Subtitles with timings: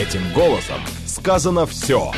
[0.00, 2.10] Этим голосом сказано все.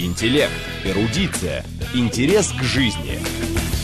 [0.00, 0.52] Интеллект,
[0.84, 1.64] эрудиция,
[1.94, 3.20] интерес к жизни.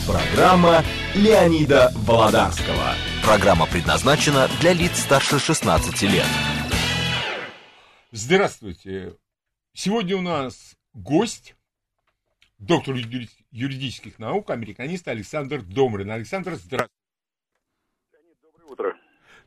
[0.04, 0.82] Программа
[1.14, 2.96] Леонида Володарского.
[3.24, 6.27] Программа предназначена для лиц старше 16 лет.
[8.11, 9.14] Здравствуйте.
[9.75, 11.55] Сегодня у нас гость,
[12.59, 16.11] доктор юридических наук, американист Александр Домрин.
[16.11, 16.91] Александр, здравствуйте.
[18.43, 18.96] Доброе утро.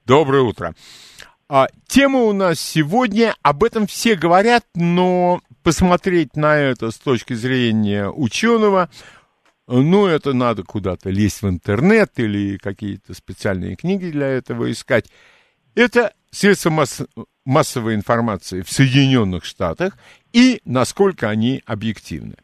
[0.05, 0.73] Доброе утро.
[1.47, 7.33] А, тема у нас сегодня, об этом все говорят, но посмотреть на это с точки
[7.33, 8.89] зрения ученого,
[9.67, 15.05] ну, это надо куда-то лезть в интернет или какие-то специальные книги для этого искать.
[15.75, 17.01] Это средства масс
[17.45, 19.97] массовой информации в Соединенных Штатах
[20.33, 22.35] и насколько они объективны.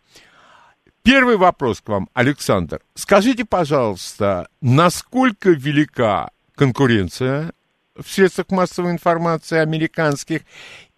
[1.02, 2.82] Первый вопрос к вам, Александр.
[2.94, 7.54] Скажите, пожалуйста, насколько велика конкуренция
[7.96, 10.42] в средствах массовой информации американских,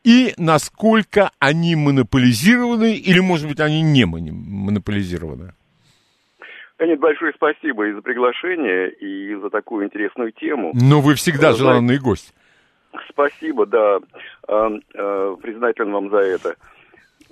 [0.03, 5.53] и насколько они монополизированы, или, может быть, они не монополизированы?
[6.83, 10.71] Леонид, большое спасибо и за приглашение, и за такую интересную тему.
[10.73, 12.33] Но вы всегда желанный гость.
[13.09, 13.99] Спасибо, да,
[14.47, 16.55] э, э, признателен вам за это.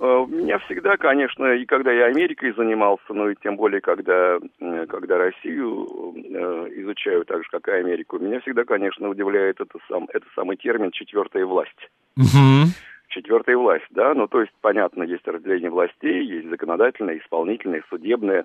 [0.02, 4.40] Э, меня всегда, конечно, и когда я Америкой занимался, ну и тем более, когда,
[4.88, 5.86] когда Россию
[6.16, 10.56] э, изучаю так же, как и Америку, меня всегда, конечно, удивляет это, сам, это самый
[10.56, 11.88] термин «четвертая власть».
[12.16, 12.72] Угу.
[13.10, 18.44] Четвертая власть, да, ну то есть, понятно, есть разделение властей, есть законодательная, исполнительная, судебная.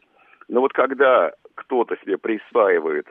[0.49, 3.07] Но вот когда кто-то себе присваивает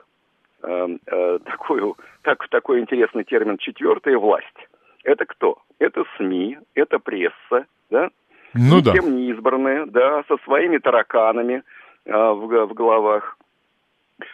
[0.63, 4.69] э, э, такую, так, такой интересный термин «четвертая власть»,
[5.03, 5.57] это кто?
[5.79, 8.09] Это СМИ, это пресса, да,
[8.53, 8.91] ну, да.
[8.91, 11.63] Никем не избранные, да, со своими тараканами
[12.05, 13.37] э, в, в головах.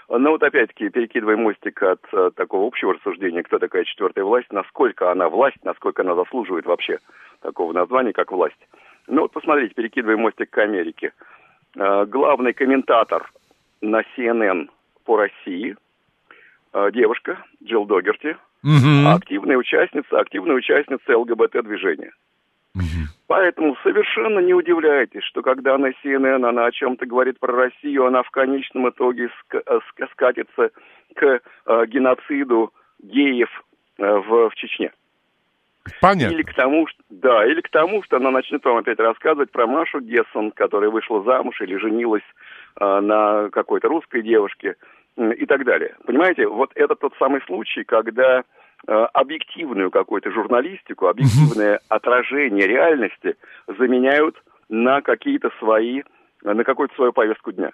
[0.09, 5.11] Но вот опять-таки, перекидывая мостик от э, такого общего рассуждения, кто такая четвертая власть, насколько
[5.11, 6.99] она власть, насколько она заслуживает вообще
[7.41, 8.67] такого названия, как власть.
[9.07, 11.11] Ну вот посмотрите, перекидывая мостик к Америке.
[11.75, 13.29] Э, главный комментатор
[13.81, 14.69] на CNN
[15.03, 15.75] по России,
[16.73, 19.09] э, девушка Джилл Догерти, угу.
[19.15, 22.11] активная участница, активная участница ЛГБТ-движения.
[23.27, 28.23] Поэтому совершенно не удивляйтесь, что когда на CNN она о чем-то говорит про Россию, она
[28.23, 29.79] в конечном итоге э,
[30.11, 30.71] скатится
[31.15, 33.49] к э, геноциду геев
[33.97, 34.91] э, в, в Чечне.
[35.99, 36.33] Понятно.
[36.33, 39.67] Или к тому, что, да, или к тому, что она начнет вам опять рассказывать про
[39.67, 42.23] Машу Гессон, которая вышла замуж или женилась
[42.79, 44.75] э, на какой-то русской девушке
[45.17, 45.95] э, и так далее.
[46.05, 48.43] Понимаете, вот это тот самый случай, когда
[48.87, 53.35] объективную какую-то журналистику, объективное отражение реальности
[53.67, 54.35] заменяют
[54.69, 56.01] на какие-то свои
[56.43, 57.71] на какую-то свою повестку дня.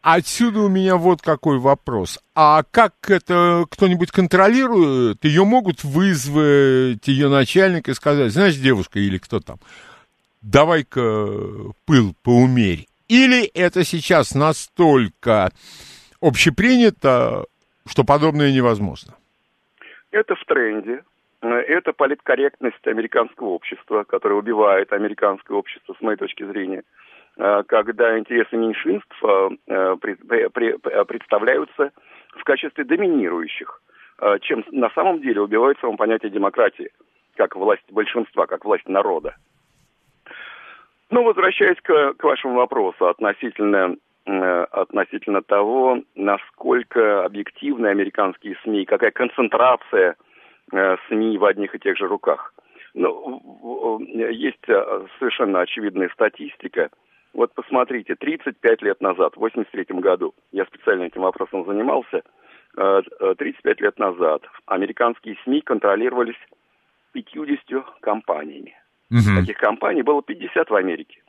[0.00, 2.20] Отсюда у меня вот какой вопрос.
[2.36, 5.24] А как это кто-нибудь контролирует?
[5.24, 9.58] Ее могут вызвать ее начальник и сказать, знаешь, девушка или кто там,
[10.40, 11.26] давай-ка
[11.84, 12.86] пыл поумерь.
[13.08, 15.50] Или это сейчас настолько
[16.20, 17.46] общепринято,
[17.86, 19.14] что подобное невозможно?
[20.12, 21.02] Это в тренде.
[21.40, 26.84] Э, это политкорректность американского общества, которая убивает американское общество, с моей точки зрения.
[27.38, 31.92] Э, когда интересы меньшинств э, представляются
[32.36, 33.82] в качестве доминирующих,
[34.42, 36.90] чем на самом деле убивает само понятие демократии,
[37.36, 39.34] как власть большинства, как власть народа.
[41.10, 50.16] Но возвращаясь к, вашему вопросу относительно относительно того, насколько объективны американские СМИ, какая концентрация
[50.72, 52.54] э, СМИ в одних и тех же руках.
[52.94, 56.90] Ну, есть э, совершенно очевидная статистика.
[57.34, 62.22] Вот посмотрите, 35 лет назад, в 83 году, я специально этим вопросом занимался,
[62.74, 66.38] 35 лет назад американские СМИ контролировались
[67.12, 68.74] 50 компаниями.
[69.10, 69.40] Угу.
[69.40, 71.21] Таких компаний было 50 в Америке.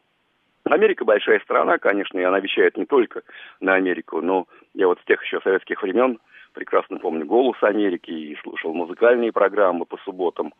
[0.66, 3.24] Америка большая страна, конечно, и она вещает не только
[3.60, 6.20] на Америку, но я вот с тех еще советских времен
[6.54, 10.54] прекрасно помню «Голос Америки» и слушал музыкальные программы по субботам.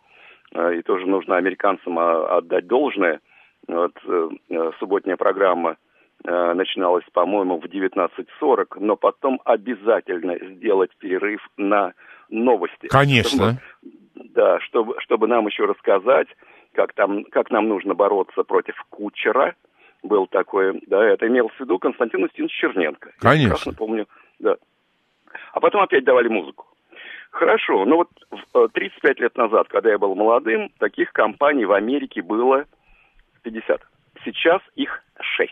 [0.54, 3.22] Э, и тоже нужно американцам а, отдать должное.
[3.68, 5.78] Вот, э, э, субботняя программа
[6.26, 11.92] начиналась, по-моему, в 19.40, но потом обязательно сделать перерыв на
[12.30, 12.88] новости.
[12.88, 13.60] Конечно.
[13.82, 16.30] Чтобы, да, чтобы, чтобы нам еще рассказать,
[16.72, 19.56] как, там, как нам нужно бороться против Кучера,
[20.04, 23.12] был такой, да, это имел в виду Константин Устинович Черненко.
[23.20, 23.30] Конечно.
[23.30, 24.08] Я прекрасно помню,
[24.40, 24.56] да.
[25.54, 26.68] А потом опять давали музыку.
[27.32, 32.22] Хорошо, ну вот 35 э, лет назад, когда я был молодым, таких компаний в Америке
[32.22, 32.66] было
[33.42, 33.82] 50.
[34.24, 35.52] Сейчас их 6.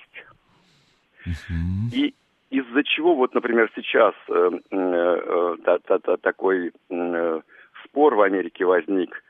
[1.26, 1.94] Угу.
[1.94, 2.14] И
[2.52, 7.42] из-за чего вот, например, сейчас э, э, та, та, та, такой э,
[7.84, 9.24] спор в Америке возник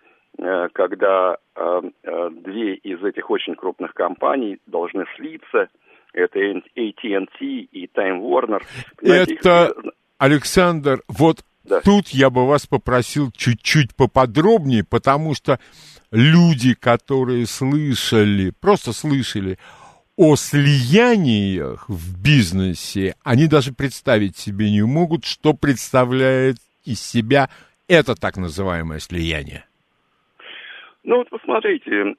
[0.74, 5.70] когда две из этих очень крупных компаний должны слиться.
[6.14, 8.62] Это AT&T и Time Warner.
[9.02, 9.74] Это,
[10.18, 11.80] Александр, вот да.
[11.82, 15.60] тут я бы вас попросил чуть-чуть поподробнее, потому что
[16.12, 19.58] люди, которые слышали, просто слышали
[20.18, 27.50] о слияниях в бизнесе, они даже представить себе не могут, что представляет из себя
[27.88, 29.66] это так называемое слияние.
[31.04, 32.16] Ну вот посмотрите,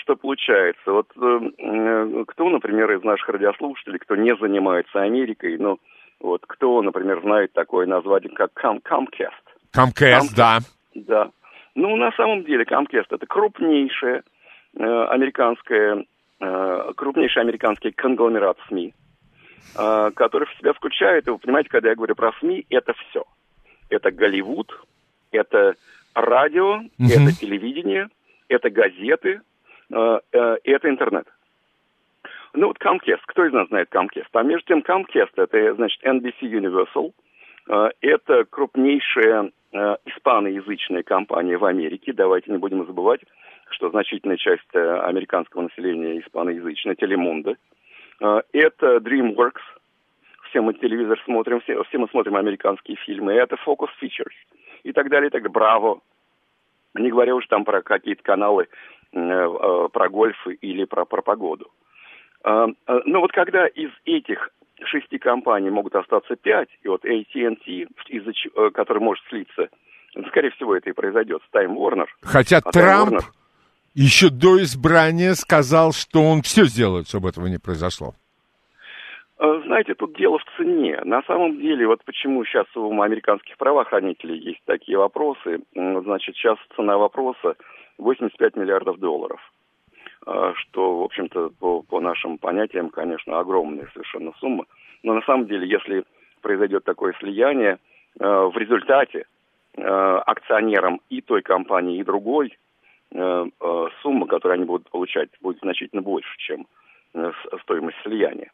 [0.00, 0.92] что получается.
[0.92, 5.78] Вот э, кто, например, из наших радиослушателей, кто не занимается Америкой, ну
[6.20, 9.44] вот кто, например, знает такое название, как Comcast?
[9.76, 10.58] Comcast, да.
[10.94, 11.30] Да.
[11.74, 14.22] Ну, на самом деле, Comcast это крупнейшая
[14.76, 16.04] э, американская,
[16.40, 18.94] э, крупнейший американский конгломерат СМИ,
[19.76, 23.24] э, который в себя включает, и вы понимаете, когда я говорю про СМИ, это все.
[23.90, 24.72] Это Голливуд,
[25.30, 25.74] это
[26.14, 26.84] радио, угу.
[26.98, 28.08] это телевидение,
[28.48, 29.40] это газеты,
[29.92, 31.26] э, э, это интернет.
[32.54, 34.28] Ну вот Comcast, кто из нас знает Comcast?
[34.32, 37.12] А между тем Comcast это, значит, NBC Universal,
[37.68, 42.12] э, это крупнейшая э, испаноязычная компания в Америке.
[42.12, 43.20] Давайте не будем забывать,
[43.70, 47.56] что значительная часть э, американского населения испаноязычная, Телемунда.
[48.20, 49.62] Э, это DreamWorks,
[50.48, 53.32] все мы телевизор смотрим, все, все мы смотрим американские фильмы.
[53.32, 54.34] Это Focus Features
[54.84, 55.52] и так далее, и так далее.
[55.52, 56.00] Браво.
[56.94, 58.68] Не говоря уж там про какие-то каналы,
[59.12, 61.70] э, э, про гольф или про, про погоду.
[62.44, 64.50] Э, э, но вот когда из этих
[64.84, 69.68] шести компаний могут остаться пять, и вот AT&T, из-за э, который может слиться,
[70.28, 72.06] скорее всего, это и произойдет с Time Warner.
[72.22, 73.24] Хотя а Трамп Warner...
[73.94, 78.14] еще до избрания сказал, что он все сделает, чтобы этого не произошло.
[79.38, 81.00] Э, знаете, тут дело в цене.
[81.04, 85.60] На самом деле, вот почему сейчас у американских правоохранителей есть такие вопросы.
[85.74, 87.56] Значит, сейчас цена вопроса
[87.98, 89.40] 85 миллиардов долларов.
[90.26, 94.66] Э, что, в общем-то, по, по нашим понятиям, конечно, огромная совершенно сумма.
[95.02, 96.04] Но на самом деле, если
[96.40, 97.78] произойдет такое слияние,
[98.20, 99.26] э, в результате
[99.76, 102.56] акционерам и той компании, и другой
[103.10, 106.68] сумма, которую они будут получать, будет значительно больше, чем
[107.64, 108.52] стоимость слияния.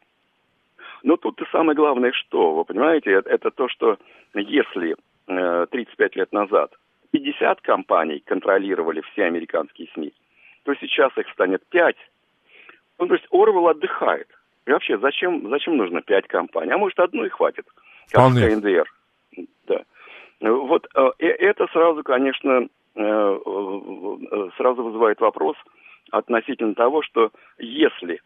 [1.03, 3.97] Но тут и самое главное, что, вы понимаете, это, это то, что
[4.33, 4.95] если
[5.27, 6.73] э, 35 лет назад
[7.11, 10.13] 50 компаний контролировали все американские СМИ,
[10.63, 11.95] то сейчас их станет 5.
[12.99, 14.27] Ну, то есть Орвел отдыхает.
[14.65, 16.71] И вообще, зачем, зачем нужно 5 компаний?
[16.71, 17.65] А может, одной хватит,
[18.11, 18.49] как Вполне.
[18.49, 18.85] КНДР.
[19.67, 19.83] Да.
[20.41, 25.55] Вот э, это сразу, конечно, э, э, сразу вызывает вопрос
[26.11, 28.21] относительно того, что если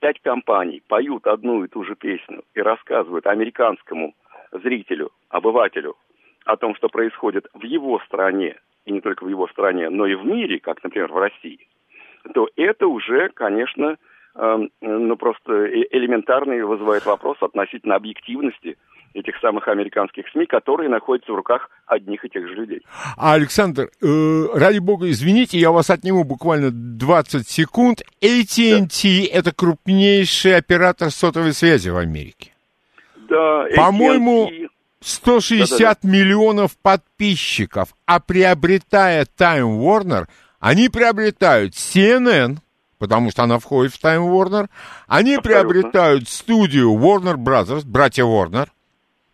[0.00, 4.14] пять компаний поют одну и ту же песню и рассказывают американскому
[4.52, 5.96] зрителю, обывателю
[6.44, 10.14] о том, что происходит в его стране, и не только в его стране, но и
[10.14, 11.66] в мире, как, например, в России,
[12.34, 13.96] то это уже, конечно,
[14.34, 18.76] э, ну просто э, элементарный вызывает вопрос относительно объективности
[19.16, 22.82] этих самых американских СМИ, которые находятся в руках одних и тех же людей.
[23.16, 28.02] А, Александр, э, ради бога, извините, я вас отниму буквально 20 секунд.
[28.20, 29.38] AT&T да.
[29.38, 32.52] это крупнейший оператор сотовой связи в Америке.
[33.28, 34.50] Да, По-моему,
[35.00, 36.08] 160 да, да, да.
[36.08, 40.26] миллионов подписчиков, а приобретая Time Warner,
[40.60, 42.58] они приобретают CNN,
[42.98, 44.68] потому что она входит в Time Warner,
[45.06, 45.42] они Абсолютно.
[45.42, 48.68] приобретают студию Warner Brothers, братья Warner,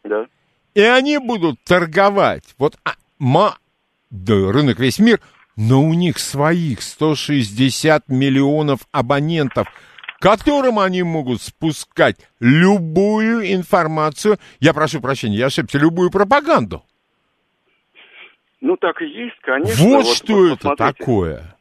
[0.04, 0.26] да.
[0.74, 2.54] И они будут торговать.
[2.58, 3.58] Вот а, ма,
[4.10, 5.20] да, рынок весь мир,
[5.56, 9.68] но у них своих 160 миллионов абонентов,
[10.18, 16.82] которым они могут спускать любую информацию, я прошу прощения, я ошибся, любую пропаганду.
[18.60, 19.84] Ну, так и есть, конечно.
[19.84, 21.56] Вот, вот что вот, это такое.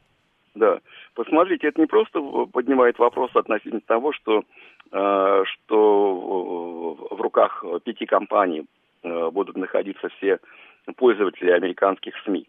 [0.54, 0.80] Да.
[1.16, 2.22] Посмотрите, это не просто
[2.54, 4.44] поднимает вопрос относительно того, что
[4.92, 8.66] что в руках пяти компаний
[9.04, 10.40] э, будут находиться все
[10.98, 12.46] пользователи американских СМИ.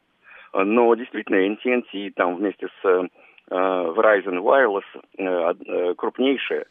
[0.53, 3.09] Но действительно AT&T там вместе с э,
[3.49, 6.67] Verizon Wireless крупнейшая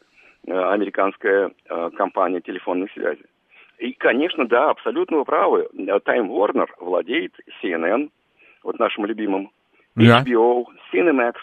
[0.47, 1.51] американская
[1.95, 3.23] компания телефонной связи.
[3.77, 5.67] И, конечно, да, абсолютно вы правы.
[5.75, 8.09] Time Warner владеет CNN,
[8.63, 9.51] вот нашим любимым,
[9.95, 11.35] HBO, Cinemax,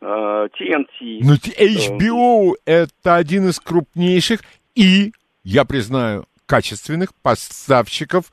[0.00, 1.20] TNT.
[1.22, 4.40] Но HBO э, это один из крупнейших
[4.74, 5.12] и,
[5.42, 8.26] я признаю, качественных поставщиков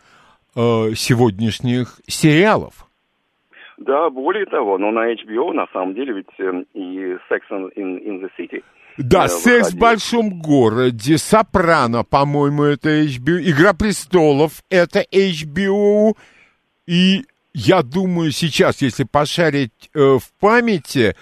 [0.55, 2.87] э, сегодняшних сериалов.
[3.77, 8.21] Да, более того, но на HBO на самом деле ведь э, и Sex in, in
[8.21, 8.63] the City.
[8.97, 16.15] Да, э, «Секс в большом городе», «Сопрано», по-моему, это HBO, «Игра престолов»— это HBO,
[16.85, 21.15] и я думаю, сейчас, если пошарить э, в памяти,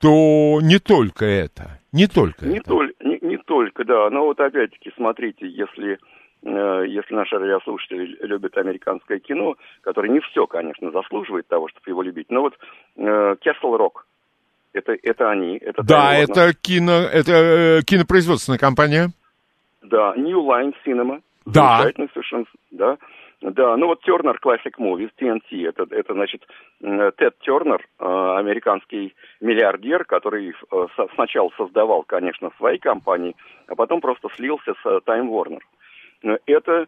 [0.00, 1.78] то не только это.
[1.92, 2.70] Не только не это.
[2.70, 4.08] Толь, не, не только, да.
[4.10, 5.98] Но вот опять-таки, смотрите, если
[6.42, 12.02] э, если наши радиослушатели любят американское кино, которое не все, конечно, заслуживает того, чтобы его
[12.02, 12.54] любить, но вот
[12.96, 14.06] Кесл Рок,
[14.72, 15.56] это, это они.
[15.56, 19.10] Это да, это, кино, это э, кинопроизводственная компания.
[19.82, 21.20] Да, New Line Cinema.
[21.46, 21.78] Да.
[21.78, 22.98] Замечательный совершенно, да.
[23.40, 26.46] Да, ну вот Turner Classic Movies, TNT, это, это значит,
[26.80, 28.04] Тед Тернер, э,
[28.38, 33.34] американский миллиардер, который э, сначала создавал, конечно, свои компании,
[33.66, 35.60] а потом просто слился с Time Warner.
[36.44, 36.86] Это,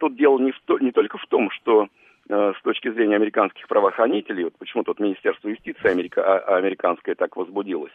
[0.00, 1.86] тут дело не, в, не только в том, что
[2.28, 7.92] с точки зрения американских правоохранителей, вот почему тут Министерство юстиции Америка, а, американское так возбудилось,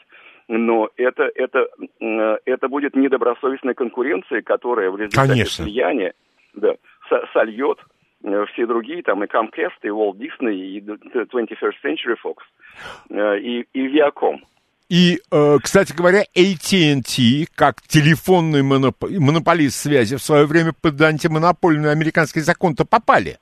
[0.48, 1.68] но это, это,
[2.00, 5.66] это будет недобросовестная конкуренция, которая в результате Конечно.
[5.66, 6.14] влияния
[6.54, 6.76] да,
[7.34, 7.80] сольет
[8.24, 12.38] э, все другие, там и Comcast, и Walt Disney, и 21st Century Fox,
[13.10, 14.40] э, и, и Viacom.
[14.90, 18.96] И, э, кстати говоря, AT&T, как телефонный моноп...
[19.02, 23.38] монополист связи, в свое время под антимонопольный американский закон-то попали.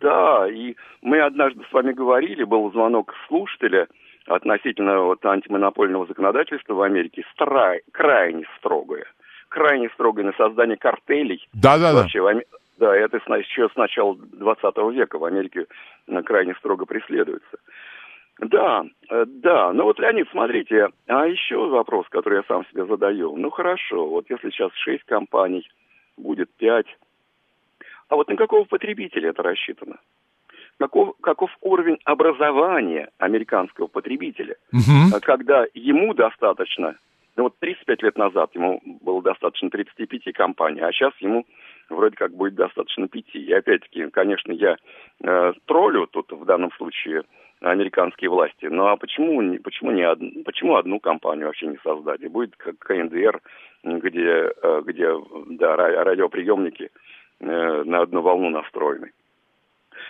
[0.00, 3.86] Да, и мы однажды с вами говорили, был звонок слушателя
[4.26, 7.76] относительно вот антимонопольного законодательства в Америке, стра...
[7.92, 9.04] крайне строгое
[9.50, 11.46] крайне строгой на создание картелей.
[11.52, 12.02] Да, да, да.
[12.02, 12.42] Вообще,
[12.78, 15.66] да, это еще с начала 20 века в Америке
[16.24, 17.58] крайне строго преследуется.
[18.38, 19.72] Да, э, да.
[19.74, 23.36] Ну вот, Леонид, смотрите, а еще вопрос, который я сам себе задаю.
[23.36, 25.68] Ну хорошо, вот если сейчас шесть компаний,
[26.16, 26.86] будет пять,
[28.08, 29.96] а вот на какого потребителя это рассчитано?
[30.78, 35.20] Каков, каков уровень образования американского потребителя, угу.
[35.20, 36.96] когда ему достаточно
[37.40, 41.46] ну вот 35 лет назад ему было достаточно 35 компаний, а сейчас ему
[41.88, 43.24] вроде как будет достаточно 5.
[43.34, 44.76] И опять-таки, конечно, я
[45.24, 47.22] э, троллю тут в данном случае
[47.62, 48.66] американские власти.
[48.66, 52.20] Ну а почему, почему, не одну, почему одну компанию вообще не создать?
[52.20, 53.40] И будет как КНДР,
[53.84, 55.10] где, э, где
[55.46, 56.90] да, радиоприемники
[57.40, 59.12] э, на одну волну настроены.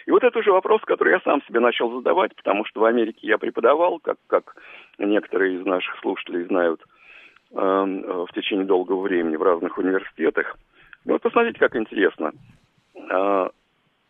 [0.06, 3.20] И вот это уже вопрос, который я сам себе начал задавать, потому что в Америке
[3.28, 4.56] я преподавал, как, как
[4.98, 6.82] некоторые из наших слушателей знают,
[7.52, 10.56] в течение долгого времени в разных университетах.
[11.04, 12.32] Ну, вот посмотрите, как интересно.
[13.10, 13.50] А,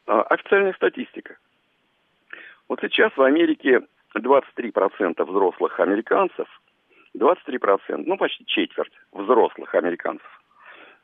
[0.07, 1.37] а, официальная статистика.
[2.69, 3.83] Вот сейчас в Америке
[4.17, 6.49] 23% взрослых американцев,
[7.17, 10.43] 23%, ну почти четверть взрослых американцев,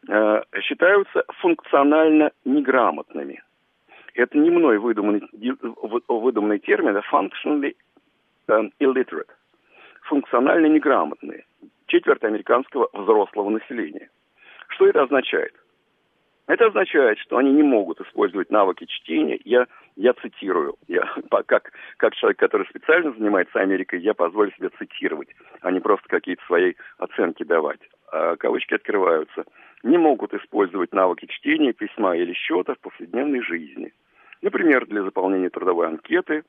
[0.08, 3.42] э, считаются функционально неграмотными.
[4.14, 5.22] Это не мной выдуманный,
[6.08, 7.76] выдуманный термин, а functionally
[8.48, 9.30] э, illiterate.
[10.02, 11.44] Функционально неграмотные
[11.86, 14.10] четверть американского взрослого населения.
[14.68, 15.54] Что это означает?
[16.46, 19.40] Это означает, что они не могут использовать навыки чтения.
[19.44, 19.66] Я,
[19.96, 21.12] я цитирую, я,
[21.46, 25.28] как, как человек, который специально занимается Америкой, я позволю себе цитировать,
[25.60, 27.80] а не просто какие-то свои оценки давать.
[28.12, 29.44] А, кавычки открываются.
[29.82, 33.92] Не могут использовать навыки чтения, письма или счета в повседневной жизни.
[34.40, 36.44] Например, для заполнения трудовой анкеты,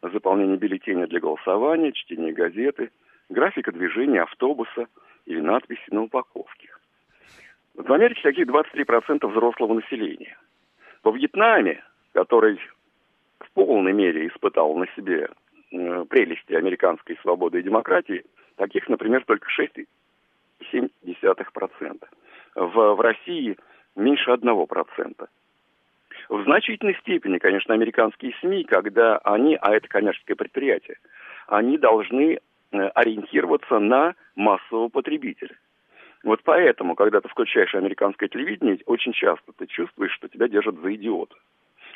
[0.00, 2.90] заполнения бюллетеня для голосования, чтения газеты–
[3.28, 4.86] графика движения автобуса
[5.26, 6.68] или надписи на упаковке.
[7.74, 10.38] В Америке таких 23% взрослого населения.
[11.02, 12.60] Во Вьетнаме, который
[13.40, 15.28] в полной мере испытал на себе
[15.72, 18.24] э, прелести американской свободы и демократии,
[18.56, 22.08] таких, например, только 6,7%.
[22.54, 23.56] В, в России
[23.96, 25.28] меньше 1%.
[26.28, 30.96] В значительной степени, конечно, американские СМИ, когда они, а это коммерческое предприятие,
[31.48, 32.38] они должны
[32.80, 35.56] ориентироваться на массового потребителя.
[36.22, 40.94] Вот поэтому, когда ты включаешь американское телевидение, очень часто ты чувствуешь, что тебя держат за
[40.94, 41.34] идиота.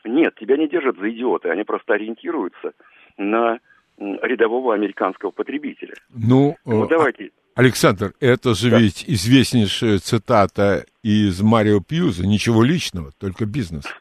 [0.04, 2.72] Нет, тебя не держат за идиота, они просто ориентируются
[3.16, 3.58] на
[3.98, 5.94] рядового американского потребителя.
[6.10, 7.30] Ну, ну э, давайте.
[7.54, 8.78] Александр, это же да.
[8.78, 13.84] ведь известнейшая цитата из Марио Пьюза, ничего личного, только бизнес.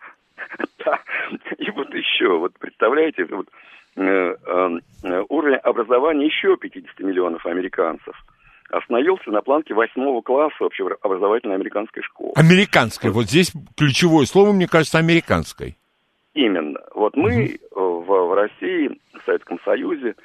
[0.86, 1.02] Да,
[1.58, 8.16] и вот еще, вот представляете, вот Э, э, уровень образования еще 50 миллионов американцев
[8.70, 12.34] остановился на планке восьмого класса общеобразовательной американской школы.
[12.36, 13.12] Американской.
[13.12, 15.78] Вот здесь ключевое слово, мне кажется, американской.
[16.34, 16.80] Именно.
[16.94, 18.02] Вот мы угу.
[18.02, 20.16] в, в России, в Советском Союзе,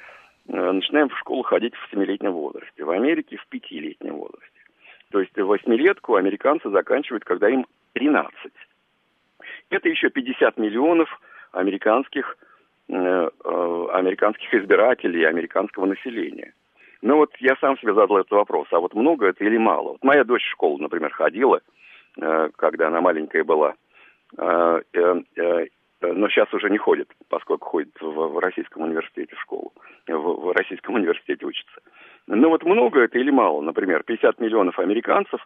[0.45, 2.83] начинаем в школу ходить в семилетнем возрасте.
[2.83, 4.49] В Америке в пятилетнем возрасте.
[5.11, 8.29] То есть восьмилетку американцы заканчивают, когда им 13.
[9.69, 11.09] Это еще 50 миллионов
[11.53, 12.52] американских Э, э,
[12.89, 16.53] американских избирателей, американского населения.
[17.03, 19.89] Ну вот я сам себе задал этот вопрос, а вот много это или мало?
[19.89, 21.59] Вот моя дочь в школу, например, ходила,
[22.17, 23.75] э, когда она маленькая была.
[24.37, 29.73] но сейчас уже не ходит, поскольку ходит в, российском университете в школу,
[30.07, 31.81] в, российском университете учится.
[32.27, 33.61] Ну вот много это или мало?
[33.61, 35.45] Например, 50 миллионов американцев,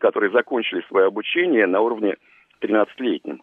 [0.00, 2.16] которые закончили свое обучение на уровне
[2.60, 3.42] 13-летнем.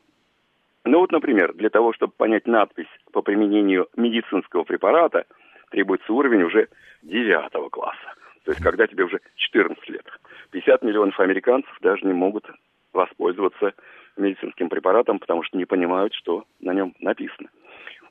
[0.86, 5.26] Ну вот, например, для того, чтобы понять надпись по применению медицинского препарата,
[5.72, 6.68] требуется уровень уже
[7.04, 8.14] 9 класса.
[8.44, 10.06] То есть, когда тебе уже 14 лет.
[10.52, 12.46] 50 миллионов американцев даже не могут
[12.92, 13.74] воспользоваться
[14.18, 17.50] медицинским препаратом, потому что не понимают, что на нем написано.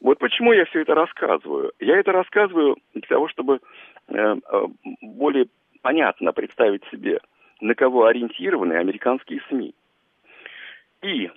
[0.01, 1.73] Вот почему я все это рассказываю.
[1.79, 3.61] Я это рассказываю для того, чтобы
[4.09, 4.67] э, э,
[5.01, 5.47] более
[5.83, 7.21] понятно представить себе,
[7.61, 9.75] на кого ориентированы американские СМИ.
[11.03, 11.31] И,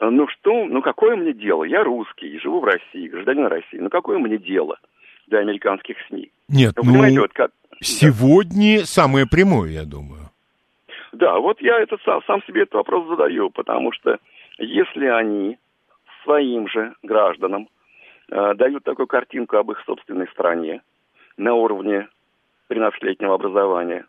[0.00, 1.64] ну что, ну какое мне дело?
[1.64, 3.78] Я русский, живу в России, гражданин России.
[3.78, 4.78] Ну какое мне дело
[5.26, 6.30] до американских СМИ?
[6.48, 7.50] Нет, ну, ну вот как...
[7.80, 8.84] сегодня да.
[8.84, 10.30] самое прямое, я думаю.
[11.12, 14.18] Да, вот я это сам, сам себе этот вопрос задаю, потому что
[14.58, 15.56] если они
[16.24, 17.68] своим же гражданам
[18.30, 20.82] э, дают такую картинку об их собственной стране
[21.38, 22.08] на уровне
[22.68, 24.04] 13-летнего образования,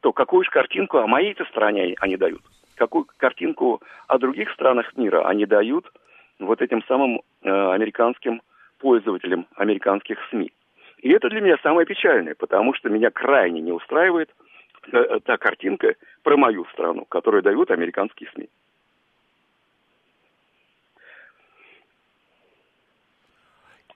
[0.00, 2.42] то какую же картинку о моей-то стране они дают?
[2.74, 5.90] Какую картинку о других странах мира они дают
[6.38, 8.42] вот этим самым э, американским
[8.78, 10.52] пользователям американских СМИ?
[10.98, 14.30] И это для меня самое печальное, потому что меня крайне не устраивает–
[14.92, 18.48] Э, та картинка про мою страну, которую дают американские СМИ.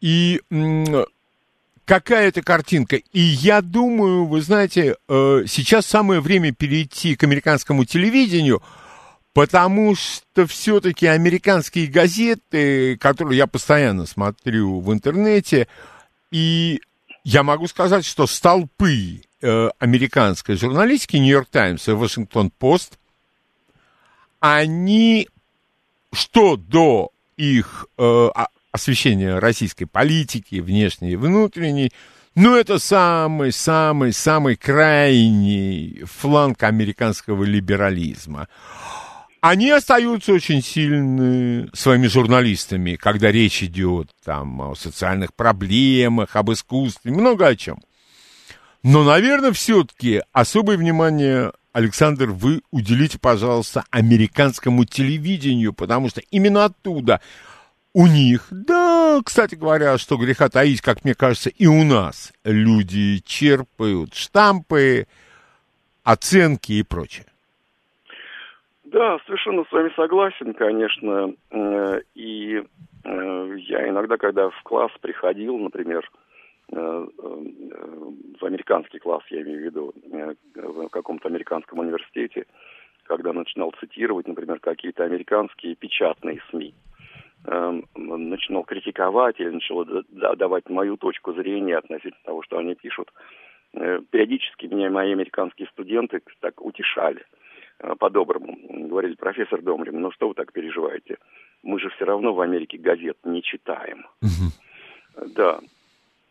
[0.01, 0.41] И
[1.89, 2.97] какая это картинка?
[2.97, 8.63] И я думаю, вы знаете, э, сейчас самое время перейти к американскому телевидению,
[9.33, 15.67] потому что все-таки американские газеты, которые я постоянно смотрю в интернете,
[16.31, 16.83] и
[17.25, 22.99] я могу сказать, что столпы э, американской журналистики, Нью-Йорк Таймс и Вашингтон Пост,
[24.41, 25.27] они,
[26.13, 28.29] что до их э,
[28.73, 31.93] освещения российской политики, внешней и внутренней,
[32.35, 38.49] ну, это самый-самый-самый крайний фланг американского либерализма.
[39.41, 47.13] Они остаются очень сильны своими журналистами, когда речь идет там о социальных проблемах, об искусстве,
[47.13, 47.81] много о чем.
[48.83, 57.21] Но, наверное, все-таки особое внимание, Александр, вы уделите, пожалуйста, американскому телевидению, потому что именно оттуда
[57.99, 63.21] у них, да, кстати говоря, что греха таить, как мне кажется, и у нас люди
[63.25, 65.07] черпают штампы,
[66.05, 67.27] оценки и прочее.
[68.85, 71.35] Да, совершенно с вами согласен, конечно.
[71.51, 72.63] Э, и
[73.05, 76.09] э, я иногда, когда в класс приходил, например,
[76.71, 77.07] Э,
[78.41, 79.95] в американский класс, я имею в виду,
[80.55, 82.45] в каком-то американском университете,
[83.05, 86.75] когда начинал цитировать, например, какие-то американские печатные СМИ,
[87.45, 89.85] начинал критиковать или начал
[90.37, 93.13] давать мою точку зрения относительно того, что они пишут.
[93.75, 97.25] Э, периодически меня мои американские студенты так утешали
[97.99, 98.57] по-доброму.
[98.89, 101.19] Говорили, профессор Домрин, ну что вы так переживаете?
[101.63, 104.07] Мы же все равно в Америке газет не читаем.
[105.35, 105.61] Да,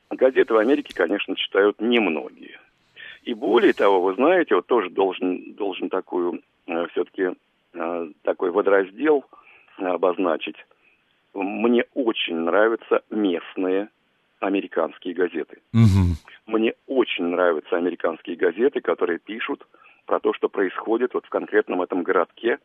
[0.10, 2.60] газеты в Америке, конечно, читают немногие.
[3.24, 7.36] И более того, вы знаете, вот тоже должен, должен такую э, все-таки
[7.74, 9.26] э, такой водораздел
[9.78, 10.56] э, обозначить.
[11.43, 13.89] Мне очень нравятся местные
[14.39, 15.60] американские газеты.
[15.73, 16.58] Угу.
[16.58, 19.65] Мне очень нравятся американские газеты, которые пишут
[20.06, 22.60] про то, что происходит вот в конкретном этом городке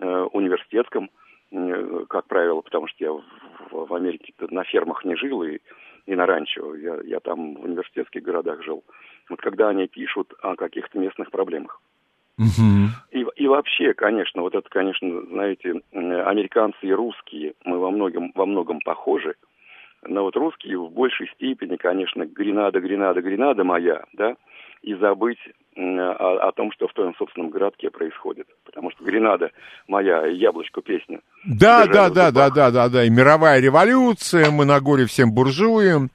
[0.00, 1.10] э, университетском,
[1.52, 3.22] э, как правило, потому что я в,
[3.70, 5.58] в Америке на фермах не жил и
[6.08, 6.74] и на ранчо.
[6.74, 8.82] Я, я там в университетских городах жил.
[9.28, 11.82] Вот когда они пишут о каких-то местных проблемах.
[12.38, 12.88] Uh-huh.
[13.10, 18.46] И, и вообще, конечно, вот это, конечно, знаете, американцы и русские, мы во многом, во
[18.46, 19.34] многом похожи.
[20.06, 24.36] Но вот русские в большей степени, конечно, Гренада, Гренада, Гренада моя, да,
[24.82, 25.38] и забыть
[25.76, 28.46] о, о том, что в твоем собственном городке происходит.
[28.64, 29.50] Потому что Гренада
[29.88, 31.20] моя, яблочко песня.
[31.44, 36.10] Да, да, да, да, да, да, да, и мировая революция, мы на горе всем буржуям.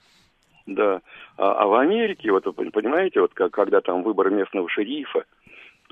[0.66, 1.02] Да,
[1.38, 5.26] а, а в Америке, вот вы понимаете, вот как, когда там выбор местного шерифа,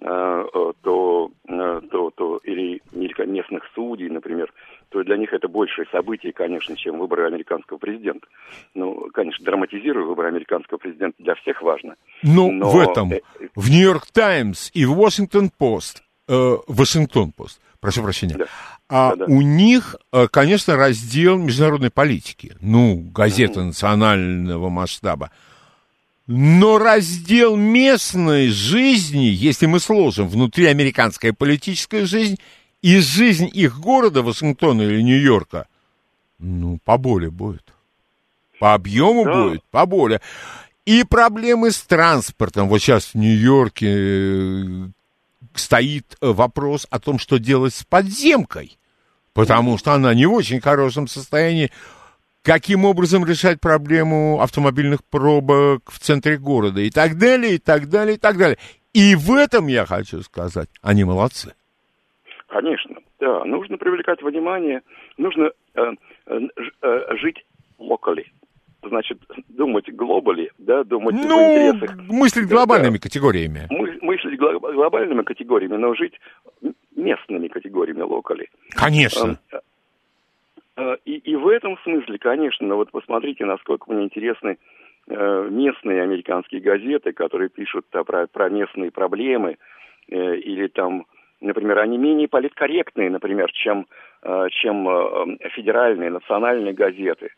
[0.02, 4.52] то, а, то, то или, местных судей, например,
[4.90, 8.28] то для них это большее событие, конечно, чем выборы американского президента.
[8.74, 11.96] Ну, конечно, драматизирую выборы американского президента для всех важно.
[12.24, 12.70] Ну, Но...
[12.70, 13.22] в этом, э,
[13.56, 18.46] в Нью-Йорк Таймс и в Вашингтон Пост, э, Вашингтон Пост, прошу прощения, да.
[18.90, 19.34] А да, да.
[19.34, 23.66] у них, э, конечно, раздел международной политики, ну, газета mm-hmm.
[23.66, 25.32] национального масштаба.
[26.34, 32.38] Но раздел местной жизни, если мы сложим внутри американская политическая жизнь
[32.82, 35.68] и жизнь их города, Вашингтона или Нью-Йорка,
[36.40, 37.74] Ну, поболее будет.
[38.62, 39.44] По объему да.
[39.44, 40.22] будет поболее.
[40.86, 42.70] И проблемы с транспортом.
[42.70, 44.88] Вот сейчас в Нью-Йорке э,
[45.54, 48.80] стоит вопрос о том, что делать с подземкой.
[49.34, 51.72] Потому что она не в очень хорошем состоянии.
[52.44, 58.16] Каким образом решать проблему автомобильных пробок в центре города и так далее, и так далее,
[58.16, 58.58] и так далее.
[58.94, 61.54] И в этом, я хочу сказать, они молодцы.
[62.48, 63.46] Конечно, да.
[63.46, 64.82] Нужно привлекать внимание,
[65.18, 65.82] нужно э,
[66.26, 66.40] э,
[66.82, 67.46] э жить
[67.78, 68.26] локали
[68.84, 71.98] значит, думать глобали, да, думать ну, в интересах...
[72.08, 73.68] мыслить глобальными да, категориями.
[73.70, 76.14] Мы, мыслить глобальными категориями, но жить
[76.96, 78.50] местными категориями локали.
[78.72, 79.40] Конечно.
[79.52, 79.60] А,
[81.06, 84.58] и, и в этом смысле, конечно, вот посмотрите, насколько мне интересны
[85.08, 89.58] э, местные американские газеты, которые пишут про, про местные проблемы,
[90.10, 91.06] э, или там,
[91.42, 93.88] например, они менее политкорректные, например, чем,
[94.24, 97.32] э, чем федеральные, национальные газеты.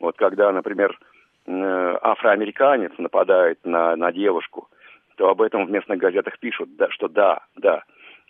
[0.00, 0.98] Вот когда, например,
[1.46, 4.68] э, афроамериканец нападает на, на девушку,
[5.16, 7.82] то об этом в местных газетах пишут, да, что да, да,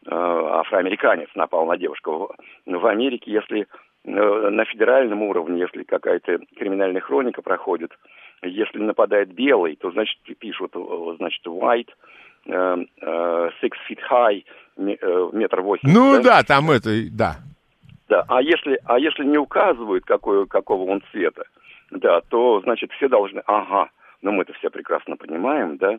[0.04, 2.34] э, афроамериканец напал на девушку.
[2.66, 3.66] В Америке, если э,
[4.04, 7.92] на федеральном уровне, если какая-то криминальная хроника проходит,
[8.42, 10.74] если нападает белый, то значит пишут,
[11.18, 11.90] значит, white,
[12.46, 14.44] six feet high,
[14.76, 15.92] метр восемь.
[15.92, 16.22] Ну да?
[16.22, 17.36] да, там это, да.
[18.08, 21.44] Да, а если, а если не указывают, какой, какого он цвета,
[21.90, 23.90] да, то, значит, все должны, ага,
[24.22, 25.98] ну мы это все прекрасно понимаем, да.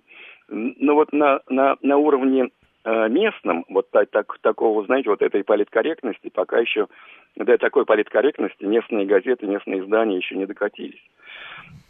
[0.50, 2.50] Но вот на, на, на уровне
[2.84, 6.88] э, местном, вот так, так, такого, знаете, вот этой политкорректности, пока еще
[7.36, 11.02] до такой политкорректности местные газеты, местные издания еще не докатились.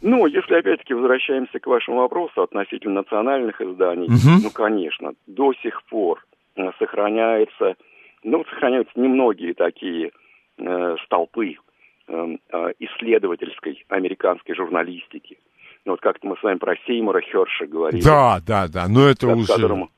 [0.00, 4.42] Ну, если опять-таки возвращаемся к вашему вопросу относительно национальных изданий, угу.
[4.42, 6.24] ну, конечно, до сих пор
[6.56, 7.76] э, сохраняется,
[8.22, 10.12] ну, сохраняются немногие такие
[10.58, 11.56] э, столпы
[12.08, 15.38] Эм, э, исследовательской американской журналистики.
[15.84, 18.02] Ну, вот как-то мы с вами про Сеймура Херша говорили.
[18.02, 19.46] Да, да, да, но это уже...
[19.46, 19.88] Которому,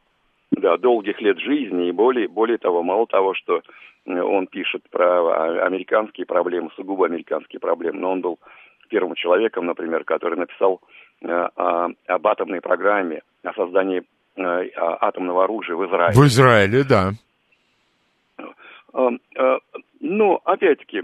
[0.51, 3.63] да, долгих лет жизни, и более, более того, мало того, что
[4.07, 8.39] э, он пишет про американские проблемы, сугубо американские проблемы, но он был
[8.89, 10.81] первым человеком, например, который написал
[11.23, 14.03] э, о, об атомной программе, о создании
[14.37, 16.15] э, атомного оружия в Израиле.
[16.15, 17.11] В Израиле, да.
[18.93, 19.59] Э, э,
[20.01, 21.03] но, опять-таки,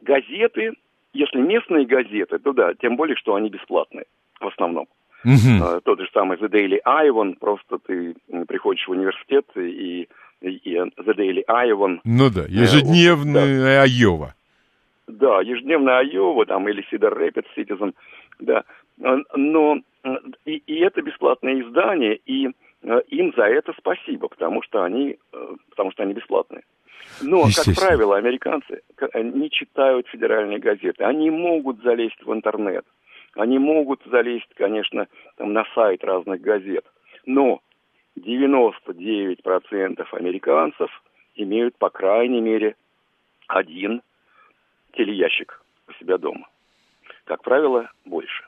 [0.00, 0.72] газеты,
[1.12, 4.06] если местные газеты, то да, тем более, что они бесплатные
[4.40, 4.86] в основном.
[5.24, 5.80] Uh-huh.
[5.84, 8.14] Тот же самый The Daily Ivan, просто ты
[8.46, 10.08] приходишь в университет и,
[10.40, 12.00] и, The Daily Ivan.
[12.04, 13.82] Ну да, ежедневный да.
[13.82, 14.34] Айова.
[15.06, 17.94] Да, ежедневный Айова, там, или Cedar Rapids Citizen,
[18.38, 18.64] да.
[18.98, 19.80] Но
[20.44, 22.50] и, и это бесплатное издание, и
[23.08, 25.16] им за это спасибо, потому что они,
[25.70, 26.62] потому что они бесплатные.
[27.22, 28.82] Но, как правило, американцы
[29.14, 31.04] не читают федеральные газеты.
[31.04, 32.84] Они могут залезть в интернет.
[33.36, 36.84] Они могут залезть, конечно, там, на сайт разных газет.
[37.26, 37.60] Но
[38.18, 41.02] 99% американцев
[41.34, 42.76] имеют, по крайней мере,
[43.48, 44.02] один
[44.92, 46.48] телеящик у себя дома.
[47.24, 48.44] Как правило, больше.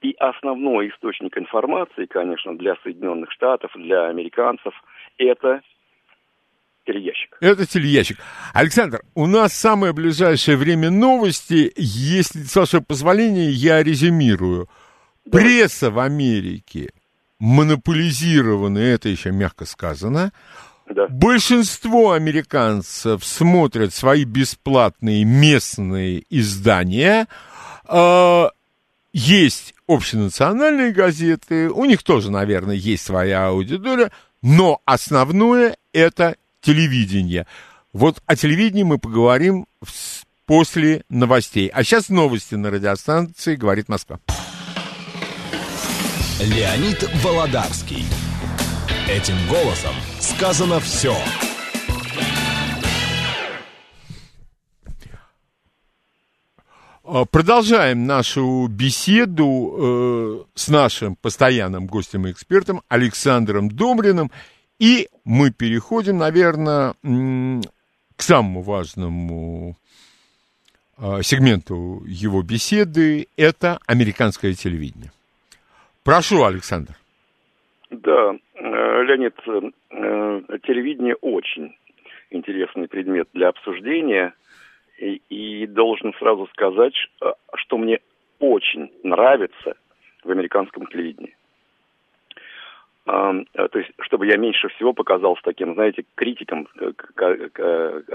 [0.00, 4.72] И основной источник информации, конечно, для Соединенных Штатов, для американцев,
[5.18, 5.60] это
[6.86, 7.36] телеящик.
[7.40, 8.18] Это телеящик.
[8.52, 11.72] Александр, у нас самое ближайшее время новости.
[11.76, 14.68] Если, с вашего позволения, я резюмирую.
[15.24, 15.38] Да.
[15.38, 16.90] Пресса в Америке
[17.38, 20.32] монополизирована, это еще мягко сказано.
[20.88, 21.06] Да.
[21.08, 27.28] Большинство американцев смотрят свои бесплатные местные издания.
[27.86, 28.50] А,
[29.12, 34.10] есть общенациональные газеты, у них тоже, наверное, есть своя аудитория,
[34.42, 37.46] но основное это телевидения.
[37.92, 39.66] Вот о телевидении мы поговорим
[40.46, 41.68] после новостей.
[41.68, 44.20] А сейчас новости на радиостанции «Говорит Москва».
[46.40, 48.04] Леонид Володарский.
[49.08, 51.14] Этим голосом сказано все.
[57.12, 64.30] А, продолжаем нашу беседу э, с нашим постоянным гостем и экспертом Александром Домриным.
[64.80, 66.94] И мы переходим, наверное,
[68.16, 69.76] к самому важному
[70.96, 73.26] а, сегменту его беседы.
[73.36, 75.12] Это американское телевидение.
[76.02, 76.94] Прошу, Александр.
[77.90, 81.76] Да, э, Леонид, э, телевидение очень
[82.30, 84.32] интересный предмет для обсуждения.
[84.98, 86.94] И, и должен сразу сказать,
[87.54, 88.00] что мне
[88.38, 89.74] очень нравится
[90.24, 91.34] в американском телевидении.
[93.12, 96.68] А, то есть, чтобы я меньше всего показался таким, знаете, критиком,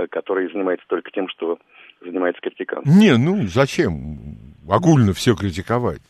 [0.09, 1.59] который занимается только тем, что
[1.99, 2.97] занимается критиканством.
[2.97, 4.37] Не, ну зачем
[4.69, 6.01] огульно все критиковать?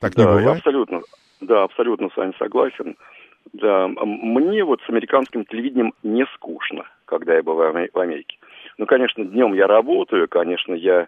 [0.00, 0.58] Так да, не бывает?
[0.58, 1.00] Абсолютно,
[1.40, 2.96] да, абсолютно с вами согласен.
[3.54, 8.36] Да, мне вот с американским телевидением не скучно, когда я бываю в Америке.
[8.76, 11.06] Ну, конечно, днем я работаю, конечно, я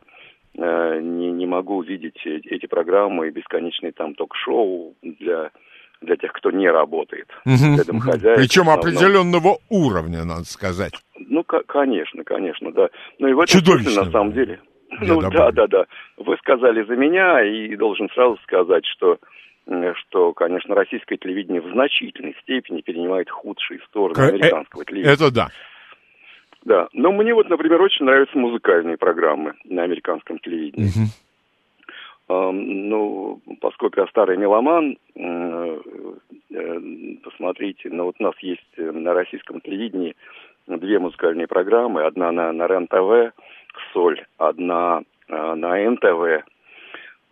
[0.54, 5.50] э, не, не могу видеть эти программы и бесконечные там ток-шоу для
[6.00, 7.28] для тех, кто не работает.
[7.44, 8.00] Угу.
[8.36, 10.94] Причем определенного уровня, надо сказать.
[11.18, 12.88] Ну, конечно, конечно, да.
[13.18, 14.60] Ну и в этом смысле, на самом деле.
[15.00, 15.84] ну, да, да, да.
[16.16, 19.18] Вы сказали за меня, и должен сразу сказать, что
[20.08, 25.14] что, конечно, российское телевидение в значительной степени перенимает худшие стороны К- американского телевидения.
[25.14, 25.48] Это да.
[26.64, 30.88] Да, но мне вот, например, очень нравятся музыкальные программы на американском телевидении.
[30.88, 31.06] Угу.
[32.30, 35.80] Ну, поскольку я старый меломан, э,
[37.24, 40.14] посмотрите, ну вот у нас есть на российском телевидении
[40.68, 42.04] две музыкальные программы.
[42.04, 43.34] Одна на, на РЕН-ТВ
[43.92, 46.46] «Соль», одна э, на НТВ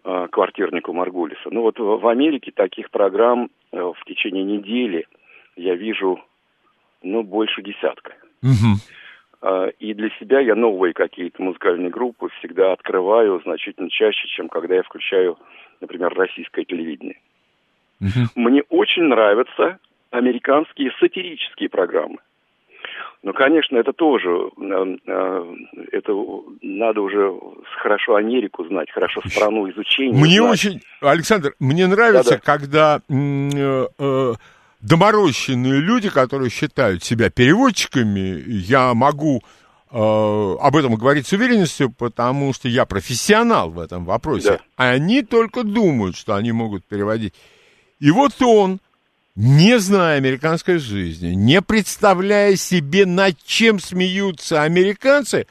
[0.04, 1.48] э, «Квартирнику Маргулиса».
[1.50, 5.06] Ну вот в Америке таких программ в течение недели
[5.54, 6.20] я вижу,
[7.02, 8.14] ну, больше десятка.
[8.42, 8.80] Угу.
[9.40, 14.74] А, и для себя я новые какие-то музыкальные группы всегда открываю значительно чаще, чем когда
[14.76, 15.38] я включаю,
[15.80, 17.20] например, российское телевидение.
[18.00, 18.26] Uh-huh.
[18.34, 19.78] Мне очень нравятся
[20.10, 22.18] американские сатирические программы.
[23.22, 25.54] Но, конечно, это тоже, э, э,
[25.90, 26.12] это
[26.62, 27.32] надо уже
[27.82, 30.16] хорошо Америку знать, хорошо страну изучения.
[30.16, 30.52] Мне знать.
[30.52, 32.42] очень, Александр, мне нравится, Да-да.
[32.44, 34.34] когда э,
[34.80, 39.42] доморощенные люди, которые считают себя переводчиками, я могу
[39.90, 44.50] э, об этом говорить с уверенностью, потому что я профессионал в этом вопросе.
[44.50, 44.60] Да.
[44.76, 47.34] Они только думают, что они могут переводить.
[47.98, 48.80] И вот он,
[49.34, 55.46] не зная американской жизни, не представляя себе, над чем смеются американцы,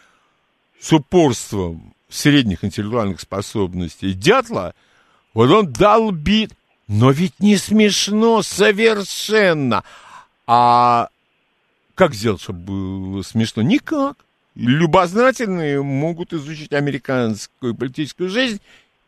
[0.79, 4.73] с упорством средних интеллектуальных способностей дятла,
[5.33, 6.53] вот он долбит
[6.87, 9.83] но ведь не смешно совершенно.
[10.45, 11.09] А
[11.95, 13.61] как сделать, чтобы было смешно?
[13.61, 14.17] Никак.
[14.55, 18.59] Любознательные могут изучить американскую политическую жизнь,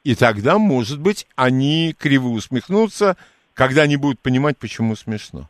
[0.04, 3.18] и тогда, может быть, они криво усмехнутся,
[3.56, 5.50] когда они будут понимать, почему смешно.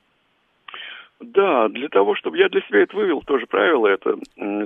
[1.19, 4.15] Да, для того, чтобы я для себя это вывел, тоже правило, это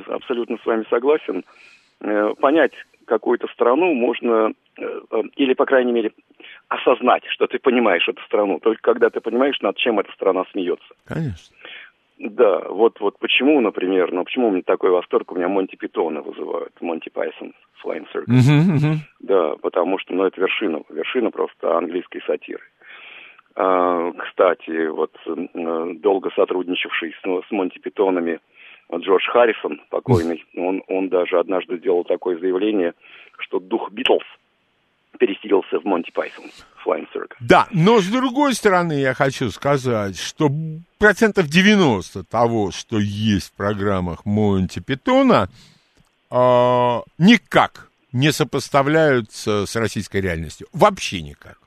[0.08, 1.44] абсолютно с вами согласен.
[2.00, 2.74] Э, понять
[3.06, 6.12] какую-то страну можно, э, э, или, по крайней мере,
[6.68, 10.94] осознать, что ты понимаешь эту страну, только когда ты понимаешь, над чем эта страна смеется.
[11.06, 11.56] Конечно.
[12.20, 16.22] Да, вот, вот почему, например, ну почему у меня такой восторг, у меня Монти Питона
[16.22, 18.28] вызывают, Монти Пайсон, Flying Circus.
[18.28, 18.96] Uh-huh, uh-huh.
[19.20, 22.64] Да, потому что, ну, это вершина, вершина просто английской сатиры.
[23.56, 28.40] А, кстати, вот э, долго сотрудничавший с, с Монти Питонами
[28.92, 32.94] Джордж Харрисон, покойный, он, он даже однажды сделал такое заявление,
[33.40, 34.24] что дух Битлз–
[35.18, 36.46] переселился в Монти Пайсон,
[36.86, 37.36] Flying Circus.
[37.40, 40.50] Да, но с другой стороны я хочу сказать, что
[40.98, 45.50] процентов 90 того, что есть в программах Монти Питона,
[46.30, 46.36] э,
[47.18, 50.68] никак не сопоставляются с российской реальностью.
[50.74, 51.58] Вообще никак.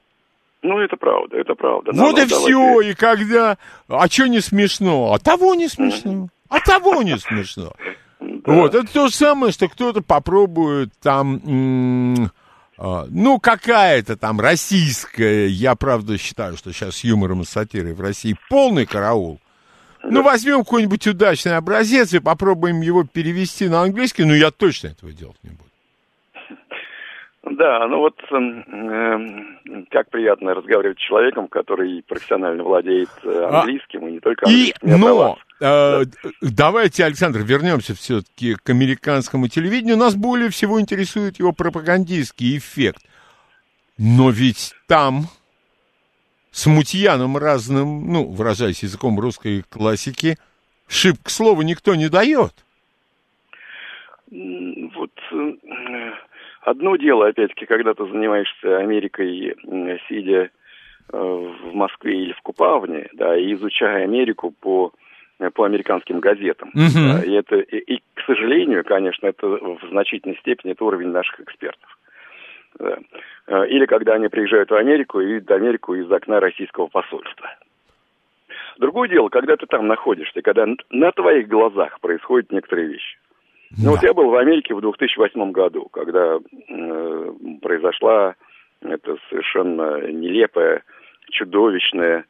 [0.62, 1.92] Ну, это правда, это правда.
[1.94, 3.56] Вот и все, и когда...
[3.88, 5.12] А что не смешно?
[5.12, 6.28] А того не смешно.
[6.48, 7.72] А того не смешно.
[8.44, 11.40] Вот, это то же самое, что кто-то попробует там
[12.78, 18.00] а, ну, какая-то там российская, я правда считаю, что сейчас с юмором и сатирой в
[18.00, 19.40] России полный караул.
[20.02, 25.12] Ну, возьмем какой-нибудь удачный образец и попробуем его перевести на английский, но я точно этого
[25.12, 25.62] делать не буду.
[27.48, 34.04] Да, ну вот э, как приятно разговаривать с человеком, который профессионально владеет э, а, английским,
[34.04, 34.88] а, и не только английским.
[34.88, 39.96] И, но, давайте, Александр, вернемся все-таки к американскому телевидению.
[39.96, 43.02] Нас более всего интересует его пропагандистский эффект.
[43.98, 45.24] Но ведь там
[46.50, 50.36] смутьянам разным, ну, выражаясь языком русской классики,
[50.88, 52.52] шип к слову никто не дает.
[54.30, 55.52] Вот э,
[56.66, 59.54] Одно дело, опять-таки, когда ты занимаешься Америкой,
[60.08, 60.50] сидя э,
[61.12, 64.92] в Москве или в Купавне, да, и изучая Америку по
[65.54, 66.70] по американским газетам.
[66.74, 67.12] Uh-huh.
[67.12, 71.40] Да, и это, и, и, к сожалению, конечно, это в значительной степени это уровень наших
[71.40, 71.98] экспертов.
[72.78, 77.50] Э, или когда они приезжают в Америку и видят Америку из окна российского посольства.
[78.78, 83.18] Другое дело, когда ты там находишься, когда на твоих глазах происходят некоторые вещи.
[83.82, 88.34] Ну вот я был в Америке в 2008 году, когда э, произошла
[88.80, 90.82] эта совершенно нелепая,
[91.30, 92.26] чудовищная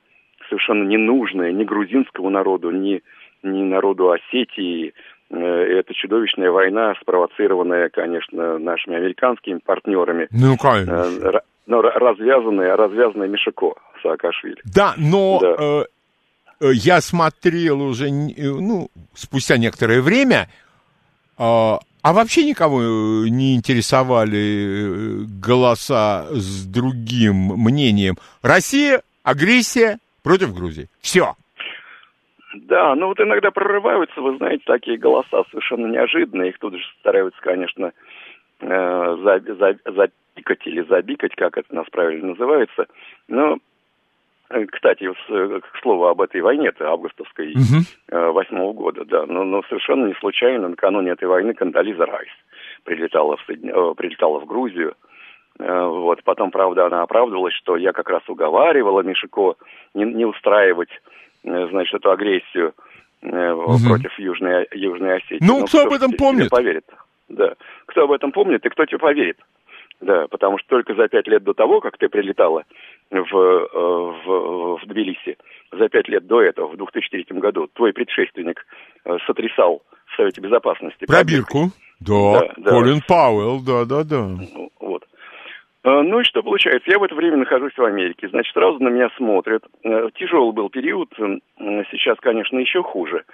[0.48, 3.02] совершенно ненужное ни грузинскому народу, ни,
[3.42, 4.92] ни народу Осетии.
[5.30, 10.28] Э, это чудовищная война, спровоцированная, конечно, нашими американскими партнерами.
[10.30, 11.42] Ну, конечно.
[11.66, 14.59] Но развязанная, развязанная Мишако Саакашвили.
[14.64, 15.54] Да, но да.
[15.59, 15.85] Э,
[16.61, 20.48] э, я смотрел уже, ну, спустя некоторое время,
[21.38, 21.42] э,
[22.06, 28.16] а вообще никого э, не интересовали э, голоса с другим мнением.
[28.42, 30.89] Россия, агрессия против Грузии.
[31.01, 31.35] Все.
[32.55, 36.51] Да, ну вот иногда прорываются, вы знаете, такие голоса совершенно неожиданные.
[36.51, 37.93] Их тут же стараются, конечно,
[38.61, 42.87] э, запикать или забикать, как это у нас правильно называется.
[43.29, 43.59] Но
[44.49, 48.85] Э, кстати, э, к слову об этой войне, это августовской э, восьмого угу.
[48.85, 52.31] года, да, но, но совершенно не случайно накануне этой войны Кандализа Райс
[52.85, 53.95] прилетала в, Соедин...
[53.95, 54.95] прилетала в Грузию.
[55.59, 59.55] Вот, потом, правда, она оправдывалась, что я как раз уговаривала Мишико
[59.95, 60.90] не, не устраивать,
[61.42, 62.75] значит, эту агрессию
[63.23, 63.79] угу.
[63.88, 65.38] против Южной, Южной Осетии.
[65.40, 66.51] Ну, ну кто об этом помнит?
[66.51, 66.85] Поверит.
[67.29, 67.55] Да.
[67.87, 69.38] Кто об этом помнит и кто тебе поверит?
[70.01, 72.64] Да, потому что только за пять лет до того, как ты прилетала
[73.11, 75.38] в, э, в, в Тбилиси,
[75.73, 78.66] за пять лет до этого, в 2003 году, твой предшественник
[79.07, 81.07] э, сотрясал в Совете Безопасности.
[81.07, 81.71] Пробирку.
[82.01, 83.05] Да, да, Колин да.
[83.09, 84.29] Пауэлл, да, да, да.
[84.81, 85.07] Вот.
[85.87, 86.90] Э, ну и что получается?
[86.90, 89.62] Я в это время нахожусь в Америке, значит, сразу на меня смотрят.
[90.18, 93.25] Тяжелый был период, сейчас, конечно, еще хуже.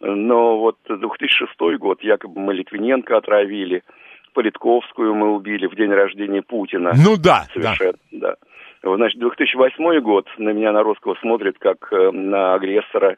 [0.00, 3.82] Но вот 2006 год, якобы мы Литвиненко отравили,
[4.34, 6.92] Политковскую мы убили в день рождения Путина.
[6.96, 8.34] Ну да, Совершенно, да.
[8.82, 8.96] да.
[8.96, 13.16] Значит, 2008 год на меня на русского смотрит как э, на агрессора.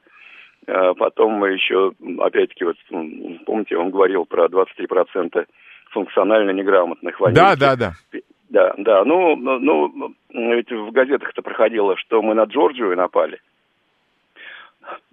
[0.67, 2.77] Потом мы еще, опять-таки, вот
[3.45, 5.45] помните, он говорил про 23%
[5.91, 7.93] функционально неграмотных в Да, да, да.
[8.55, 9.05] Да, да.
[9.05, 10.15] Ну, ну, ну
[10.55, 13.41] ведь в газетах-то проходило, что мы на Джорджию напали.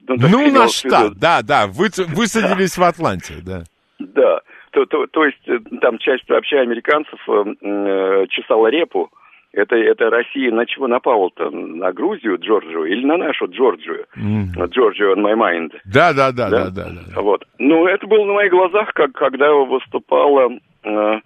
[0.08, 3.64] Ну, ну на штат, да, да, вы, высадились в Атланте, да.
[3.98, 4.42] Да.
[4.72, 9.10] То, то, то есть э, там часть вообще американцев э, э, чесала репу.
[9.54, 11.50] Это, это Россия на чего напала-то?
[11.50, 14.06] На Грузию, Джорджию или на нашу Джорджию?
[14.16, 14.68] Mm.
[14.70, 15.72] Джорджию on my mind.
[15.86, 17.22] Да, да, да, да, да, да.
[17.22, 17.46] Вот.
[17.58, 20.52] Ну, это было на моих глазах, как когда выступала
[20.84, 21.20] э,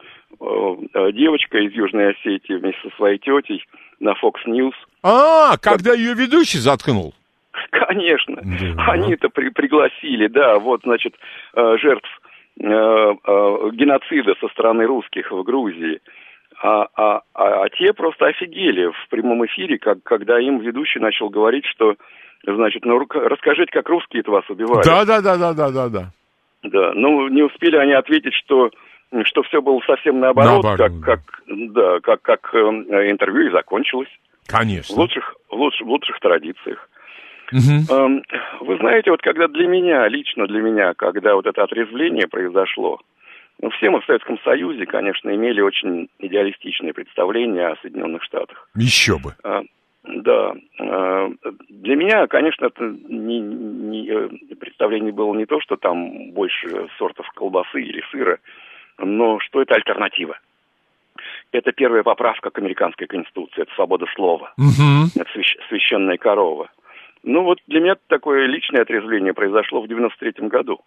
[1.13, 3.63] девочка из Южной Осетии вместе со своей тетей
[3.99, 4.73] на Fox News.
[5.03, 7.13] А, когда ее ведущий заткнул?
[7.71, 8.41] Конечно.
[8.43, 8.91] Да.
[8.91, 11.15] Они-то при, пригласили, да, вот, значит,
[11.55, 12.09] э, жертв
[12.57, 15.99] Э, э, геноцида со стороны русских в Грузии.
[16.63, 21.27] А, а, а, а те просто офигели в прямом эфире, как, когда им ведущий начал
[21.27, 21.95] говорить, что,
[22.47, 24.85] значит, ну расскажите, как русские это вас убивают.
[24.85, 26.11] Да, да, да, да, да, да, да.
[26.63, 28.71] Да, ну не успели они ответить, что
[29.23, 32.57] что все было совсем наоборот, наоборот как, как, да, как, как э,
[33.09, 34.09] интервью и закончилось.
[34.47, 34.95] Конечно.
[34.95, 36.89] В лучших, в лучших, в лучших традициях.
[37.51, 38.21] Угу.
[38.61, 42.99] Вы знаете, вот когда для меня, лично для меня, когда вот это отрезвление произошло,
[43.61, 48.67] ну, все мы в Советском Союзе, конечно, имели очень идеалистичные представления о Соединенных Штатах.
[48.75, 49.33] Еще бы.
[49.43, 49.61] А,
[50.03, 50.53] да.
[50.79, 51.29] А,
[51.69, 57.81] для меня, конечно, это не, не, представление было не то, что там больше сортов колбасы
[57.81, 58.39] или сыра,
[58.97, 60.37] но что это альтернатива.
[61.51, 65.07] Это первая поправка к американской конституции, это свобода слова, угу.
[65.15, 66.69] это свящ, священная корова.
[67.23, 70.81] Ну вот для меня такое личное отрезвление произошло в 93-м году.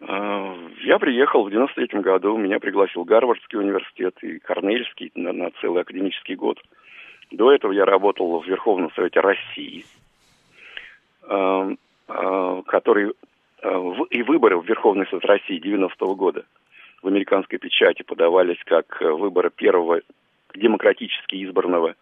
[0.00, 5.82] А, я приехал в 93-м году, меня пригласил Гарвардский университет и Корнельский на, на целый
[5.82, 6.60] академический год.
[7.30, 9.84] До этого я работал в Верховном Совете России,
[11.22, 11.70] а,
[12.08, 13.12] а, который
[14.10, 16.44] и выборы в Верховный Совет России 90-го года
[17.02, 20.00] в американской печати подавались как выборы первого
[20.54, 21.94] демократически избранного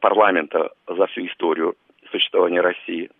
[0.00, 1.76] парламента за всю историю
[2.10, 3.10] существования России.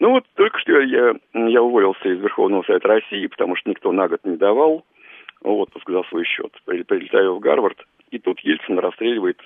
[0.00, 4.08] Ну вот только что я, я уволился из Верховного Совета России, потому что никто на
[4.08, 4.84] год не давал
[5.42, 6.52] отпуск за свой счет.
[6.64, 9.40] Прилетаю в Гарвард, и тут Ельцин расстреливает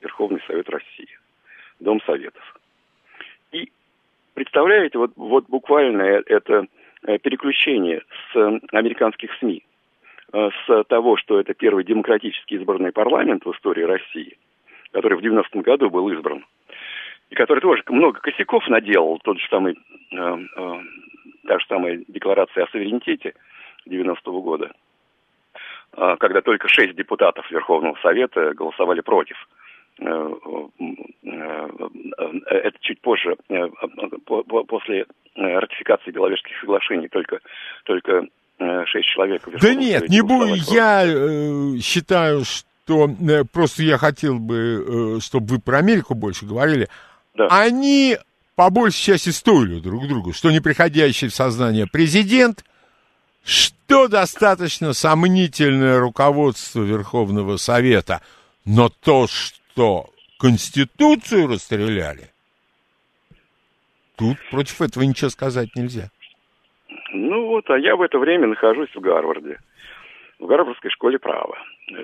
[0.00, 1.08] Верховный Совет России,
[1.80, 2.58] Дом Советов.
[3.52, 3.70] И
[4.34, 6.66] представляете, вот, вот буквально это э,
[7.02, 9.62] переключение с американских СМИ,
[10.32, 14.38] э, с того, что это первый демократически избранный парламент в истории России,
[14.92, 16.44] который в 90-м году был избран,
[17.30, 20.74] и который тоже много косяков наделал, тот же самый, э, э,
[21.46, 23.34] та же самая декларация о суверенитете
[23.86, 24.72] 90-го года,
[25.96, 29.36] э, когда только шесть депутатов Верховного Совета голосовали против.
[29.98, 30.88] Э, э,
[31.24, 31.68] э,
[32.48, 33.36] это чуть позже,
[34.68, 37.40] после ратификации Беловежских соглашений, только,
[37.84, 38.26] только
[38.86, 39.42] шесть человек.
[39.60, 40.54] Да нет, не буду.
[40.54, 46.46] Я э, считаю, что э, просто я хотел бы, э, чтобы вы про Америку больше
[46.46, 46.88] говорили.
[47.34, 47.48] да.
[47.50, 48.18] они
[48.54, 52.64] по большей части стоили друг другу, что неприходящий в сознание президент,
[53.44, 58.22] что достаточно сомнительное руководство Верховного Совета,
[58.64, 59.58] но то, что
[60.38, 62.30] Конституцию расстреляли,
[64.16, 66.10] тут против этого ничего сказать нельзя.
[67.12, 69.58] Ну вот, а я в это время нахожусь в Гарварде,
[70.38, 71.58] в Гарвардской школе права.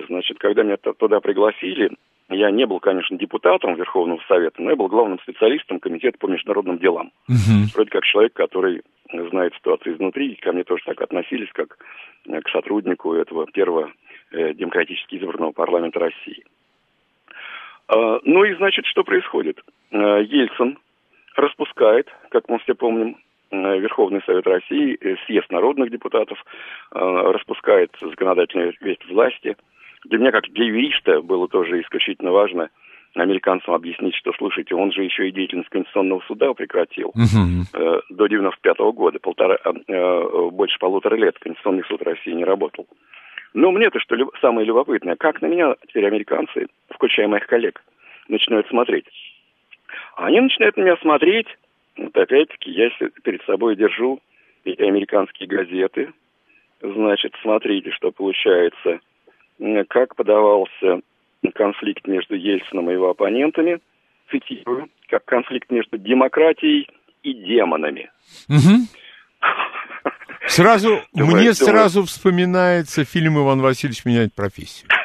[0.07, 1.91] Значит, когда меня туда пригласили,
[2.29, 6.77] я не был, конечно, депутатом Верховного Совета, но я был главным специалистом Комитета по международным
[6.77, 7.11] делам.
[7.27, 7.73] Угу.
[7.75, 8.81] Вроде как человек, который
[9.29, 11.77] знает ситуацию изнутри, и ко мне тоже так относились, как
[12.25, 13.91] к сотруднику этого первого
[14.31, 16.43] э, демократически избранного парламента России.
[17.93, 19.59] А, ну и, значит, что происходит?
[19.91, 20.77] А, Ельцин
[21.35, 23.17] распускает, как мы все помним,
[23.53, 26.43] Э, Верховный Совет России, э, съезд народных депутатов
[26.91, 29.55] э, распускает законодательную ветвь власти.
[30.05, 32.69] Для меня, как для юриста, было тоже исключительно важно
[33.13, 38.01] американцам объяснить, что, слушайте, он же еще и деятельность Конституционного суда прекратил uh-huh.
[38.09, 39.59] до 95 -го года, полтора,
[40.49, 42.87] больше полутора лет Конституционный суд России не работал.
[43.53, 47.83] Но мне-то что самое любопытное, как на меня теперь американцы, включая моих коллег,
[48.27, 49.05] начинают смотреть.
[50.15, 51.47] Они начинают на меня смотреть
[51.97, 52.89] вот опять-таки я
[53.23, 54.19] перед собой держу
[54.63, 56.11] эти американские газеты.
[56.81, 58.99] Значит, смотрите, что получается.
[59.89, 61.01] Как подавался
[61.53, 63.79] конфликт между Ельцином и его оппонентами.
[64.31, 64.89] Цитирую.
[65.07, 66.89] Как конфликт между демократией
[67.21, 68.09] и демонами.
[70.55, 71.55] Сразу, думаю, мне думаю...
[71.55, 74.89] сразу вспоминается фильм «Иван Васильевич меняет профессию».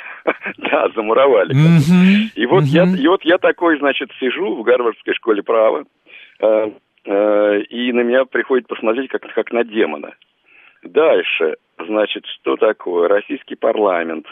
[0.59, 1.53] Да, замуровали.
[2.35, 5.85] И вот я, и вот я такой, значит, сижу в Гарвардской школе права,
[6.41, 6.71] Э,
[7.05, 10.15] э, и на меня приходит посмотреть как, как на демона.
[10.83, 13.09] Дальше, значит, что такое?
[13.09, 14.27] Российский парламент.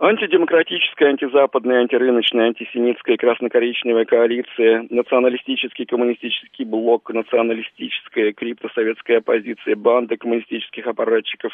[0.00, 11.52] Антидемократическая, антизападная, антирыночная, антисемитская красно-коричневая коалиция, националистический, коммунистический блок, националистическая, криптосоветская оппозиция, банда коммунистических аппаратчиков,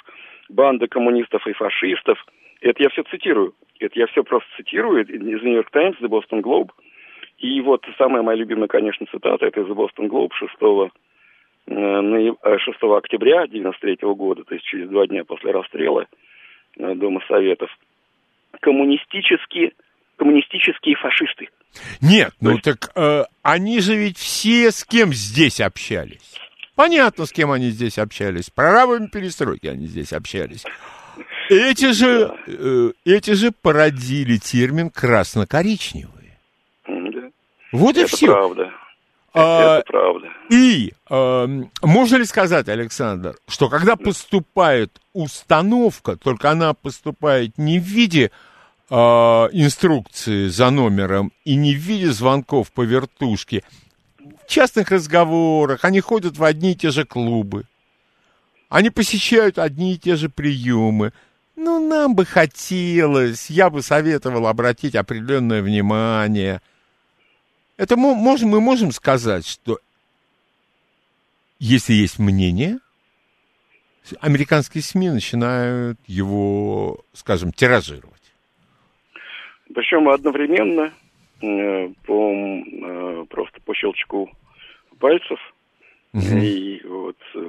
[0.50, 2.18] банда коммунистов и фашистов.
[2.60, 3.54] Это я все цитирую.
[3.80, 6.70] Это я все просто цитирую из York Times, The Boston Globe–
[7.38, 10.52] и вот самая моя любимая, конечно, цитата, это из Boston Globe 6,
[12.58, 16.06] 6 октября 1993 года, то есть через два дня после расстрела
[16.78, 17.70] э, Дома Советов.
[18.60, 19.72] Коммунистические,
[20.16, 21.48] коммунистические фашисты.
[22.00, 22.62] Нет, то ну есть...
[22.64, 26.34] так э, они же ведь все с кем здесь общались.
[26.76, 28.46] Понятно, с кем они здесь общались.
[28.46, 30.64] С прорабами перестройки они здесь общались.
[31.48, 36.32] Эти же, э, эти же породили термин красно-коричневый.
[37.72, 38.26] Вот и это все.
[38.26, 38.72] Правда.
[39.34, 40.28] А, это правда.
[40.48, 41.48] И а,
[41.82, 48.30] можно ли сказать, Александр, что когда поступает установка, только она поступает не в виде
[48.90, 53.64] а, инструкции за номером и не в виде звонков по вертушке,
[54.46, 57.64] в частных разговорах, они ходят в одни и те же клубы,
[58.68, 61.12] они посещают одни и те же приемы.
[61.56, 66.62] Ну, нам бы хотелось, я бы советовал обратить определенное внимание–
[67.76, 69.78] это мы можем, мы можем сказать, что
[71.58, 72.78] если есть мнение,
[74.20, 78.12] американские СМИ начинают его, скажем, тиражировать.
[79.74, 80.92] Причем одновременно,
[81.40, 84.30] э, по, э, просто по щелчку
[84.98, 85.38] пальцев,
[86.12, 86.22] угу.
[86.22, 87.40] и вот э,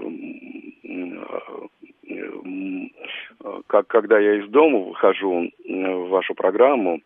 [3.68, 7.02] как когда я из дома выхожу в вашу программу,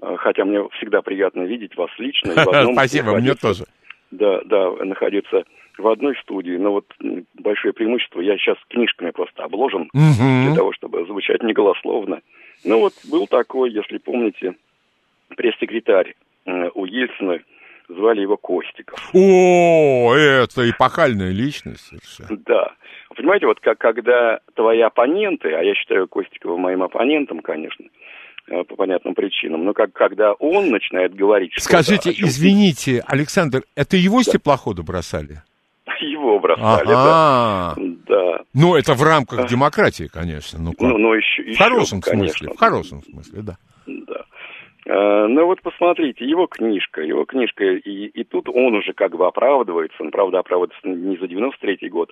[0.00, 2.32] хотя мне всегда приятно видеть вас лично.
[2.72, 3.64] Спасибо, мне тоже.
[4.10, 5.44] Да, да, находиться
[5.76, 6.86] в одной студии, но вот
[7.34, 12.20] большое преимущество, я сейчас книжками просто обложен для того, чтобы звучать не голословно.
[12.64, 14.54] Ну вот был такой, если помните,
[15.36, 16.14] пресс-секретарь
[16.46, 17.38] э, у Ельцина,
[17.88, 18.98] звали его Костиков.
[19.14, 22.42] О, это эпохальная личность совершенно.
[22.44, 22.72] Да.
[23.14, 28.07] Понимаете, вот как, когда твои оппоненты, а я считаю Костикова моим оппонентом, конечно, Э,
[28.48, 29.64] по понятным причинам.
[29.64, 31.52] Но как, когда он начинает говорить...
[31.56, 35.42] Скажите, извините, Александр, это его с теплохода бросали?
[36.00, 37.74] Его бросали, да.
[38.06, 38.38] да.
[38.54, 40.58] Ну, это в рамках демократии, конечно.
[40.60, 42.50] Ну, ну, ну еще, в хорошем еще, смысле, конечно.
[42.54, 43.56] в хорошем смысле, да.
[43.86, 44.24] Да.
[44.86, 49.26] Э, ну вот посмотрите, его книжка, его книжка, и, и тут он уже как бы
[49.26, 52.10] оправдывается, он, правда, оправдывается не за 93-й год,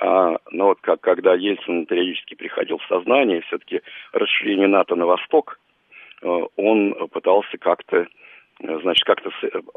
[0.00, 3.80] а, но вот как, когда Ельцин периодически приходил в сознание, все-таки
[4.12, 5.63] расширение НАТО на восток, Э,
[6.24, 8.06] он пытался как-то,
[8.60, 9.30] э, значит, как-то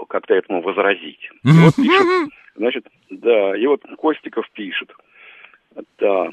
[0.07, 1.29] как этому возразить.
[1.43, 4.91] И вот пишет, значит, да, и вот Костиков пишет,
[5.99, 6.29] да,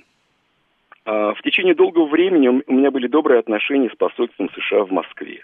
[1.04, 5.42] а, в течение долгого времени у меня были добрые отношения с посольством США в Москве.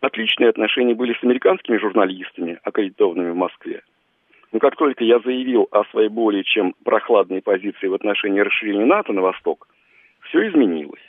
[0.00, 3.82] отличные отношения были с американскими журналистами, аккредитованными в Москве.
[4.52, 9.14] Но как только я заявил о своей более чем прохладной позиции в отношении расширения НАТО
[9.14, 9.66] на восток,
[10.28, 11.00] все изменилось.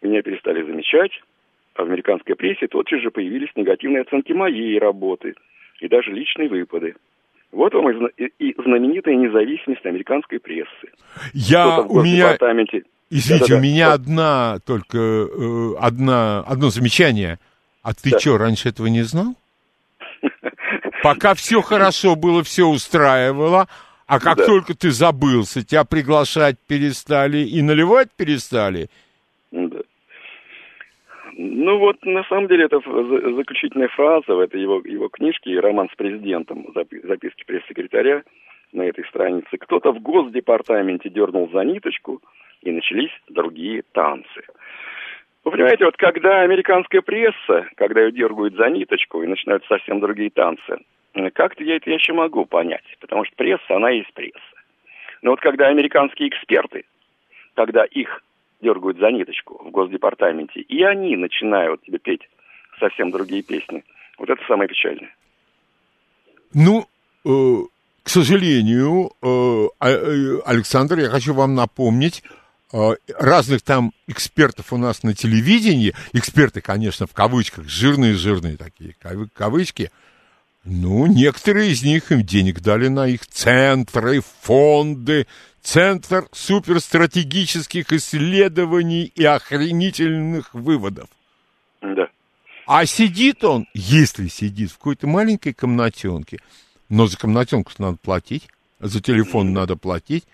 [0.00, 1.10] Меня перестали замечать,
[1.82, 5.34] американской прессе тотчас же появились негативные оценки моей работы
[5.80, 6.94] и даже личные выпады.
[7.52, 10.92] Вот вам и, и знаменитая независимость американской прессы.
[11.32, 12.36] Я у меня...
[13.12, 13.56] Извините, Да-да-да.
[13.56, 17.40] у меня одна только э, одна, одно замечание.
[17.82, 18.20] А ты да.
[18.20, 19.34] что, раньше этого не знал?
[21.02, 23.66] Пока все хорошо было, все устраивало,
[24.06, 24.46] а как да.
[24.46, 28.90] только ты забылся, тебя приглашать перестали и наливать перестали.
[31.42, 35.96] Ну вот, на самом деле, это заключительная фраза в этой его, его книжке «Роман с
[35.96, 38.24] президентом», записки пресс-секретаря
[38.72, 39.56] на этой странице.
[39.56, 42.20] Кто-то в Госдепартаменте дернул за ниточку,
[42.60, 44.42] и начались другие танцы.
[45.44, 50.28] Вы понимаете, вот когда американская пресса, когда ее дергают за ниточку и начинают совсем другие
[50.28, 50.76] танцы,
[51.32, 54.38] как-то я это еще могу понять, потому что пресса, она есть пресса.
[55.22, 56.84] Но вот когда американские эксперты,
[57.54, 58.22] когда их
[58.62, 62.28] дергают за ниточку в Госдепартаменте, и они начинают тебе петь
[62.78, 63.84] совсем другие песни,
[64.18, 65.14] вот это самое печальное.
[66.52, 66.86] Ну,
[67.24, 67.64] э,
[68.02, 72.22] к сожалению, э, а, э, Александр, я хочу вам напомнить,
[72.72, 78.94] э, разных там экспертов у нас на телевидении, эксперты, конечно, в кавычках, жирные-жирные такие
[79.34, 79.90] кавычки,
[80.64, 85.26] ну, некоторые из них им денег дали на их центры, фонды,
[85.62, 91.08] Центр суперстратегических исследований и охренительных выводов.
[91.82, 92.08] Да.
[92.66, 96.38] А сидит он, если сидит в какой-то маленькой комнатенке,
[96.88, 98.48] но за комнатенку надо платить,
[98.78, 100.24] за телефон надо платить.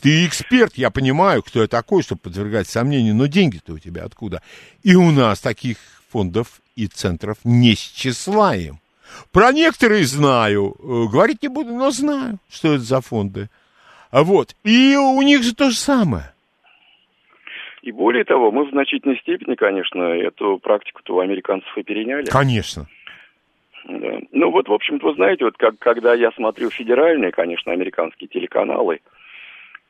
[0.00, 4.42] Ты эксперт, я понимаю, кто я такой, чтобы подвергать сомнению, но деньги-то у тебя откуда?
[4.82, 5.76] И у нас таких
[6.08, 8.80] фондов и центров не счислаем.
[9.30, 13.50] Про некоторые знаю, э, говорить не буду, но знаю, что это за фонды.
[14.12, 14.54] А вот.
[14.62, 16.32] И у них же то же самое.
[17.80, 22.26] И более того, мы в значительной степени, конечно, эту практику-то у американцев и переняли.
[22.26, 22.86] Конечно.
[23.88, 24.20] Да.
[24.30, 29.00] Ну вот, в общем-то, вы знаете, вот как, когда я смотрю федеральные, конечно, американские телеканалы,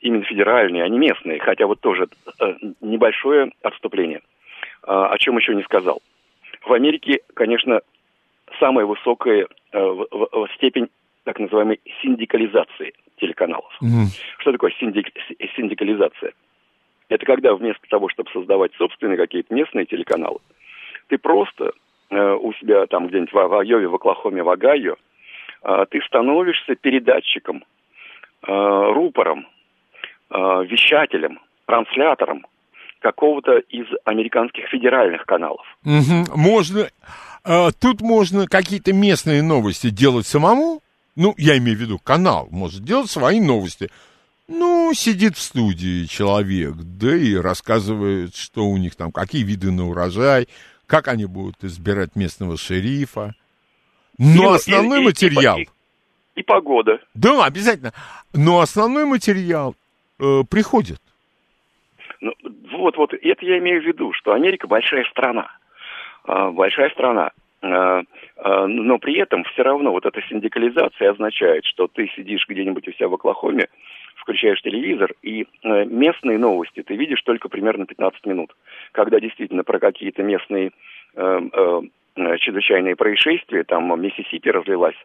[0.00, 2.08] именно федеральные, а не местные, хотя вот тоже
[2.40, 4.22] э, небольшое отступление.
[4.82, 6.00] А, о чем еще не сказал.
[6.64, 7.80] В Америке, конечно,
[8.58, 10.88] самая высокая э, в, в, степень
[11.24, 13.72] так называемой синдикализации телеканалов.
[13.82, 14.06] Mm.
[14.38, 15.06] Что такое синдик,
[15.56, 16.32] синдикализация?
[17.08, 20.38] Это когда вместо того, чтобы создавать собственные какие-то местные телеканалы,
[21.08, 21.72] ты просто
[22.10, 24.96] э, у себя там где-нибудь в, в Айове, в Оклахоме, в Огайо,
[25.62, 27.64] э, ты становишься передатчиком,
[28.46, 29.46] э, рупором,
[30.30, 32.46] э, вещателем, транслятором
[33.00, 35.66] какого-то из американских федеральных каналов.
[35.84, 36.36] Угу.
[36.36, 36.88] Можно,
[37.44, 40.81] э, тут можно какие-то местные новости делать самому,
[41.16, 43.90] ну, я имею в виду, канал может делать свои новости.
[44.48, 49.88] Ну, сидит в студии человек, да и рассказывает, что у них там, какие виды на
[49.88, 50.48] урожай,
[50.86, 53.34] как они будут избирать местного шерифа.
[54.18, 55.58] Но и, основной и, материал...
[55.58, 55.68] И, и,
[56.40, 56.98] и погода.
[57.14, 57.92] Да, обязательно.
[58.34, 59.74] Но основной материал
[60.18, 61.00] э, приходит.
[62.20, 62.32] Ну,
[62.72, 65.48] вот, вот, это я имею в виду, что Америка большая страна.
[66.26, 67.30] Э, большая страна.
[67.62, 68.02] Э,
[68.36, 72.92] э, но при этом все равно вот эта синдикализация означает, что ты сидишь где-нибудь у
[72.92, 73.68] себя в Оклахоме,
[74.16, 78.54] включаешь телевизор, и э, местные новости ты видишь только примерно 15 минут,
[78.90, 80.72] когда действительно про какие-то местные
[82.14, 84.96] чрезвычайные происшествия, там Миссисипи разлилась,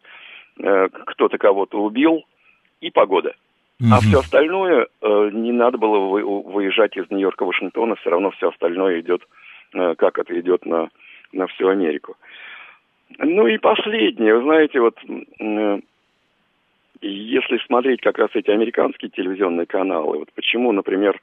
[0.56, 2.24] кто-то кого-то убил,
[2.80, 3.36] и погода.
[3.82, 3.92] Mm-hmm.
[3.92, 9.22] А все остальное, не надо было выезжать из Нью-Йорка, Вашингтона, все равно все остальное идет,
[9.74, 10.90] как это идет на,
[11.32, 12.16] на всю Америку.
[13.20, 14.98] Ну и последнее, вы знаете, вот
[15.40, 15.80] э,
[17.02, 21.20] если смотреть как раз эти американские телевизионные каналы, вот почему, например,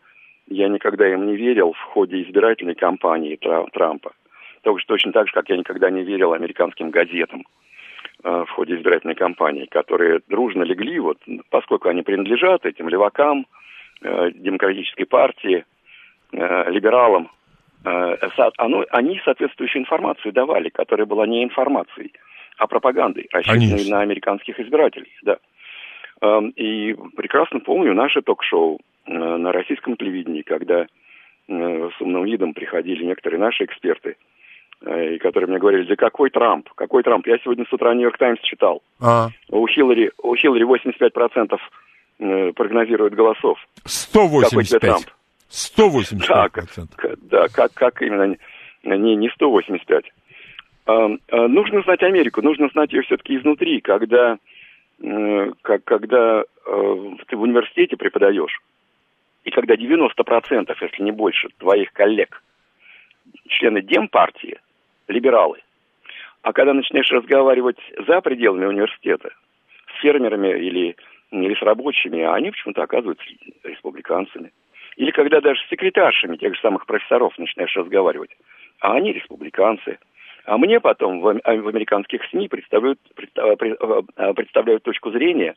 [0.48, 3.38] я никогда им не верил в ходе избирательной кампании
[3.72, 4.12] Трампа.
[4.62, 7.44] Только точно так же, как я никогда не верил американским газетам
[8.22, 11.18] э, в ходе избирательной кампании, которые дружно легли, вот,
[11.50, 13.46] поскольку они принадлежат этим левакам,
[14.02, 15.64] э, демократической партии,
[16.32, 17.30] э, либералам,
[17.84, 22.12] оно, они соответствующую информацию давали, которая была не информацией,
[22.56, 23.96] а пропагандой, рассчитанной Конечно.
[23.96, 25.12] на американских избирателей.
[25.22, 25.38] Да.
[26.20, 30.86] Эм, и прекрасно помню наше ток-шоу э, на российском телевидении, когда э,
[31.46, 34.16] с умным видом приходили некоторые наши эксперты,
[34.84, 37.26] и которые мне говорили, да какой Трамп, какой Трамп?
[37.26, 38.82] Я сегодня с утра Нью-Йорк Таймс читал.
[39.00, 39.28] А.
[39.48, 43.58] У Хиллари, у Хиллари 85% прогнозирует голосов.
[43.84, 44.70] 185.
[44.70, 45.06] Какой Трамп?
[45.54, 46.88] 185%.
[46.98, 48.36] Да, да как, как именно,
[48.82, 50.04] не, не 185.
[50.86, 54.36] Нужно знать Америку, нужно знать ее все-таки изнутри, когда,
[55.62, 56.42] как, когда
[57.26, 58.60] ты в университете преподаешь,
[59.44, 62.42] и когда 90%, если не больше, твоих коллег,
[63.48, 64.58] члены Демпартии,
[65.08, 65.60] либералы,
[66.42, 69.30] а когда начинаешь разговаривать за пределами университета
[69.96, 70.96] с фермерами или,
[71.30, 73.24] или с рабочими, они почему-то оказываются
[73.62, 74.52] республиканцами.
[74.96, 78.30] Или когда даже с секретаршами тех же самых профессоров начинаешь разговаривать,
[78.80, 79.98] а они республиканцы.
[80.44, 85.54] А мне потом в, в американских СМИ представляют, представляют точку зрения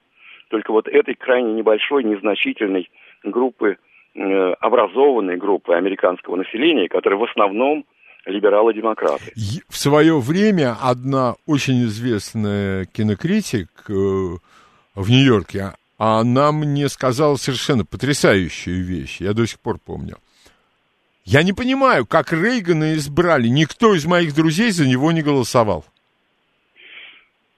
[0.50, 2.90] только вот этой крайне небольшой, незначительной
[3.24, 3.78] группы,
[4.16, 7.86] э, образованной группы американского населения, которая в основном
[8.26, 9.34] либералы-демократы.
[9.68, 18.84] В свое время одна очень известная кинокритик э, в Нью-Йорке, она мне сказала совершенно потрясающую
[18.84, 20.18] вещь, я до сих пор помню.
[21.26, 23.50] Я не понимаю, как Рейгана избрали.
[23.50, 25.84] Никто из моих друзей за него не голосовал.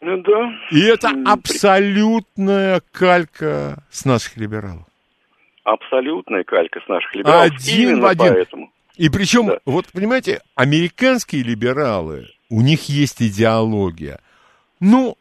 [0.01, 0.53] Ну да.
[0.71, 4.87] И это абсолютная калька с наших либералов.
[5.65, 7.51] Абсолютная калька с наших либералов.
[7.53, 8.33] Один Именно в один.
[8.33, 8.71] Поэтому.
[8.95, 9.59] И причем, да.
[9.65, 14.19] вот понимаете, американские либералы, у них есть идеология.
[14.79, 15.15] Ну,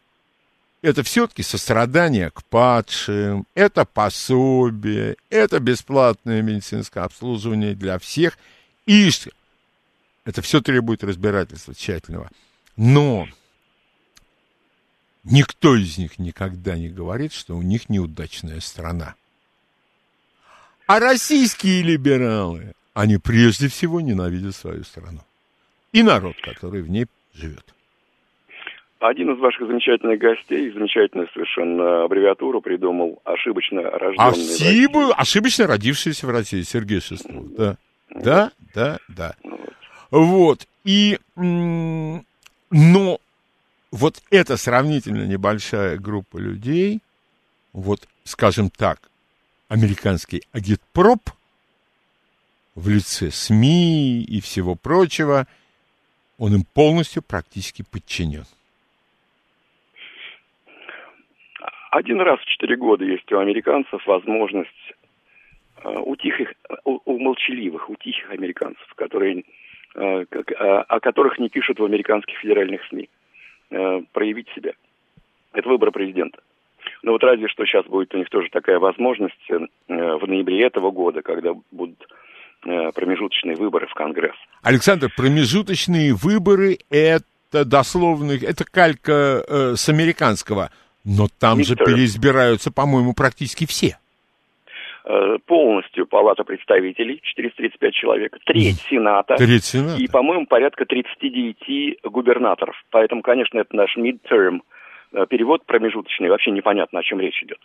[0.83, 8.39] это все-таки сострадание к падшим, это пособие, это бесплатное медицинское обслуживание для всех.
[8.87, 9.11] И
[10.25, 12.31] это все требует разбирательства тщательного.
[12.77, 13.29] Но
[15.25, 19.15] никто из них никогда не говорит, что у них неудачная страна.
[20.87, 25.23] А российские либералы, они прежде всего ненавидят свою страну.
[25.93, 27.75] И народ, который в ней живет.
[29.01, 36.31] Один из ваших замечательных гостей, замечательную совершенно аббревиатуру придумал, ошибочно рожденный Осибу, ошибочно родившийся в
[36.31, 37.55] России, Сергей Шестов.
[37.57, 37.77] Да,
[38.11, 39.35] да, да, да.
[40.11, 40.21] Вот.
[40.29, 40.67] вот.
[40.85, 43.21] И, но
[43.93, 47.01] вот эта сравнительно небольшая группа людей,
[47.73, 48.99] вот, скажем так,
[49.69, 51.21] американский агитпроп–
[52.79, 55.47] в лице СМИ и всего прочего,
[56.39, 58.47] он им полностью практически подчинен.
[61.91, 64.95] Один раз в четыре года есть у американцев возможность
[65.83, 66.53] э, у тихих,
[66.85, 69.45] у, у молчаливых, у тихих американцев, которые,
[69.95, 73.09] э, как, э, о которых не пишут в американских федеральных СМИ,
[74.13, 74.73] проявить себя.
[75.53, 76.39] Это выбор президента.
[77.03, 79.47] Но вот разве что сейчас будет у них тоже такая возможность
[79.89, 82.09] в ноябре этого года, когда будут
[82.63, 84.35] промежуточные выборы в Конгресс.
[84.63, 90.71] Александр, промежуточные выборы это дословно, это калька э, с американского,
[91.05, 93.99] но там же переизбираются, по-моему, практически все.
[95.11, 100.03] Э, полностью Палата представителей, 435 человек, треть Сената, треть Сената.
[100.03, 102.77] и, по-моему, порядка 39 губернаторов.
[102.91, 104.61] Поэтому, конечно, это наш midterm
[105.13, 107.59] э, перевод промежуточный, вообще непонятно, о чем речь идет.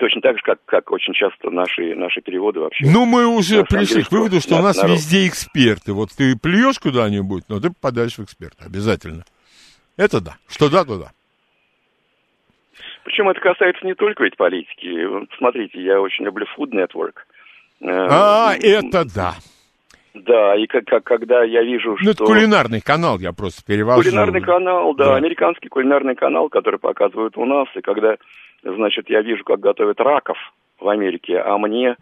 [0.00, 2.84] Точно так же, как, как очень часто наши, наши переводы вообще.
[2.84, 4.96] Ну, мы уже пришли к выводу, что у нас народ.
[4.96, 5.92] везде эксперты.
[5.92, 8.64] Вот ты плюешь куда-нибудь, но ты попадаешь в эксперта.
[8.64, 9.24] Обязательно.
[9.96, 10.38] Это да.
[10.48, 11.12] Что да, то да.
[13.04, 15.06] Причем это касается не только ведь политики.
[15.36, 17.14] Смотрите, я очень люблю Food Network.
[17.84, 19.34] А, э, это да.
[20.14, 22.04] Да, и как, как когда я вижу, что...
[22.04, 24.02] Ну, это кулинарный канал, я просто перевожу.
[24.02, 28.16] Кулинарный канал, да, да, американский кулинарный канал, который показывают у нас, и когда
[28.62, 30.36] значит, я вижу, как готовят раков
[30.78, 31.94] в Америке, а мне э,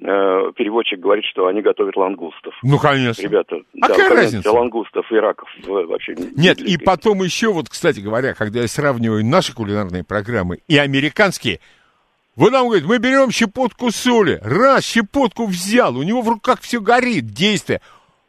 [0.00, 2.54] переводчик говорит, что они готовят лангустов.
[2.62, 3.22] Ну, конечно.
[3.22, 4.52] Ребята, а да, какая разница?
[4.52, 9.54] лангустов и раков вообще Нет, и потом еще, вот, кстати говоря, когда я сравниваю наши
[9.54, 11.60] кулинарные программы и американские,
[12.36, 14.38] вы нам говорите, мы берем щепотку соли.
[14.42, 17.80] Раз, щепотку взял, у него в руках все горит, действие.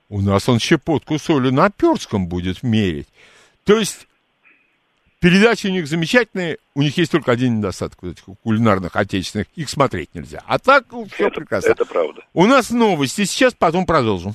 [0.09, 3.07] У нас он щепотку соли на перском будет мерить.
[3.65, 4.07] То есть
[5.20, 9.70] Передачи у них замечательные, у них есть только один недостаток вот этих кулинарных отечественных, их
[9.70, 10.41] смотреть нельзя.
[10.47, 11.70] А так ну, все это, прекрасно.
[11.72, 12.22] Это правда.
[12.34, 14.34] У нас новости, сейчас потом продолжим.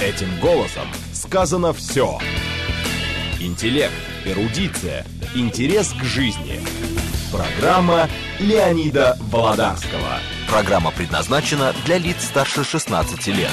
[0.00, 2.20] Этим голосом сказано все.
[3.40, 3.92] Интеллект,
[4.24, 5.04] эрудиция,
[5.34, 6.60] интерес к жизни.
[7.32, 8.08] Программа
[8.38, 10.20] Леонида Володарского.
[10.48, 13.50] Программа предназначена для лиц старше 16 лет.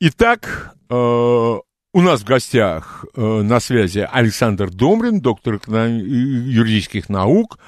[0.00, 1.58] Итак, э,
[1.92, 7.58] у нас в гостях э, на связи Александр Домрин, доктор юридических наук,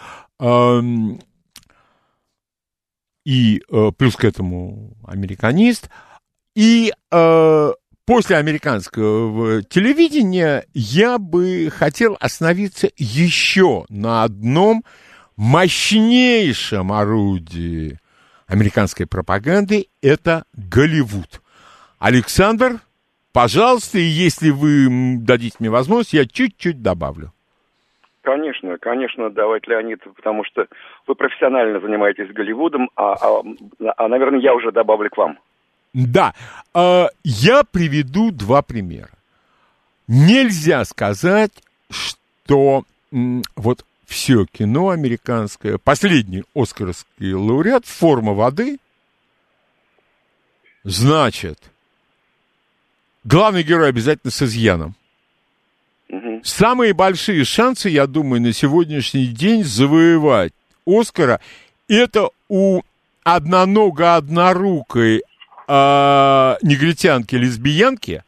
[0.41, 0.81] э,
[3.25, 5.89] и э, плюс к этому американист.
[6.55, 7.73] И э,
[8.05, 14.85] после американского телевидения я бы хотел остановиться еще на одном
[15.37, 17.99] мощнейшем орудии
[18.47, 21.43] американской пропаганды– это Голливуд.
[21.99, 22.81] Александр,
[23.35, 27.33] пожалуйста, и если вы дадите мне возможность, я чуть-чуть добавлю.
[28.23, 30.67] Конечно, конечно, давайте, Леонид, потому что
[31.07, 33.43] вы профессионально занимаетесь Голливудом, а, а,
[33.99, 35.39] а наверное, я уже добавлю к вам.
[35.93, 36.33] Да,
[36.75, 39.11] э, я приведу два примера.
[40.09, 41.53] Нельзя сказать,
[41.91, 42.85] что
[43.57, 48.79] вот все кино американское, последний оскаровский лауреат, форма воды,
[50.83, 51.59] значит,
[53.25, 54.95] главный герой обязательно с изъяном.
[56.43, 60.53] Самые большие шансы, я думаю, на сегодняшний день завоевать
[60.87, 61.41] Оскара
[61.89, 62.83] это у
[63.25, 65.23] однонога-однорукой
[65.67, 68.23] э, негритянки-лесбиянки.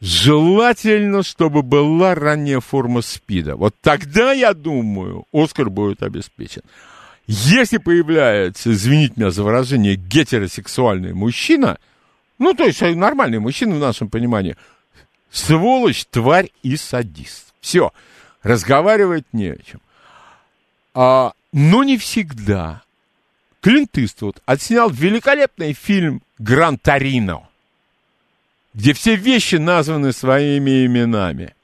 [0.00, 3.54] Желательно, чтобы была ранняя форма СПИДа.
[3.54, 6.62] Вот тогда, я думаю, Оскар будет обеспечен.
[7.28, 11.78] Если появляется, извините меня за выражение, гетеросексуальный мужчина,
[12.42, 14.56] ну, то есть нормальный мужчина в нашем понимании–
[15.32, 17.54] Сволочь, тварь и садист.
[17.60, 17.92] Все.
[18.42, 19.80] Разговаривать не о чем.
[20.94, 22.82] А, но не всегда.
[23.62, 27.48] Клинт Иствуд отснял великолепный фильм «Гран Торино»,
[28.74, 31.54] где все вещи названы своими именами.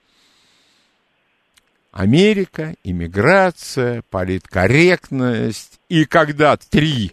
[1.93, 5.79] Америка, иммиграция, политкорректность.
[5.91, 7.13] И когда три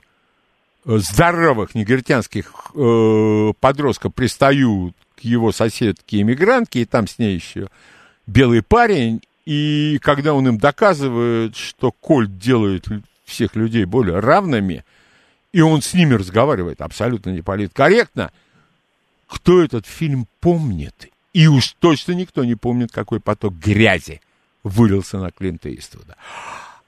[0.85, 7.69] здоровых негритянских э, подростка пристают к его соседке-иммигрантке, и там с ней еще
[8.27, 12.87] белый парень, и когда он им доказывает, что Кольт делает
[13.25, 14.83] всех людей более равными,
[15.51, 18.31] и он с ними разговаривает абсолютно неполиткорректно,
[19.27, 21.09] кто этот фильм помнит?
[21.33, 24.21] И уж точно никто не помнит, какой поток грязи
[24.63, 26.15] вылился на Клинта Иствуда.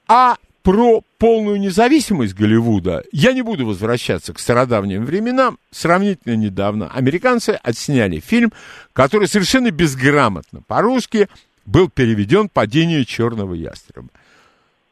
[0.06, 5.58] А про полную независимость Голливуда я не буду возвращаться к стародавним временам.
[5.70, 8.52] Сравнительно недавно американцы отсняли фильм,
[8.92, 11.28] который совершенно безграмотно по-русски
[11.64, 14.08] был переведен «Падение черного ястреба».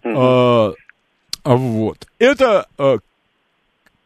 [0.02, 0.74] Mm-hmm.
[1.44, 2.06] А, вот.
[2.18, 2.98] Это, а,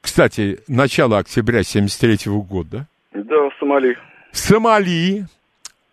[0.00, 2.86] кстати, начало октября 73 года.
[3.12, 3.96] Да, Сомали.
[4.32, 5.26] Сомали,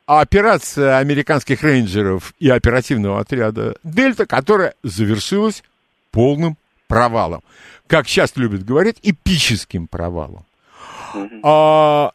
[0.08, 5.64] операция американских рейнджеров и оперативного отряда «Дельта», которая завершилась
[6.12, 7.44] полным провалом.
[7.88, 10.46] Как сейчас любят говорить, эпическим провалом.
[11.44, 12.12] А,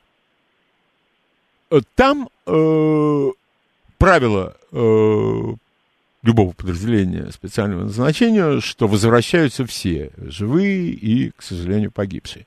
[1.95, 3.31] там э,
[3.99, 5.55] правило э,
[6.23, 12.47] любого подразделения специального назначения, что возвращаются все живые и, к сожалению, погибшие.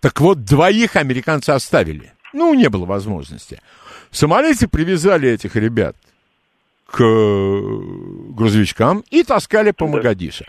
[0.00, 2.12] Так вот, двоих американцы оставили.
[2.32, 3.60] Ну, не было возможности.
[4.10, 5.96] Сомалийцы привязали этих ребят
[6.86, 10.46] к грузовичкам и таскали по Магадише.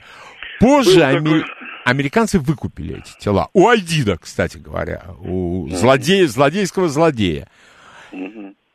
[0.59, 1.43] Позже ами...
[1.85, 3.49] американцы выкупили эти тела.
[3.53, 7.47] У Альдида, кстати говоря, у злодея, злодейского злодея.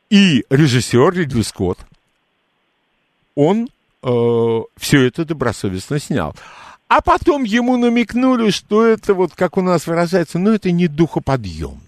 [0.09, 1.79] И режиссер Ридли Скотт,
[3.35, 3.69] он
[4.03, 6.35] э, все это добросовестно снял.
[6.89, 11.81] А потом ему намекнули, что это вот, как у нас выражается, ну это не духоподъем.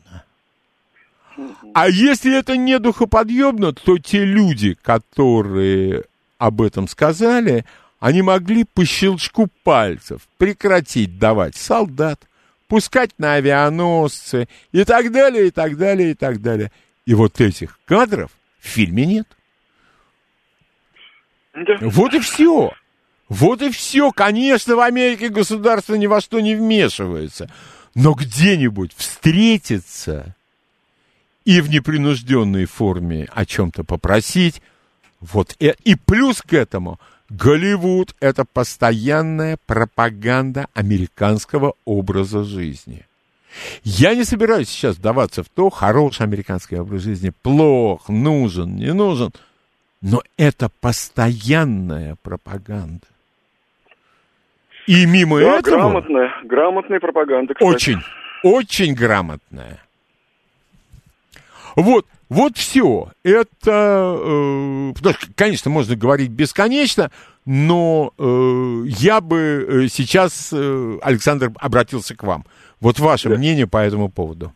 [1.75, 6.05] А если это не духоподъемно, то те люди, которые
[6.39, 7.65] об этом сказали,
[8.01, 12.21] они могли по щелчку пальцев прекратить давать солдат,
[12.69, 16.71] пускать на авианосцы и так далее, и так далее, и так далее.
[17.07, 19.27] И вот этих кадров в фильме нет.
[21.55, 21.77] Да.
[21.81, 22.73] Вот и все.
[23.29, 24.13] Вот и все.
[24.13, 27.51] Конечно, в Америке государство ни во что не вмешивается.
[27.95, 30.37] Но где-нибудь встретиться
[31.49, 34.61] и в непринужденной форме о чем-то попросить.
[35.19, 35.57] Вот.
[35.59, 43.07] И, и плюс к этому Голливуд– это постоянная пропаганда американского образа жизни.
[43.83, 49.31] Я не собираюсь сейчас вдаваться в то, хороший американский образ жизни, плох, нужен, не нужен.
[50.03, 53.07] Но это постоянная пропаганда.
[54.87, 55.77] И мимо да, этого...
[55.77, 57.75] грамотная, грамотная пропаганда, кстати.
[57.75, 58.01] Очень,
[58.43, 59.81] очень грамотная.
[61.79, 63.13] Вот, вот все.
[63.23, 67.13] Это, э, конечно, можно говорить бесконечно,
[67.47, 69.37] но э, я бы
[69.85, 72.47] э, сейчас, э, Александр, обратился к вам.
[72.81, 73.37] Вот ваше да.
[73.37, 74.53] мнение по этому поводу.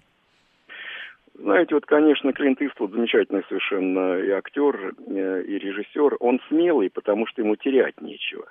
[1.38, 6.16] Знаете, вот, конечно, Клинт Иствуд замечательный совершенно и актер, и режиссер.
[6.18, 8.46] Он смелый, потому что ему терять нечего.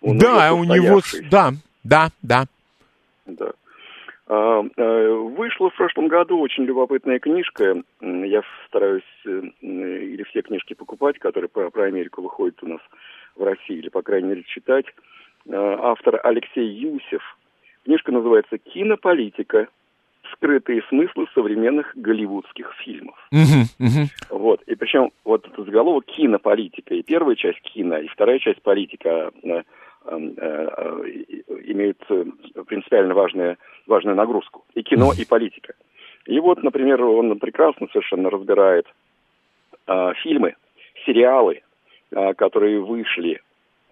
[0.00, 1.00] Он да, у него...
[1.30, 1.52] Да,
[1.84, 2.46] да, да.
[3.26, 3.52] Да.
[4.26, 7.82] А, э, вышла в прошлом году очень любопытная книжка.
[8.00, 12.80] Я стараюсь э, или все книжки покупать, которые про, про Америку выходят у нас
[13.36, 14.86] в России, или, по крайней мере, читать.
[15.50, 17.22] А, автор Алексей Юсев.
[17.84, 19.68] Книжка называется «Кинополитика.
[20.32, 23.14] скрытые смыслы современных голливудских фильмов.
[23.30, 24.08] Угу, угу.
[24.30, 24.62] Вот.
[24.62, 29.62] И причем вот этот заголовок кинополитика, и первая часть кино, и вторая часть политика э,
[30.06, 31.98] имеют
[32.66, 34.64] принципиально важную, важную нагрузку.
[34.74, 35.74] И кино, и политика.
[36.26, 38.86] И вот, например, он прекрасно совершенно разбирает
[39.86, 40.54] э, фильмы,
[41.04, 41.62] сериалы,
[42.10, 43.40] э, которые вышли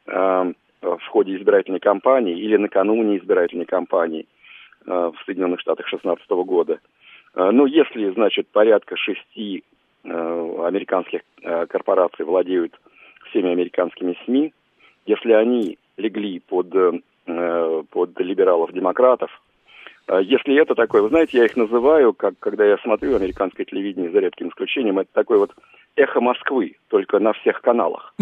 [0.07, 4.27] э, в ходе избирательной кампании или накануне избирательной кампании
[4.87, 6.81] э, в Соединенных Штатах 2016 года.
[7.35, 9.65] Э, ну, если, значит, порядка шести
[10.05, 12.79] э, американских э, корпораций владеют
[13.29, 14.55] всеми американскими СМИ,
[15.05, 19.31] если они легли под, э, под либералов-демократов,
[20.07, 24.11] а если это такое, вы знаете, я их называю, как когда я смотрю американское телевидение,
[24.11, 25.53] за редким исключением, это такой вот
[25.97, 28.15] эхо Москвы, только на всех каналах.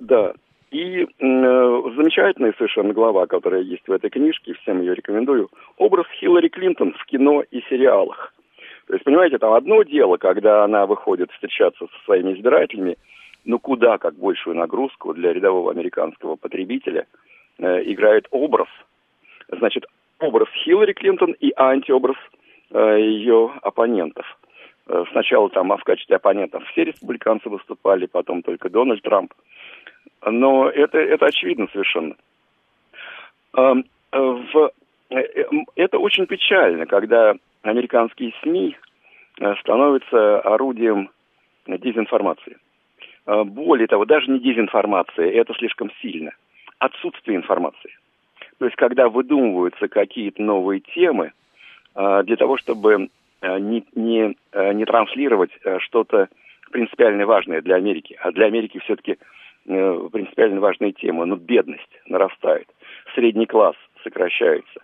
[0.00, 0.32] Да.
[0.70, 6.48] И э, замечательная совершенно глава, которая есть в этой книжке, всем ее рекомендую, образ Хиллари
[6.48, 8.32] Клинтон в кино и сериалах.
[8.86, 12.96] То есть, понимаете, там одно дело, когда она выходит встречаться со своими избирателями,
[13.44, 17.06] ну куда как большую нагрузку для рядового американского потребителя
[17.58, 18.68] э, играет образ.
[19.48, 19.86] Значит,
[20.18, 22.16] образ Хиллари Клинтон и антиобраз
[22.70, 24.26] э, ее оппонентов.
[24.86, 29.32] Э, сначала там а в качестве оппонентов все республиканцы выступали, потом только Дональд Трамп.
[30.24, 32.14] Но это, это очевидно совершенно.
[33.54, 33.74] Э,
[34.12, 34.70] в,
[35.10, 35.22] э,
[35.76, 38.76] это очень печально, когда американские СМИ
[39.40, 41.10] э, становятся орудием
[41.66, 42.56] дезинформации.
[43.26, 46.32] Э, более того, даже не дезинформация, это слишком сильно.
[46.78, 47.96] Отсутствие информации.
[48.58, 51.32] То есть, когда выдумываются какие-то новые темы
[51.94, 53.08] э, для того, чтобы
[53.40, 54.36] э, не, не,
[54.74, 56.28] не транслировать что-то
[56.70, 58.16] принципиально важное для Америки.
[58.20, 59.18] А для Америки все-таки
[59.64, 61.24] принципиально важная тема.
[61.24, 62.66] Но бедность нарастает,
[63.14, 64.80] средний класс сокращается.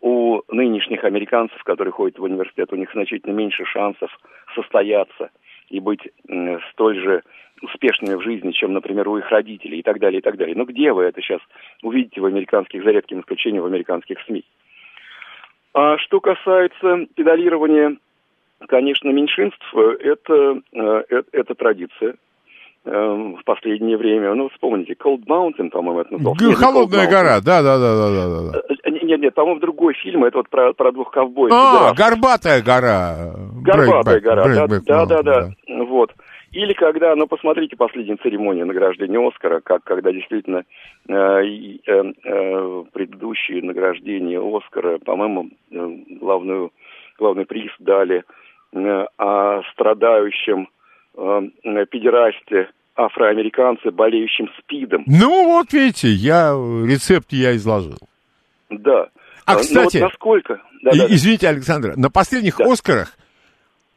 [0.00, 4.10] У нынешних американцев, которые ходят в университет, у них значительно меньше шансов
[4.54, 5.30] состояться
[5.68, 6.00] и быть
[6.72, 7.22] столь же
[7.62, 10.54] успешными в жизни, чем, например, у их родителей и так далее, и так далее.
[10.56, 11.40] Но где вы это сейчас
[11.82, 14.44] увидите в американских, за редким исключением, в американских СМИ?
[15.72, 17.96] А что касается педалирования,
[18.68, 22.14] конечно, меньшинств, это, это, это традиция э,
[22.86, 24.34] в последнее время.
[24.34, 26.54] Ну, вспомните, Cold Mountain, по-моему, это назывался.
[26.54, 28.52] Холодная гора, да, да, да, да, да.
[28.52, 28.90] да.
[29.02, 31.52] Нет, нет, по-моему, другой фильм, это вот про, про двух ковбоев.
[31.52, 33.34] А, Горбатая гора.
[33.62, 35.50] Горбатая гора, да, да, да, да,
[35.84, 36.12] вот.
[36.52, 40.64] Или когда, ну, посмотрите последнюю церемонию награждения Оскара, как когда действительно
[41.06, 45.88] э, э, э, предыдущие награждения Оскара, по-моему, э,
[46.20, 46.72] главную,
[47.18, 48.24] главный приз дали
[48.72, 50.68] э, о страдающем
[51.16, 55.04] э, педерасте афроамериканце, болеющим СПИДом.
[55.06, 57.98] Ну, вот видите, я рецепт я изложил.
[58.70, 59.08] Да.
[59.44, 60.60] А, кстати, ну, вот насколько...
[60.82, 62.72] Да, и, да, извините, Александр, на последних да.
[62.72, 63.16] «Оскарах»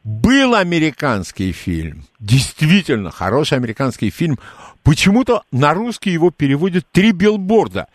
[0.02, 4.38] Был американский фильм, действительно хороший американский фильм.
[4.82, 7.86] Почему-то на русский его переводят «Три билборда».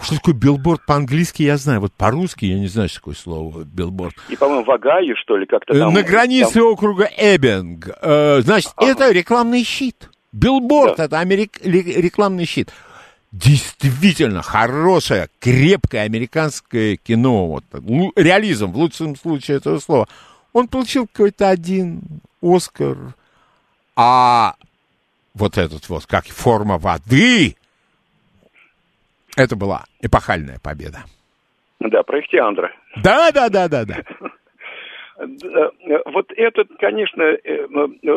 [0.00, 1.80] Что такое билборд по-английски, я знаю.
[1.80, 4.14] Вот по-русски я не знаю, что такое слово билборд.
[4.30, 5.92] И, по-моему, в Огайо, что ли, как-то там...
[5.92, 6.64] На границе там...
[6.64, 7.90] округа Эббинг.
[8.00, 8.90] Э, значит, ага.
[8.90, 10.08] это рекламный щит.
[10.34, 11.04] Билборд да.
[11.04, 11.60] это америк...
[11.62, 12.72] рекламный щит.
[13.30, 17.46] Действительно хорошее, крепкое американское кино.
[17.46, 17.64] Вот,
[18.16, 20.08] реализм, в лучшем случае этого слова.
[20.52, 22.00] Он получил какой-то один
[22.42, 22.96] Оскар,
[23.96, 24.54] а
[25.34, 27.56] вот этот вот, как форма воды,
[29.36, 31.04] это была эпохальная победа.
[31.80, 32.72] Да, про Ихтиандра.
[33.02, 33.96] Да, да, да, да, да.
[36.06, 37.66] Вот это, конечно, э,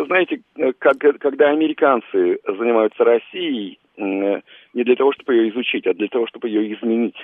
[0.05, 0.41] знаете,
[0.79, 6.49] как, когда американцы занимаются Россией, не для того, чтобы ее изучить, а для того, чтобы
[6.49, 7.17] ее изменить.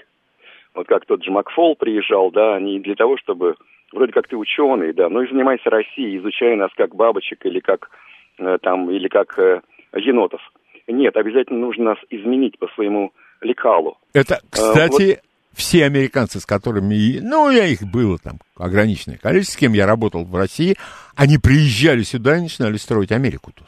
[0.73, 3.55] Вот как тот же Макфол приезжал, да, не для того, чтобы
[3.91, 7.89] вроде как ты ученый, да, но и занимайся Россией, изучай нас как бабочек или как
[8.39, 9.61] э, там, или как э,
[9.95, 10.41] енотов.
[10.87, 13.97] Нет, обязательно нужно нас изменить по своему лекалу.
[14.13, 15.19] Это, э, кстати, вот...
[15.53, 20.25] все американцы, с которыми, ну, я их было там ограниченное количество, с кем я работал
[20.25, 20.77] в России,
[21.15, 23.67] они приезжали сюда и начинали строить Америку тут.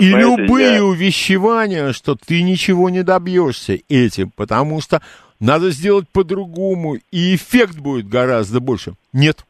[0.00, 0.84] и знаете, любые я...
[0.84, 5.02] увещевания, что ты ничего не добьешься этим, потому что
[5.40, 8.94] надо сделать по-другому, и эффект будет гораздо больше.
[9.12, 9.44] Нет.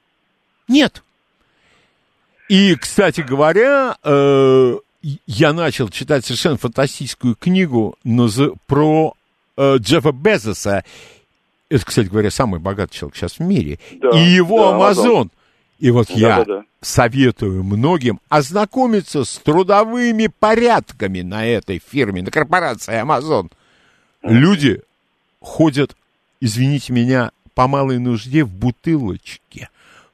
[0.67, 1.03] Нет.
[2.49, 4.79] И, кстати говоря, э,
[5.27, 7.97] я начал читать совершенно фантастическую книгу
[8.67, 9.15] про
[9.57, 10.85] э, Джеффа Безоса.
[11.69, 13.79] Это, кстати говоря, самый богатый человек сейчас в мире.
[14.01, 15.31] Да, и его да, Амазон.
[15.79, 16.65] И вот да, я да, да.
[16.81, 23.51] советую многим ознакомиться с трудовыми порядками на этой фирме, на корпорации Амазон.
[24.23, 24.83] Люди
[25.41, 25.97] ходят,
[26.41, 29.69] извините меня, по малой нужде в бутылочке.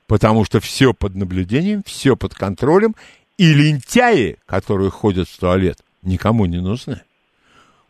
[0.07, 2.97] Потому что все под наблюдением, все под контролем,
[3.36, 7.03] и лентяи, которые ходят в туалет, никому не нужны.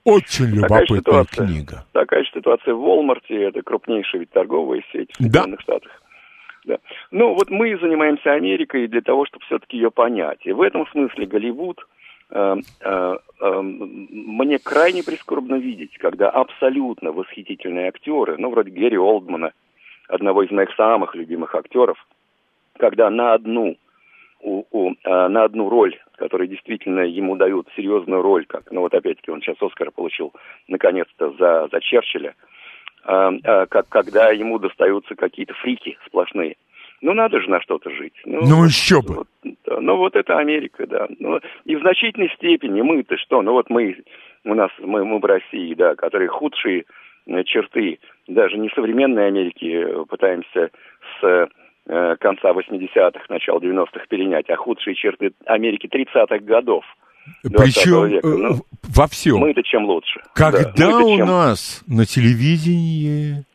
[0.08, 1.84] Очень любопытная такая ситуация, книга.
[1.92, 5.62] Такая же ситуация в Волмарте, это крупнейшая ведь торговая сеть в Соединенных да.
[5.62, 6.02] Штатах.
[6.64, 6.78] Да.
[7.10, 10.40] Ну, вот мы занимаемся Америкой для того, чтобы все-таки ее понять.
[10.44, 11.86] И в этом смысле Голливуд
[12.30, 19.52] э, э, э, мне крайне прискорбно видеть, когда абсолютно восхитительные актеры, ну, вроде Гэри Олдмана,
[20.08, 21.98] одного из моих самых любимых актеров,
[22.78, 23.76] когда на одну
[24.40, 28.94] у, у, а, на одну роль, которая действительно ему дают серьезную роль, как, ну вот
[28.94, 30.32] опять-таки он сейчас Оскар получил
[30.68, 32.34] наконец-то за, за Черчилля,
[33.04, 36.56] а, а, как, когда ему достаются какие-то фрики сплошные.
[37.00, 38.14] Ну, надо же на что-то жить.
[38.24, 39.14] Ну, ну еще бы.
[39.14, 39.28] Вот,
[39.64, 41.06] да, ну, вот это Америка, да.
[41.20, 43.40] Ну, и в значительной степени мы-то что?
[43.40, 44.02] Ну, вот мы,
[44.44, 46.86] у нас, мы, мы в России, да, которые худшие
[47.26, 50.70] э, черты даже не современной Америки э, пытаемся
[51.20, 51.48] с
[51.90, 56.84] Э, конца 80-х, начала 90-х перенять, а худшие черты Америки 30-х годов.
[57.42, 58.28] Причем века.
[58.28, 59.38] Ну, во всем.
[59.38, 60.20] Мы-то чем лучше.
[60.34, 61.26] Когда да, у чем...
[61.26, 63.46] нас на телевидении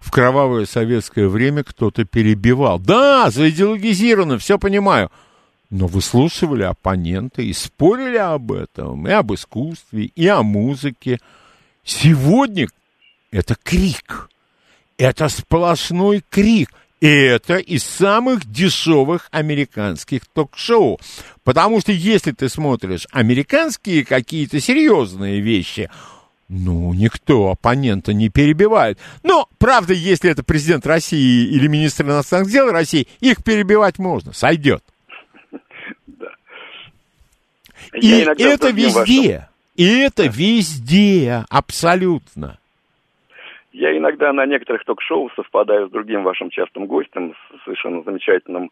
[0.00, 2.78] в кровавое советское время кто-то перебивал.
[2.78, 5.10] Да, заидеологизировано, все понимаю.
[5.70, 11.20] Но выслушивали оппонента и спорили об этом, и об искусстве, и о музыке.
[11.84, 12.66] Сегодня
[13.30, 14.28] это крик.
[14.98, 16.68] Это сплошной крик.
[17.02, 21.00] И это из самых дешевых американских ток-шоу.
[21.42, 25.90] Потому что если ты смотришь американские какие-то серьезные вещи,
[26.48, 29.00] ну, никто оппонента не перебивает.
[29.24, 34.84] Но, правда, если это президент России или министр иностранных дел России, их перебивать можно, сойдет.
[38.00, 39.48] И это везде.
[39.74, 42.60] И это везде, абсолютно.
[43.82, 48.70] Я иногда на некоторых ток-шоу совпадаю с другим вашим частым гостем, с совершенно замечательным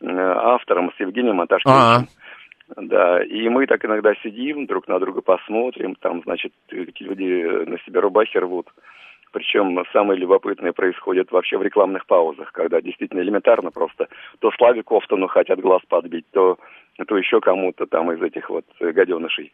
[0.00, 2.08] э, автором, с Евгением Аташкевичем.
[2.76, 8.00] Да, и мы так иногда сидим, друг на друга посмотрим, там, значит, люди на себя
[8.00, 8.66] рубахи рвут.
[9.30, 14.08] Причем самое любопытное происходит вообще в рекламных паузах, когда действительно элементарно просто
[14.40, 16.58] то Славе Кофтону хотят глаз подбить, то,
[17.06, 19.52] то еще кому-то там из этих вот гаденышей.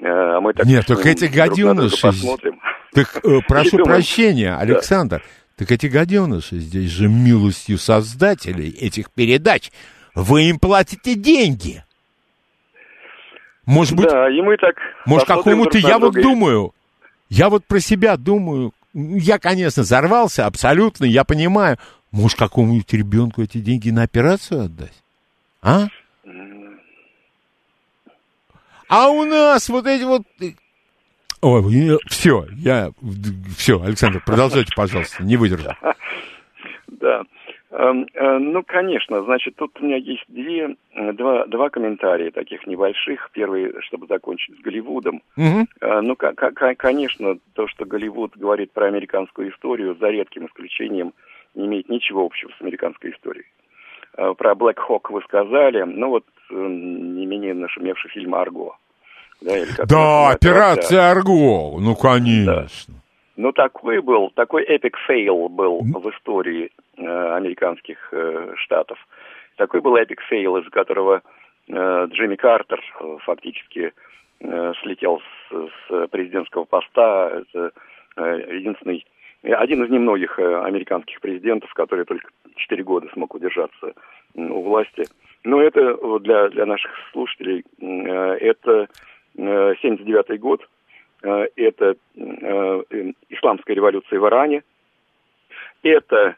[0.00, 2.12] Э, а мы так Нет, только эти гаденыши...
[2.92, 5.24] Так, э, прошу прощения, Александр, да.
[5.56, 9.70] так эти гаденыши здесь же милостью создателей этих передач.
[10.14, 11.84] Вы им платите деньги.
[13.66, 14.08] Может быть...
[14.08, 14.76] Да, и мы так...
[15.04, 15.78] Может, какому-то...
[15.78, 16.72] Я вот думаю,
[17.28, 21.76] я вот про себя думаю, я, конечно, взорвался абсолютно, я понимаю.
[22.10, 24.94] Может, какому-нибудь ребенку эти деньги на операцию отдать?
[25.60, 25.88] А?
[28.88, 30.22] А у нас вот эти вот...
[31.40, 32.90] Ой, все, я...
[33.56, 35.70] Все, Александр, продолжайте, пожалуйста, не выдержу.
[36.88, 37.22] Да.
[37.70, 40.74] Эм, э, ну, конечно, значит, тут у меня есть две,
[41.12, 43.30] два, два комментария таких небольших.
[43.32, 45.22] Первый, чтобы закончить с Голливудом.
[45.36, 45.66] Угу.
[46.02, 51.12] Ну, конечно, то, что Голливуд говорит про американскую историю, за редким исключением,
[51.54, 53.46] не имеет ничего общего с американской историей.
[54.16, 58.76] Э, про Black Hawk вы сказали, ну вот не менее нашумевший фильм «Арго».
[59.40, 62.94] Да, или да операция «Арго», ну, конечно.
[62.94, 63.00] Да.
[63.38, 68.98] Ну, такой был, такой epic fail был в истории э, американских э, штатов.
[69.54, 71.22] Такой был epic fail, из которого
[71.68, 73.92] э, Джимми Картер э, фактически
[74.40, 77.30] э, слетел с, с президентского поста.
[77.30, 77.70] Это
[78.16, 79.06] э, единственный,
[79.42, 83.92] один из немногих э, американских президентов, который только 4 года смог удержаться
[84.34, 85.04] э, у власти.
[85.44, 87.86] Но это для, для наших слушателей, э,
[88.40, 88.88] это
[89.36, 90.68] 79 э, год,
[91.22, 91.96] э, это
[93.28, 94.62] исламская революция в Иране,
[95.82, 96.36] это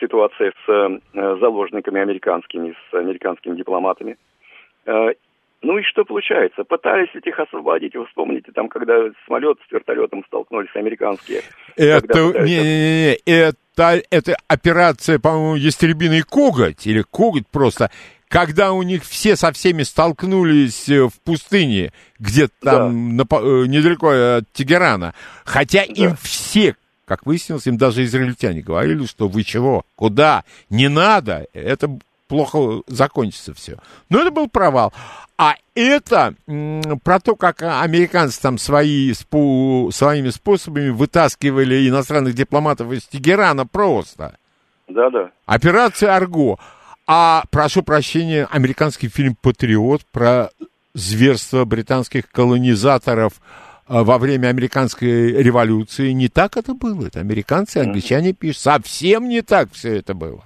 [0.00, 1.00] ситуация с
[1.40, 4.16] заложниками американскими, с американскими дипломатами.
[5.64, 6.62] Ну и что получается?
[6.64, 7.96] Пытались ведь их освободить.
[7.96, 8.94] Вы вспомните, там, когда
[9.26, 11.40] самолет с вертолетом столкнулись американские.
[11.74, 17.90] Это, не, не, не, это, это операция, по-моему, Ястребиный коготь, или коготь просто,
[18.28, 23.24] когда у них все со всеми столкнулись э, в пустыне, где-то там да.
[23.24, 25.14] на, э, недалеко от Тегерана.
[25.46, 25.92] Хотя да.
[25.94, 31.98] им все как выяснилось, им даже израильтяне говорили, что вы чего, куда, не надо, это
[32.28, 33.78] плохо закончится все.
[34.08, 34.92] Но это был провал.
[35.36, 36.34] А это
[37.02, 44.36] про то, как американцы там свои, спу, своими способами вытаскивали иностранных дипломатов из Тегерана просто.
[44.86, 45.30] Да-да.
[45.46, 46.58] Операция «Арго».
[47.06, 50.50] А, прошу прощения, американский фильм «Патриот» про
[50.94, 53.34] зверство британских колонизаторов
[53.88, 56.12] во время американской революции.
[56.12, 57.08] Не так это было.
[57.08, 58.62] Это американцы, англичане пишут.
[58.62, 60.44] Совсем не так все это было.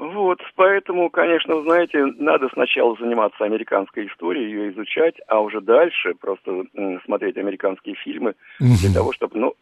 [0.00, 6.64] Вот, поэтому, конечно, знаете, надо сначала заниматься американской историей, ее изучать, а уже дальше просто
[7.04, 9.54] смотреть американские фильмы для того, чтобы, ну,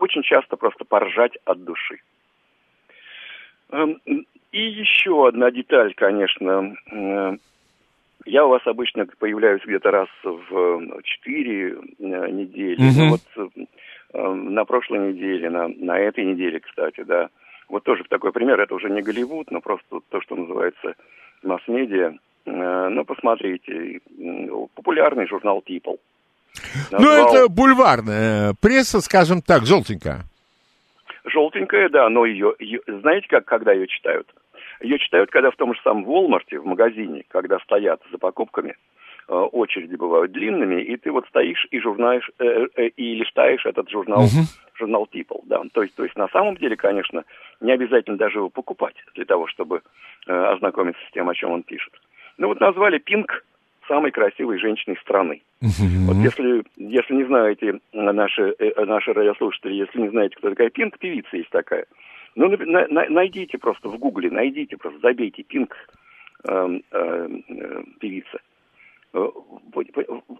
[0.00, 2.00] очень часто просто поржать от души.
[3.70, 4.00] Эм,
[4.50, 6.74] и еще одна деталь, конечно.
[6.90, 7.36] Э,
[8.24, 12.80] я у вас обычно появляюсь где-то раз в четыре э, недели.
[12.80, 13.10] Mm-hmm.
[13.10, 13.52] Вот
[14.12, 17.28] э, на прошлой неделе, на, на этой неделе, кстати, да,
[17.68, 20.94] вот тоже такой пример, это уже не Голливуд, но просто то, что называется
[21.42, 22.14] масс-медиа.
[22.46, 24.00] Э, ну, посмотрите,
[24.74, 25.98] популярный журнал People.
[26.90, 27.32] Ну, Назвал...
[27.32, 30.24] Ну, это бульварная пресса, скажем так, желтенькая.
[31.24, 34.28] Желтенькая, да, но ее, ее, знаете, как, когда ее читают?
[34.80, 38.74] Ее читают, когда в том же самом Walmart, в магазине, когда стоят за покупками, э,
[39.28, 44.24] очереди бывают длинными, и ты вот стоишь и журнаешь, э, э, и листаешь этот журнал,
[44.24, 44.44] uh-huh.
[44.74, 45.62] журнал People, да.
[45.72, 47.24] То есть, то есть на самом деле, конечно,
[47.60, 49.82] не обязательно даже его покупать для того, чтобы
[50.26, 51.92] э, ознакомиться с тем, о чем он пишет.
[52.36, 53.44] Ну вот назвали Пинк
[53.88, 55.42] самой красивой женщиной страны.
[55.62, 56.06] Uh-huh.
[56.06, 60.98] Вот если, если не знаете, наши, э, наши радиослушатели, если не знаете, кто такая Пинк,
[60.98, 61.86] певица есть такая.
[62.36, 65.74] Ну, на, на, найдите просто в Гугле, найдите просто, забейте Пинк
[66.46, 68.38] э, э, э, певица.
[69.14, 69.28] Э,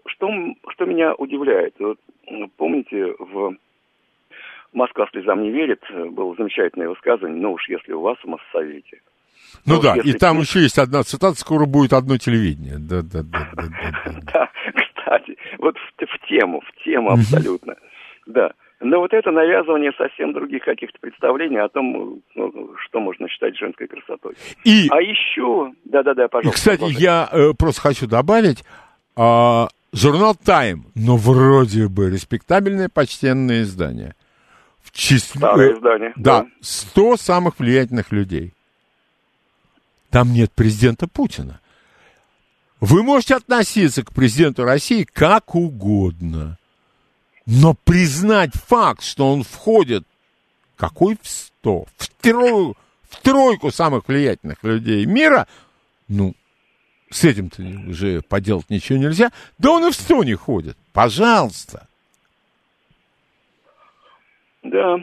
[0.07, 0.29] что,
[0.69, 1.97] что меня удивляет, вот,
[2.57, 3.55] помните, в
[4.73, 9.01] «Москва слезам не верит» было замечательное высказывание, ну уж если у вас в Моссовете.
[9.65, 12.77] Ну, ну да, и там еще есть одна цитата, скоро будет одно телевидение.
[12.77, 13.63] Да, да, да, да,
[14.05, 14.51] да, да.
[15.05, 17.75] кстати, вот в, в тему, в тему абсолютно.
[18.25, 18.51] Да.
[18.81, 23.87] Но вот это навязывание совсем других каких-то представлений о том, ну, что можно считать женской
[23.87, 24.35] красотой.
[24.65, 26.49] И, а еще, да-да-да, пожалуйста.
[26.49, 27.01] И, кстати, пожалуйста.
[27.01, 28.63] я э, просто хочу добавить,
[29.17, 34.13] э, журнал Time, ну, вроде бы респектабельное, почтенное издание.
[34.83, 35.39] В числе...
[35.39, 36.13] Старое издание.
[36.17, 38.53] Да, да, 100 самых влиятельных людей.
[40.11, 41.59] Там нет президента Путина.
[42.81, 46.57] Вы можете относиться к президенту России как угодно.
[47.45, 50.03] Но признать факт, что он входит,
[50.77, 52.75] какой в сто, в, трою,
[53.09, 55.47] в тройку самых влиятельных людей мира,
[56.07, 56.33] ну,
[57.11, 60.75] с этим-то уже поделать ничего нельзя, да он и в сто не ходит.
[60.91, 61.87] Пожалуйста.
[64.63, 64.97] Да.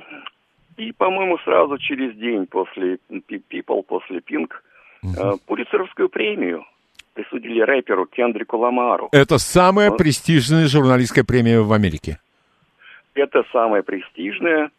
[0.77, 4.51] И, по-моему, сразу через день после People, после Pink,
[5.03, 5.39] угу.
[5.47, 6.65] Пулицеровскую премию
[7.15, 9.09] присудили рэперу Кендрику Ламару.
[9.13, 9.97] Это самая Он...
[9.97, 12.19] престижная журналистская премия в Америке.
[13.15, 14.71] Это самая престижная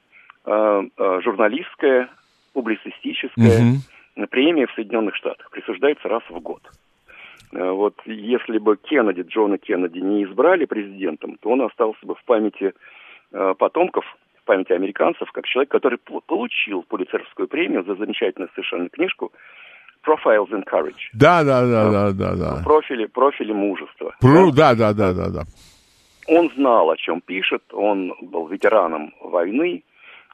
[0.46, 2.10] э, э, журналистская,
[2.54, 3.76] публицистическая
[4.16, 4.28] угу.
[4.28, 5.50] премия в Соединенных Штатах.
[5.52, 6.62] Присуждается раз в год.
[7.54, 12.24] Э, вот если бы Кеннеди, Джона Кеннеди не избрали президентом, то он остался бы в
[12.26, 12.74] памяти
[13.32, 14.06] э, потомков,
[14.42, 19.32] в памяти американцев, как человек, который получил Пулицеровскую премию за замечательную совершенно книжку
[20.06, 21.12] Profiles in Courage.
[21.14, 22.62] Да, да, да, да, да, да.
[22.64, 24.14] Профили, профили мужества.
[24.20, 25.44] Про, да, да, да, да, да.
[26.28, 29.84] Он знал, о чем пишет, он был ветераном войны,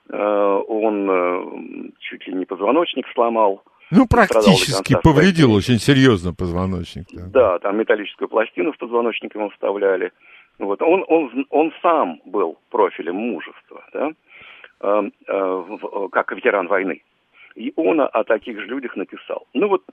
[0.09, 3.63] э, он э, чуть ли не позвоночник сломал.
[3.91, 7.07] Ну, практически повредил очень серьезно позвоночник.
[7.11, 7.25] Да.
[7.27, 10.11] да, там металлическую пластину в позвоночник ему вставляли.
[10.59, 10.81] Вот.
[10.81, 14.11] Он, он, он сам был профилем мужества, да?
[14.81, 15.09] э,
[16.11, 17.01] как ветеран войны.
[17.55, 19.47] И он о таких же людях написал.
[19.53, 19.83] Ну вот,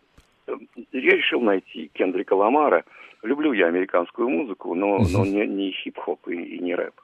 [0.92, 2.84] я решил найти Кендрика Ламара–
[3.26, 6.94] Люблю я американскую музыку, но, но не, не хип-хоп и, и не рэп.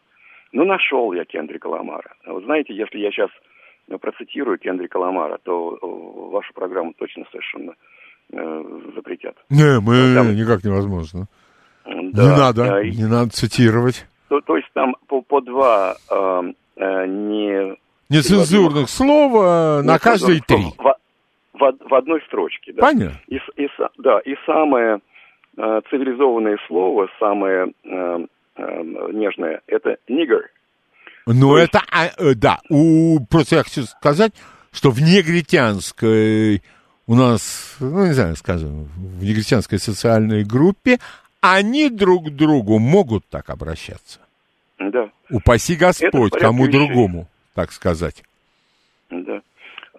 [0.52, 2.14] Ну, нашел я Кендрика Ламара.
[2.26, 3.30] Вот знаете, если я сейчас
[4.00, 5.78] процитирую Кендрика Ламара, то
[6.30, 7.72] вашу программу точно совершенно
[8.32, 8.64] э,
[8.94, 9.34] запретят.
[9.50, 10.34] Не, мы там...
[10.36, 11.26] никак невозможно.
[11.84, 14.06] Да, не надо, э, не надо цитировать.
[14.28, 16.42] То, то есть там по, по два э,
[16.76, 17.76] э, не...
[18.10, 20.64] Нецензурных слова на каждые три.
[20.78, 20.94] В,
[21.70, 22.72] в, в одной строчке.
[22.72, 22.82] Да.
[22.82, 23.20] Понятно.
[23.28, 23.68] И, и,
[23.98, 25.00] да, и самое
[25.54, 28.26] Э, цивилизованное слово, самое э,
[28.56, 28.82] э,
[29.12, 30.50] нежное, это нигер.
[31.26, 32.14] Ну, это, есть...
[32.18, 34.32] а, да, у, просто я хочу сказать,
[34.72, 36.62] что в негритянской,
[37.06, 40.98] у нас, ну, не знаю, скажем, в негритянской социальной группе,
[41.42, 44.20] они друг к другу могут так обращаться.
[44.78, 45.10] Да.
[45.28, 46.78] Упаси Господь, кому вещей.
[46.78, 48.22] другому, так сказать.
[49.10, 49.42] Да.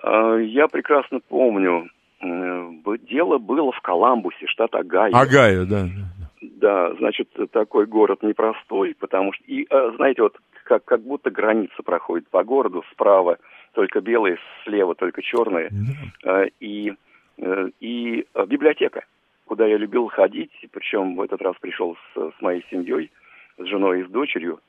[0.04, 1.90] А, я прекрасно помню,
[2.22, 5.16] дело было в Коламбусе, штат Огайо.
[5.16, 5.88] Огайо, да.
[6.42, 11.84] Да, значит, такой город непростой, потому что, и, а, знаете, вот как, как будто граница
[11.84, 13.38] проходит по городу, справа
[13.74, 15.70] только белые, слева только черные,
[16.24, 16.46] да.
[16.60, 16.94] и,
[17.38, 19.06] э, и библиотека,
[19.46, 23.10] куда я любил ходить, причем в этот раз пришел с, с моей семьей,
[23.58, 24.60] с женой и с дочерью,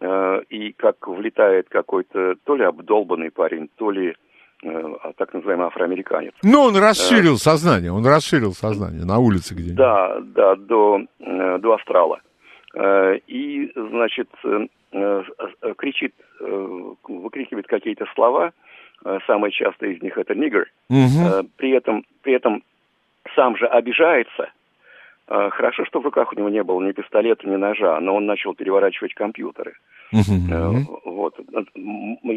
[0.00, 4.14] э, и как влетает какой-то то ли обдолбанный парень, то ли э,
[4.64, 6.32] а, так называемый афроамериканец.
[6.42, 9.76] Ну, он расширил сознание, он расширил сознание на улице где-нибудь.
[9.76, 12.20] Да, да, до, до астрала.
[13.26, 14.28] И, значит,
[15.76, 18.52] кричит, выкрикивает какие-то слова,
[19.26, 21.48] самое частое из них это «нигер», угу.
[21.56, 22.62] при, этом, при этом
[23.34, 24.50] сам же обижается–
[25.30, 28.54] хорошо, что в руках у него не было ни пистолета, ни ножа, но он начал
[28.54, 29.74] переворачивать компьютеры.
[30.12, 30.84] Uh-huh.
[31.04, 31.38] Вот.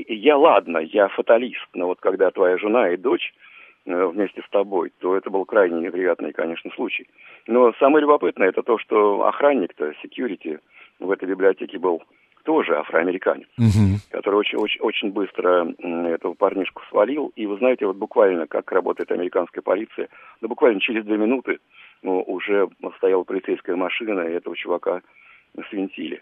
[0.07, 3.33] Я ладно, я фаталист, но вот когда твоя жена и дочь
[3.85, 7.07] э, вместе с тобой, то это был крайне неприятный, конечно, случай.
[7.47, 10.59] Но самое любопытное это то, что охранник-то, security
[10.99, 12.03] в этой библиотеке был
[12.43, 14.11] тоже афроамериканец, uh-huh.
[14.11, 17.31] который очень, очень, очень быстро этого парнишку свалил.
[17.35, 20.09] И вы знаете, вот буквально как работает американская полиция,
[20.41, 21.59] да буквально через две минуты
[22.01, 22.67] ну, уже
[22.97, 25.01] стояла полицейская машина, и этого чувака
[25.69, 26.21] свинтили.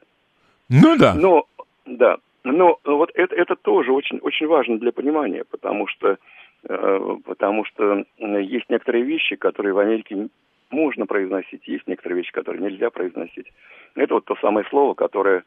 [0.70, 1.14] Ну да.
[1.16, 1.46] Но,
[1.86, 6.18] да, но вот это, это тоже очень, очень важно для понимания, потому что,
[6.64, 10.30] э, потому что есть некоторые вещи, которые в Америке
[10.70, 13.52] можно произносить, есть некоторые вещи, которые нельзя произносить.
[13.96, 15.44] Это вот то самое слово, которое,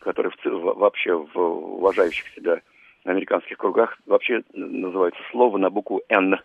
[0.00, 2.60] которое в, вообще в уважающих себя
[3.04, 6.36] американских кругах вообще называется слово на букву N.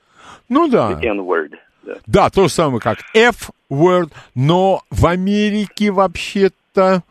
[0.50, 1.00] Ну да.
[1.02, 1.56] N-word.
[1.84, 1.95] Да.
[2.08, 7.04] да, то же самое, как F-word, но в Америке вообще-то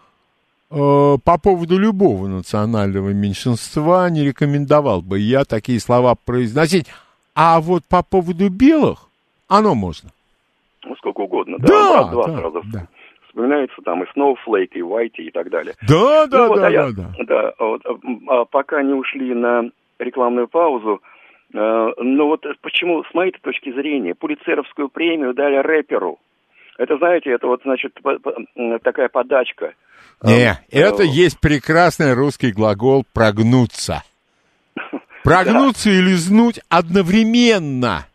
[0.70, 6.86] э, по поводу любого национального меньшинства не рекомендовал бы я такие слова произносить.
[7.34, 9.08] А вот по поводу белых,
[9.48, 10.10] оно можно.
[10.84, 11.66] Ну, сколько угодно, да.
[11.66, 12.88] Да, два да, сразу да.
[13.32, 15.74] Вспоминается там и Snowflake, и Whitey и так далее.
[15.88, 17.24] Да, да, ну, вот, да, а я, да, да.
[17.24, 17.82] да вот,
[18.28, 21.00] а, пока не ушли на рекламную паузу,
[21.54, 26.18] Э, но вот почему, с моей точки зрения, пулицеровскую премию дали рэперу?
[26.78, 27.98] Это, знаете, это вот, значит,
[28.82, 29.74] такая подачка.
[30.22, 34.02] Не, э, это есть прекрасный русский глагол «прогнуться».
[35.24, 38.06] Прогнуться и лизнуть одновременно.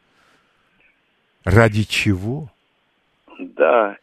[1.46, 2.50] Ради чего?
[3.40, 3.96] Да.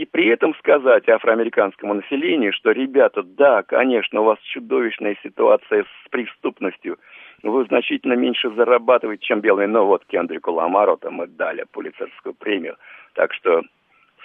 [0.00, 6.08] И при этом сказать афроамериканскому населению, что, ребята, да, конечно, у вас чудовищная ситуация с
[6.10, 6.98] преступностью–
[7.42, 9.68] вы значительно меньше зарабатываете, чем белые.
[9.68, 12.76] Но вот Кендрику Ламару там мы дали пулицерскую премию.
[13.14, 13.62] Так что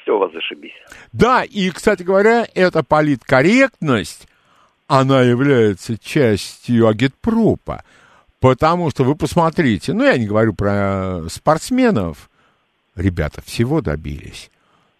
[0.02, 0.74] все у вас зашибись.
[1.14, 4.28] Да, и, кстати говоря, эта политкорректность,
[4.88, 7.84] она является частью агитпропа.
[8.40, 12.30] Потому что вы посмотрите, ну, я не говорю про спортсменов,
[12.96, 14.52] ребята всего добились.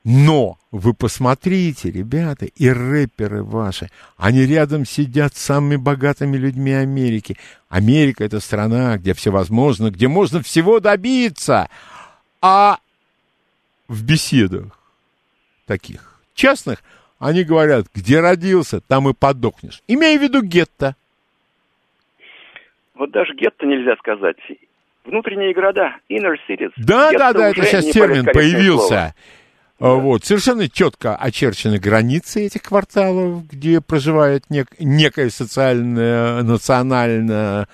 [0.08, 7.38] Но вы посмотрите, ребята, и рэперы ваши, они рядом сидят с самыми богатыми людьми Америки.
[7.70, 11.70] Америка это страна, где все возможно, где можно всего добиться.
[12.40, 12.78] А
[13.88, 14.80] в беседах
[15.66, 16.84] таких частных
[17.18, 19.82] они говорят, где родился, там и подохнешь.
[19.88, 20.96] Имея в виду гетто.
[22.94, 24.38] Вот даже гетто нельзя сказать.
[25.04, 26.74] Внутренние города, inner cities.
[26.78, 28.88] Да, да, да, это сейчас термин появился.
[28.88, 29.16] Слово.
[29.80, 29.90] Да.
[29.96, 37.68] Вот, совершенно четко очерчены границы этих кварталов, где проживает нек- некая социальная, национальная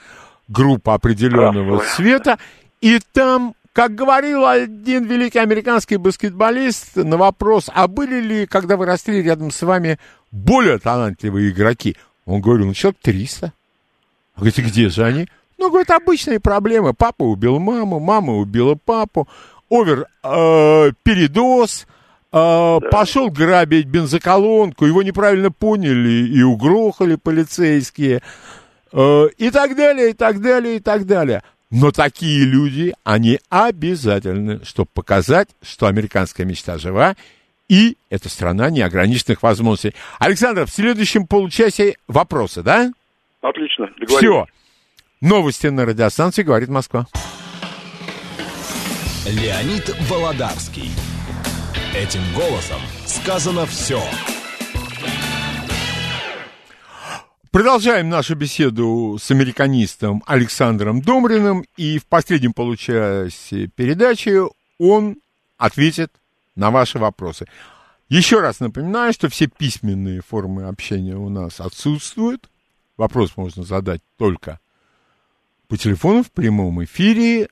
[0.47, 1.95] группа определенного Правда.
[1.95, 2.39] цвета.
[2.81, 8.85] И там, как говорил один великий американский баскетболист на вопрос, а были ли, когда вы
[8.87, 9.99] росли рядом с вами,
[10.31, 11.95] более талантливые игроки?
[12.25, 13.45] Он говорил, ну, человек 300.
[13.45, 13.51] Он
[14.37, 15.27] говорит, где же они?
[15.59, 16.93] Ну, говорит, обычные проблемы.
[16.95, 19.27] Папа убил маму, мама убила папу,
[19.71, 21.87] овер э, передоз,
[22.31, 22.79] э, да.
[22.91, 28.21] пошел грабить бензоколонку, его неправильно поняли и угрохали полицейские,
[28.91, 31.41] э, и так далее, и так далее, и так далее.
[31.71, 37.15] Но такие люди, они обязательны, чтобы показать, что американская мечта жива,
[37.69, 39.95] и это страна неограниченных возможностей.
[40.19, 42.91] Александр, в следующем получасе вопросы, да?
[43.41, 44.45] Отлично, Все.
[45.21, 47.07] Новости на радиостанции «Говорит Москва».
[49.27, 50.89] Леонид Володарский.
[51.95, 54.01] Этим голосом сказано все.
[57.51, 64.39] Продолжаем нашу беседу с американистом Александром Домриным, и в последнем получасе передачи
[64.79, 65.17] он
[65.57, 66.11] ответит
[66.55, 67.45] на ваши вопросы.
[68.09, 72.49] Еще раз напоминаю, что все письменные формы общения у нас отсутствуют.
[72.97, 74.59] Вопрос можно задать только
[75.67, 77.49] по телефону в прямом эфире.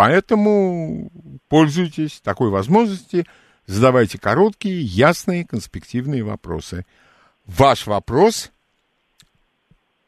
[0.00, 1.10] Поэтому
[1.50, 3.24] пользуйтесь такой возможностью,
[3.66, 6.86] задавайте короткие, ясные, конспективные вопросы.
[7.46, 8.50] Ваш вопрос.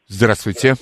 [0.07, 0.73] Здравствуйте.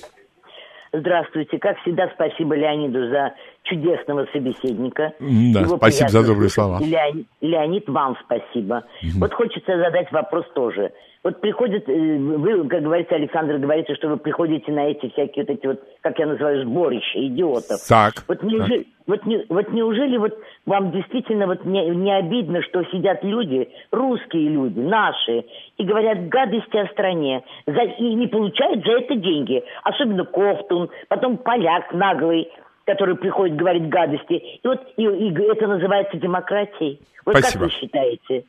[0.94, 1.58] Здравствуйте.
[1.58, 3.34] Как всегда, спасибо Леониду за
[3.64, 5.12] чудесного собеседника.
[5.20, 6.80] Да, Его спасибо за добрые слова.
[6.80, 8.84] Леонид, Леонид, вам спасибо.
[9.16, 10.90] Вот хочется задать вопрос тоже.
[11.24, 15.54] Вот приходит, э, вы, как говорится, Александр, говорите, что вы приходите на эти всякие вот
[15.54, 17.78] эти вот, как я называю, сборища идиотов.
[17.88, 18.14] Так.
[18.26, 20.36] Вот неужели, вот, не, вот неужели вот
[20.66, 25.44] вам действительно вот не, не обидно, что сидят люди, русские люди, наши,
[25.78, 29.62] и говорят гадости о стране, за, и не получают за это деньги.
[29.84, 32.50] Особенно Кофтун, потом поляк наглый,
[32.84, 34.34] который приходит говорить гадости.
[34.34, 37.00] И вот и, и это называется демократией.
[37.24, 37.66] Вот Спасибо.
[37.66, 38.44] как вы считаете?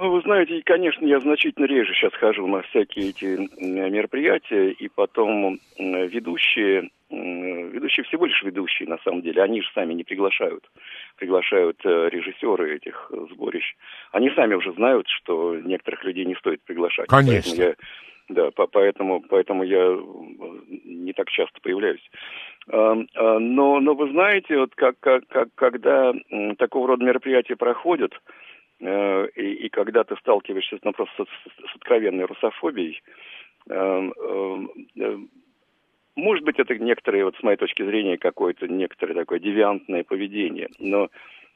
[0.00, 4.88] Ну, вы знаете, и, конечно, я значительно реже сейчас хожу на всякие эти мероприятия, и
[4.88, 10.64] потом ведущие, ведущие всего лишь ведущие, на самом деле, они же сами не приглашают,
[11.18, 13.74] приглашают э, режиссеры этих э, сборищ.
[14.12, 17.08] Они сами уже знают, что некоторых людей не стоит приглашать.
[17.08, 17.52] Конечно.
[17.54, 17.74] Поэтому я,
[18.30, 19.98] да, по- поэтому, поэтому я э,
[20.84, 22.10] не так часто появляюсь.
[22.72, 22.94] А,
[23.38, 26.14] Но, но вы знаете, вот как, как, как, когда
[26.56, 28.12] такого рода мероприятия проходят,
[28.80, 33.02] и, и когда ты сталкиваешься ну, просто с, с- откровенной русофобией,
[33.68, 34.66] э, э,
[34.96, 35.18] э,
[36.16, 41.08] может быть, это некоторые, вот с моей точки зрения, какое-то некоторое такое девиантное поведение, но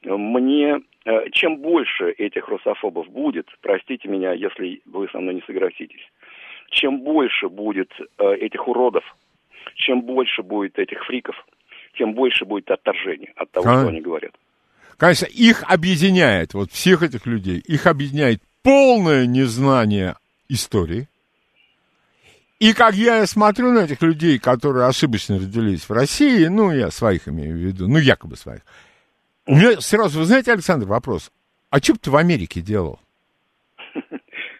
[0.04, 6.06] мне, э, чем больше этих русофобов будет, простите меня, если вы со мной не согласитесь,
[6.70, 9.04] чем больше будет э, этих уродов,
[9.76, 11.46] чем больше будет этих фриков,
[11.96, 13.78] тем больше будет отторжения от того, А.
[13.80, 14.34] что они говорят.
[14.96, 20.16] Конечно, их объединяет, вот всех этих людей, их объединяет полное незнание
[20.48, 21.08] истории.
[22.60, 27.28] И как я смотрю на этих людей, которые ошибочно родились в России, ну, я своих
[27.28, 28.62] имею в виду, ну, якобы своих,
[29.46, 31.30] у меня сразу, вы знаете, Александр, вопрос,
[31.70, 33.00] а что бы ты в Америке делал?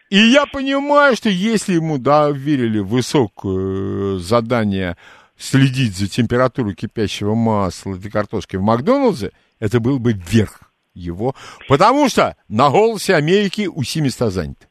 [0.09, 4.97] И я понимаю, что если ему доверили высокое задание
[5.37, 10.61] следить за температурой кипящего масла для картошки в Макдональдсе, это был бы верх
[10.93, 11.35] его.
[11.67, 14.67] Потому что на голосе Америки у места заняты.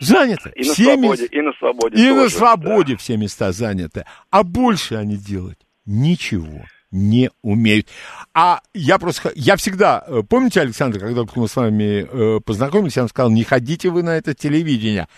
[0.00, 0.50] Занято.
[0.50, 4.04] И на Все свободе, мест- и на свободе и на тоже, свободе все места заняты.
[4.30, 7.88] А больше они делать ничего не умеют.
[8.34, 9.32] А я просто...
[9.34, 10.04] Я всегда...
[10.06, 14.02] э, Помните, Александр, когда мы с вами э, познакомились, я вам сказал, не ходите вы
[14.02, 15.08] на это телевидение.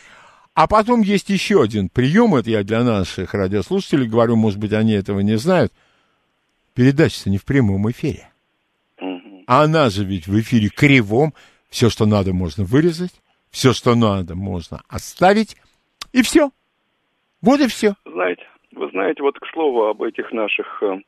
[0.54, 4.92] А потом есть еще один прием, это я для наших радиослушателей говорю, может быть, они
[4.92, 5.72] этого не знают.
[6.77, 8.28] Передача-то не в прямом эфире.
[9.47, 11.32] А она же ведь в эфире кривом.
[11.70, 13.23] Все, что надо, можно вырезать.
[13.51, 15.57] Все, что надо, можно оставить.
[16.12, 16.51] И все.
[17.40, 17.94] Вот и все.
[18.05, 18.43] Знаете,
[18.73, 20.98] вы знаете, вот к слову об этих наших э,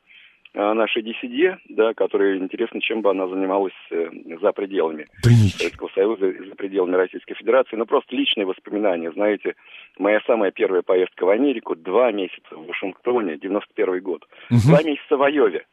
[0.53, 4.09] нашей диссиде, да, которая интересно, чем бы она занималась э,
[4.41, 5.29] за пределами Да.
[5.57, 7.75] Советского Союза и за пределами Российской Федерации.
[7.75, 9.11] Ну, просто личные воспоминания.
[9.11, 9.55] Знаете,
[9.97, 14.27] моя самая первая поездка в Америку, два месяца в Вашингтоне, 91 год.
[14.49, 15.65] Два месяца в Айове.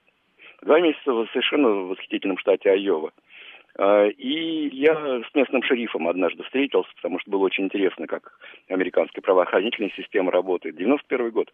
[0.63, 3.13] Два месяца в совершенно восхитительном штате Айова.
[3.79, 8.39] А, И я с местным шерифом однажды встретился, потому что было очень интересно, как
[8.69, 10.77] американская правоохранительная система работает.
[10.77, 11.53] 91 год.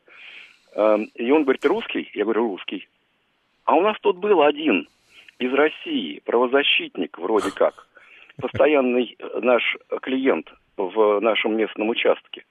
[0.75, 2.11] А, И он говорит, русский?
[2.15, 2.89] Я говорю, русский.
[3.65, 4.89] А у нас тут был один
[5.39, 7.87] из России, правозащитник вроде как,
[8.41, 12.45] постоянный э, наш клиент в нашем местном участке.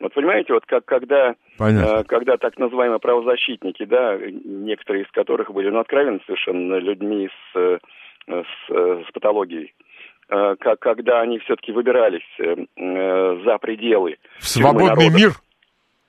[0.00, 5.70] Вот понимаете, вот как когда, э, когда так называемые правозащитники, да, некоторые из которых были,
[5.70, 7.78] ну, откровенно совершенно людьми с, э,
[8.26, 9.74] с, э, с патологией,
[10.28, 12.56] э, как, когда они все-таки выбирались э,
[13.44, 15.30] за пределы В свободный народа, мир.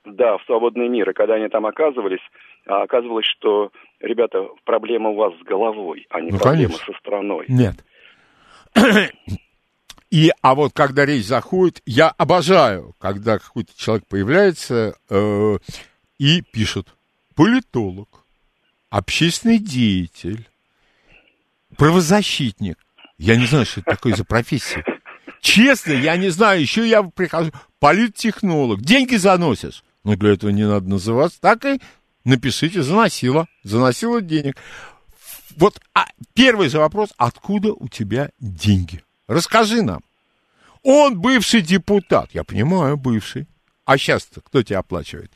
[0.06, 1.10] да, в свободный мир.
[1.10, 2.22] И когда они там оказывались,
[2.66, 6.94] а оказывалось, что, ребята, проблема у вас с головой, а не Ну, проблема конечно.
[6.94, 7.46] со страной.
[7.48, 7.84] Нет.
[10.10, 15.58] И, а вот когда речь заходит, я обожаю, когда какой-то человек появляется э,
[16.20, 16.88] и пишет
[17.36, 18.26] политолог,
[18.92, 20.48] общественный деятель,
[21.78, 22.78] правозащитник.
[23.18, 24.86] Я не знаю, что это такое за профессия.
[25.42, 29.84] Честно, я не знаю, еще я прихожу, политтехнолог, деньги заносишь.
[30.04, 31.42] Ну, для этого не надо называться.
[31.42, 31.82] Так и
[32.26, 34.58] напишите, заносила, заносила денег.
[35.58, 39.04] Вот а, первый же вопрос, откуда у тебя деньги?
[39.28, 40.02] Расскажи нам.
[40.84, 42.30] Он бывший депутат.
[42.34, 43.48] Я понимаю, бывший.
[43.86, 45.32] А сейчас-то кто тебя оплачивает?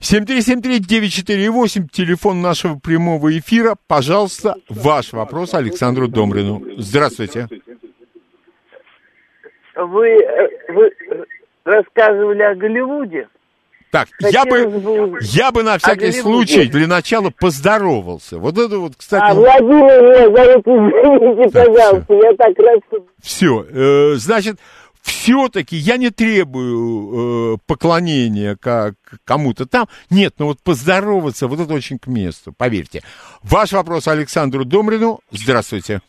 [0.00, 3.76] 7373948, телефон нашего прямого эфира.
[3.86, 6.62] Пожалуйста, ваш вопрос Александру Домрину.
[6.78, 7.48] Здравствуйте.
[9.74, 10.90] Вы, э, вы
[11.64, 13.28] рассказывали о Голливуде.
[13.96, 16.22] Так, я бы, я бы на всякий Голливуде.
[16.22, 18.38] случай для начала поздоровался.
[18.38, 23.06] Вот это вот, А, кстати, Владимир меня зовут, извините, пожалуйста, я так рад, что...
[23.22, 24.16] все.
[24.16, 24.58] значит,
[25.02, 28.94] все-таки я не требую э, поклонения как
[29.24, 29.86] кому-то там.
[30.10, 33.02] Нет, ну вот поздороваться, вот это очень к месту, поверьте.
[33.42, 35.20] Ваш вопрос Александру Домрину.
[35.30, 36.00] Здравствуйте.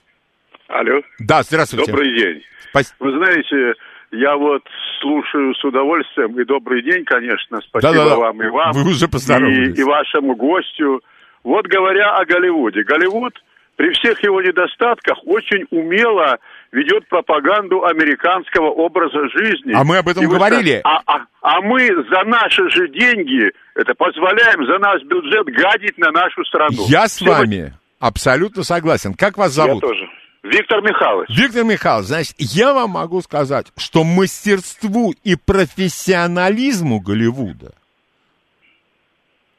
[0.68, 1.02] Алло.
[1.20, 1.92] Да, здравствуйте.
[1.92, 2.42] Добрый день.
[2.72, 3.80] Спас- Вы знаете,
[4.12, 4.64] я вот
[5.02, 8.16] слушаю с удовольствием, и добрый день, конечно, спасибо Да-да-да.
[8.18, 8.72] вам и вам.
[8.74, 9.78] Вы уже поздоровались.
[9.78, 11.02] И, и вашему гостю.
[11.44, 12.84] Вот говоря о Голливуде.
[12.84, 13.34] Голливуд
[13.76, 16.38] при всех его недостатках очень умело
[16.72, 19.74] ведет пропаганду американского образа жизни.
[19.74, 20.82] А мы об этом И вы говорили.
[20.84, 26.12] А, а- а мы за наши же деньги, это позволяем за наш бюджет гадить на
[26.12, 26.86] нашу страну.
[26.88, 29.14] Я с Все вы- вами абсолютно согласен.
[29.14, 29.82] Как вас зовут?
[29.84, 30.10] Я тоже.
[30.48, 31.30] Виктор Михайлович.
[31.30, 37.74] Виктор Михайлович, значит, я вам могу сказать, что мастерству и профессионализму Голливуда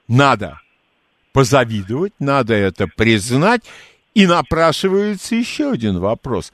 [0.06, 0.60] надо
[1.32, 3.62] позавидовать, надо это признать,
[4.14, 6.52] и напрашивается еще один вопрос.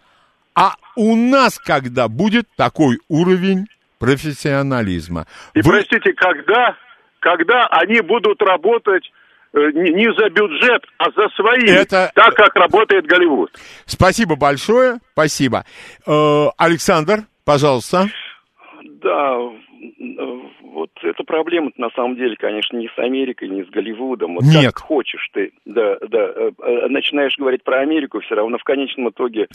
[0.55, 3.67] А у нас когда будет такой уровень
[3.99, 5.27] профессионализма?
[5.55, 6.77] И Вы- простите, когда,
[7.21, 9.11] когда они будут работать
[9.55, 13.51] не, не за бюджет, а за свои, Это- так как работает Голливуд.
[13.87, 15.65] Спасибо большое, спасибо.
[16.07, 18.07] Э, Александр, пожалуйста.
[19.03, 20.23] Да, э,
[20.75, 24.35] вот эта проблема на самом деле, конечно, не с Америкой, не с Голливудом.
[24.35, 24.75] Вот Нет.
[24.75, 29.11] как хочешь ты, да, да, э, э, начинаешь говорить про Америку, все равно в конечном
[29.11, 29.47] итоге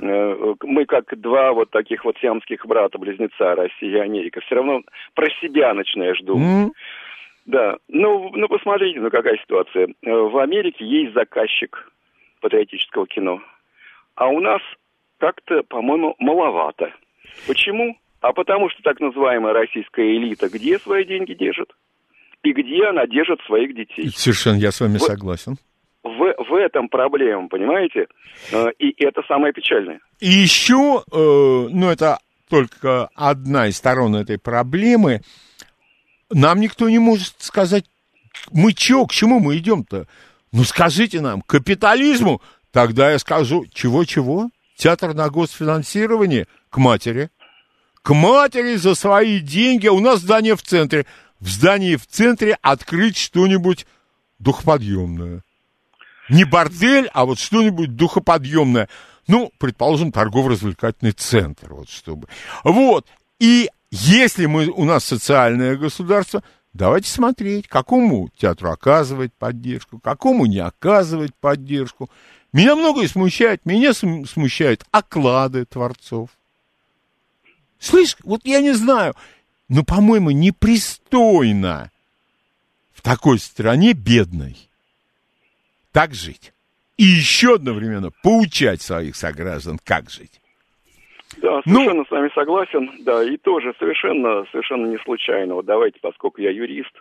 [0.00, 4.80] э, мы как два вот таких вот сиамских брата-близнеца, Россия и Америка, все равно
[5.14, 6.66] про себя начинаешь думать.
[6.68, 6.72] М?
[7.46, 9.88] Да, ну, ну посмотрите, ну какая ситуация.
[10.02, 11.90] Э, В Америке есть заказчик
[12.40, 13.40] патриотического кино,
[14.14, 14.60] а у нас
[15.18, 16.92] как-то, по-моему, маловато.
[17.46, 17.96] Почему?
[18.20, 21.72] А потому что так называемая российская элита где свои деньги держит?
[22.42, 24.08] И где она держит своих детей?
[24.08, 25.02] Совершенно я с вами Вот.
[25.08, 25.56] согласен.
[26.02, 28.06] В, в этом проблема, понимаете?
[28.52, 30.00] Э, И это самое печальное.
[30.20, 32.18] И еще, э, ну это
[32.50, 35.20] только одна из сторон этой проблемы,
[36.30, 37.84] нам никто не может сказать,
[38.50, 40.06] мы чё, к чему мы идем-то?
[40.52, 42.40] Ну скажите нам, к капитализму?
[42.70, 44.50] Тогда я скажу, чего-чего?
[44.76, 46.46] Театр на госфинансирование?
[46.70, 47.30] К матери.
[48.02, 49.88] К матери за свои деньги.
[49.88, 51.06] У нас здание в центре.
[51.40, 53.86] В здании в центре открыть что-нибудь
[54.38, 55.42] духоподъемное.
[56.28, 58.88] Не бордель, а вот что-нибудь духоподъемное.
[59.26, 62.28] Ну, предположим, торгово-развлекательный центр, вот чтобы.
[62.62, 63.06] Вот.
[63.38, 66.42] И если мы, у нас социальное государство,
[66.72, 72.10] давайте смотреть, какому театру оказывать поддержку, какому не оказывать поддержку.
[72.52, 73.64] Меня многое смущает.
[73.64, 76.30] Меня см- смущают оклады творцов.
[77.78, 79.14] Слышь, вот я не знаю,
[79.68, 81.92] но, по-моему, непристойно
[82.94, 84.56] в такой стране бедной
[85.92, 86.52] так жить.
[86.96, 90.40] И еще одновременно поучать своих сограждан, как жить.
[91.38, 92.90] Да, Ну- совершенно с вами согласен.
[93.00, 95.54] Да, и тоже совершенно, совершенно не случайно.
[95.54, 96.92] Вот давайте, поскольку я юрист,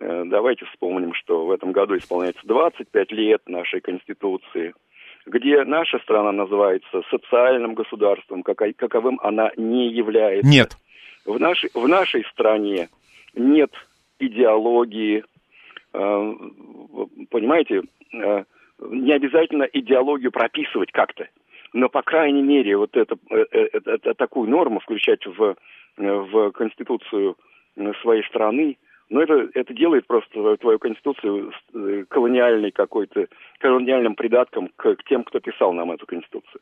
[0.00, 4.74] э, давайте вспомним, что в этом году исполняется 25 лет нашей Конституции,
[5.26, 10.48] где наша страна называется социальным государством, каковым она не является.
[10.48, 10.76] Нет.
[11.26, 12.88] В нашей, в нашей стране
[13.34, 13.70] нет
[14.18, 15.24] идеологии,
[15.92, 16.34] э,
[17.30, 17.82] понимаете,
[18.12, 18.44] э,
[18.80, 21.28] не обязательно идеологию прописывать как-то,
[21.72, 25.42] но, по крайней мере, вот это, э, э, это- это такую норму включать в,
[25.98, 27.36] э, в Конституцию
[27.76, 28.76] э, своей страны,
[29.10, 33.26] но это, это делает просто твою Конституцию э, колониальной какой-то,
[33.58, 36.60] колониальным придатком к, к тем, кто писал нам эту Конституцию.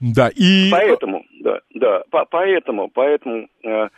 [0.00, 0.68] Да, и...
[0.70, 3.88] Поэтому, да, да, по- поэтому, поэтому э,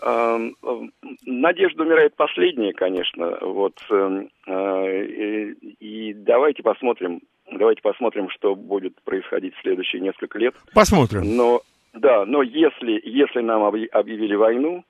[0.00, 0.80] э, э,
[1.26, 7.20] надежда умирает последняя, конечно, вот, э, э, и давайте посмотрим,
[7.52, 10.54] давайте посмотрим, что будет происходить в следующие несколько лет.
[10.74, 11.36] Посмотрим.
[11.36, 11.62] Но,
[11.94, 14.84] да, но если, если нам объ- объявили войну,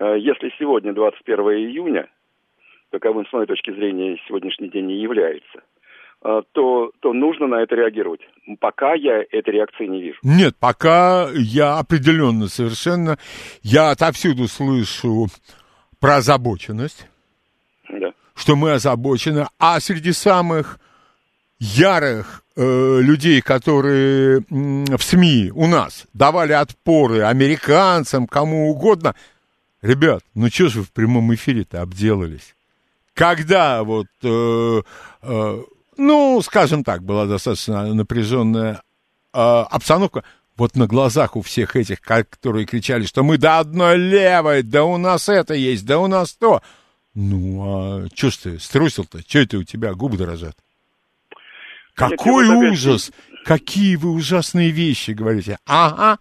[0.00, 2.08] э, если сегодня 21 июня,
[2.90, 5.62] каковым с моей точки зрения сегодняшний день не является,
[6.24, 8.20] э, то, то нужно на это реагировать.
[8.60, 10.18] Пока я этой реакции не вижу.
[10.22, 13.18] Нет, пока я определенно совершенно...
[13.62, 15.26] Я отовсюду слышу
[16.00, 17.08] про озабоченность,
[17.88, 18.12] Да.
[18.34, 20.78] что мы озабочены, а среди самых
[21.64, 29.14] ярых э, людей, которые м, в СМИ у нас давали отпоры американцам, кому угодно,
[29.80, 32.54] ребят, ну что же вы в прямом эфире-то обделались?
[33.14, 34.82] Когда вот, э,
[35.22, 35.62] э,
[35.96, 38.82] ну, скажем так, была достаточно напряженная
[39.32, 40.22] э, обстановка,
[40.56, 44.98] вот на глазах у всех этих, которые кричали, что мы до одной левой, да у
[44.98, 46.62] нас это есть, да у нас то.
[47.14, 49.20] Ну, а что ж ты струсил-то?
[49.26, 50.56] Что это у тебя губы дрожат?
[51.94, 53.12] Какой вот ужас!
[53.44, 55.58] Какие вы ужасные вещи говорите.
[55.66, 56.18] Ага.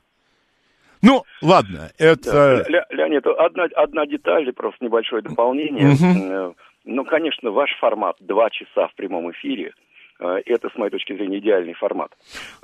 [1.02, 2.32] Ну, ладно, это...
[2.32, 5.94] Да, Ле- Леонид, одна, одна деталь, просто небольшое дополнение.
[5.94, 6.54] Э,
[6.86, 9.74] Ну, конечно, ваш формат два часа в прямом эфире,
[10.20, 12.12] э, это, с моей точки зрения, идеальный формат.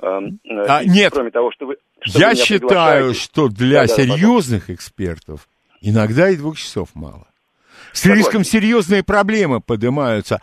[0.00, 1.12] Э, э, А, и нет.
[1.12, 1.76] Кроме того, что вы...
[2.00, 5.46] что Я вы считаю, что для Да-да, серьезных экспертов
[5.82, 7.26] иногда и двух часов мало.
[7.92, 8.44] Слишком Согласен.
[8.44, 10.40] серьезные проблемы поднимаются.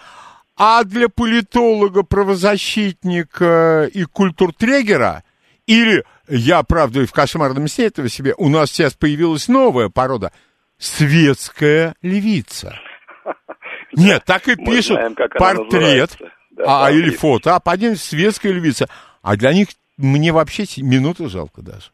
[0.58, 5.24] А для политолога, правозащитника и культуртрегера,
[5.68, 10.32] или, я, правда, и в кошмарном сне этого себе, у нас сейчас появилась новая порода–
[10.78, 12.80] светская львица.
[13.94, 16.18] Нет, так и пишут знаем, портрет.
[16.52, 18.88] Да, а, или фото, а под ним светская львица.
[19.22, 21.92] А для них мне вообще минуту жалко даже.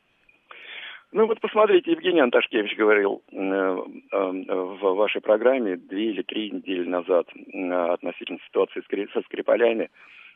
[1.13, 6.89] Ну вот посмотрите, Евгений Анташкевич говорил э, э, в вашей программе две или три недели
[6.89, 8.81] назад э, относительно ситуации
[9.13, 9.91] со Скрипалями.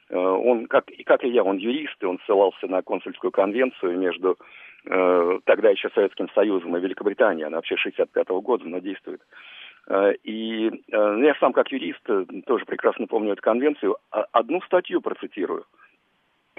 [0.10, 4.38] Э, Он, как, как и я, он юрист, и он ссылался на консульскую конвенцию между
[4.86, 7.48] э, тогда еще Советским Союзом и Великобританией.
[7.48, 9.22] Она вообще 65 года, но действует.
[9.88, 12.04] Э, И ну, я сам как юрист
[12.46, 13.98] тоже прекрасно помню эту конвенцию.
[14.12, 15.66] А- Одну статью процитирую.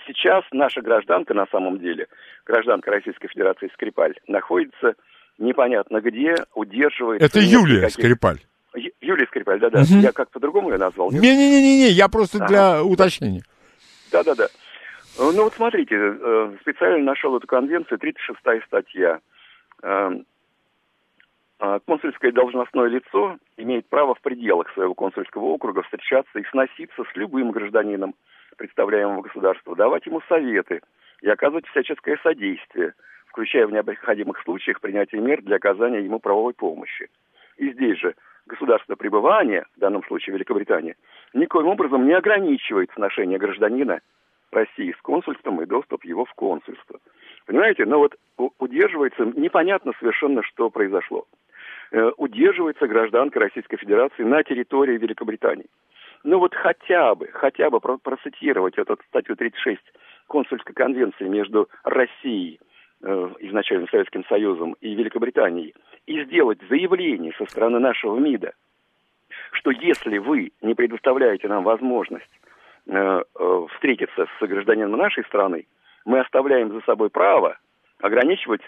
[0.06, 2.06] Сейчас наша гражданка на самом деле,
[2.46, 4.94] гражданка Российской Федерации Скрипаль, находится
[5.38, 7.26] непонятно где, удерживается...
[7.26, 8.38] Это Юлия никаких- Скрипаль.
[9.00, 9.80] Юлия Скрипаль, да-да.
[9.80, 10.00] Мгм.
[10.00, 11.10] Я как по-другому ее назвал.
[11.10, 12.46] Не-не-не, я просто Ага.
[12.48, 13.42] для уточнения.
[14.12, 14.48] Да-да-да.
[15.18, 19.18] Ну вот смотрите, э, специально нашел эту конвенцию, 36 статья.
[19.82, 20.10] Э,
[21.60, 27.16] э, Консульское должностное лицо имеет право в пределах своего консульского округа встречаться и сноситься с
[27.16, 28.14] любым гражданином
[28.59, 30.82] представляемого государства, давать ему советы
[31.22, 32.93] и оказывать всяческое содействие,
[33.26, 37.09] включая в необходимых случаях принятие мер для оказания ему правовой помощи.
[37.56, 38.14] И здесь же
[38.47, 40.97] государство пребывания, в данном случае Великобритания,
[41.32, 44.01] никоим образом не ограничивает сношение гражданина
[44.51, 46.98] России с консульством и доступ его в консульство.
[47.47, 48.16] Понимаете, но вот
[48.59, 51.26] удерживается, непонятно совершенно, что произошло.
[51.90, 55.66] Э, удерживается гражданка Российской Федерации на территории Великобритании.
[56.24, 59.80] Ну вот хотя бы, хотя бы про- процитировать эту статью 36
[60.26, 62.60] консульской конвенции между Россией,
[63.02, 65.74] э, изначально Советским Союзом и Великобританией,
[66.06, 68.52] и сделать заявление со стороны нашего МИДа,
[69.52, 72.30] что если вы не предоставляете нам возможность
[72.86, 75.66] э, э, встретиться с гражданином нашей страны,
[76.04, 77.58] мы оставляем за собой право
[78.00, 78.62] ограничивать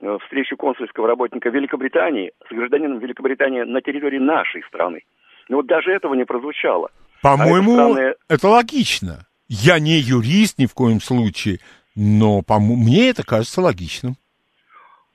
[0.00, 5.02] э, встречу консульского работника Великобритании с гражданином Великобритании на территории нашей страны.
[5.52, 6.88] Но вот даже этого не прозвучало.
[7.20, 9.26] По-моему, А это странное- это логично.
[9.48, 11.58] Я не юрист ни в коем случае,
[11.94, 14.14] но по мне это кажется логичным.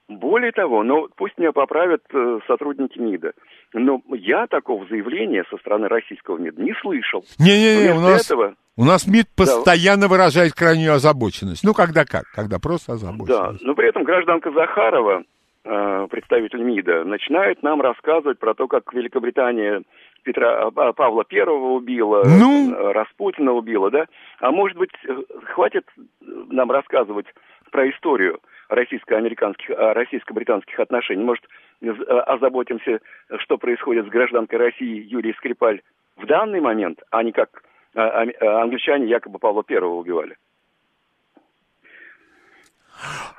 [0.07, 3.31] Более того, ну пусть меня поправят э, сотрудники МИДа,
[3.73, 7.25] но я такого заявления со стороны российского МИДа не слышал.
[7.39, 11.63] Не-не-не, у нас, этого, у нас МИД постоянно выражает крайнюю озабоченность.
[11.63, 12.25] Ну, когда как?
[12.35, 13.63] Когда просто да, озабоченность.
[13.63, 15.23] но при этом гражданка Захарова,
[15.65, 19.81] э, представитель МИДа, начинает нам рассказывать про то, как Великобритания
[20.23, 22.73] Петра а, Павла Первого убила, Ну?
[22.73, 24.05] э, Распутина убила, да?
[24.39, 25.15] А может быть, э,
[25.53, 25.85] хватит
[26.21, 27.27] нам рассказывать
[27.71, 28.39] про историю
[28.69, 31.23] российско-американских, а, российско-британских отношений?
[31.23, 31.45] Может,
[31.81, 32.99] э, озаботимся,
[33.39, 35.81] что происходит с гражданкой России Юрией Скрипаль
[36.15, 37.63] в данный момент, а не как
[37.95, 40.35] а, а, англичане якобы Павла Первого убивали?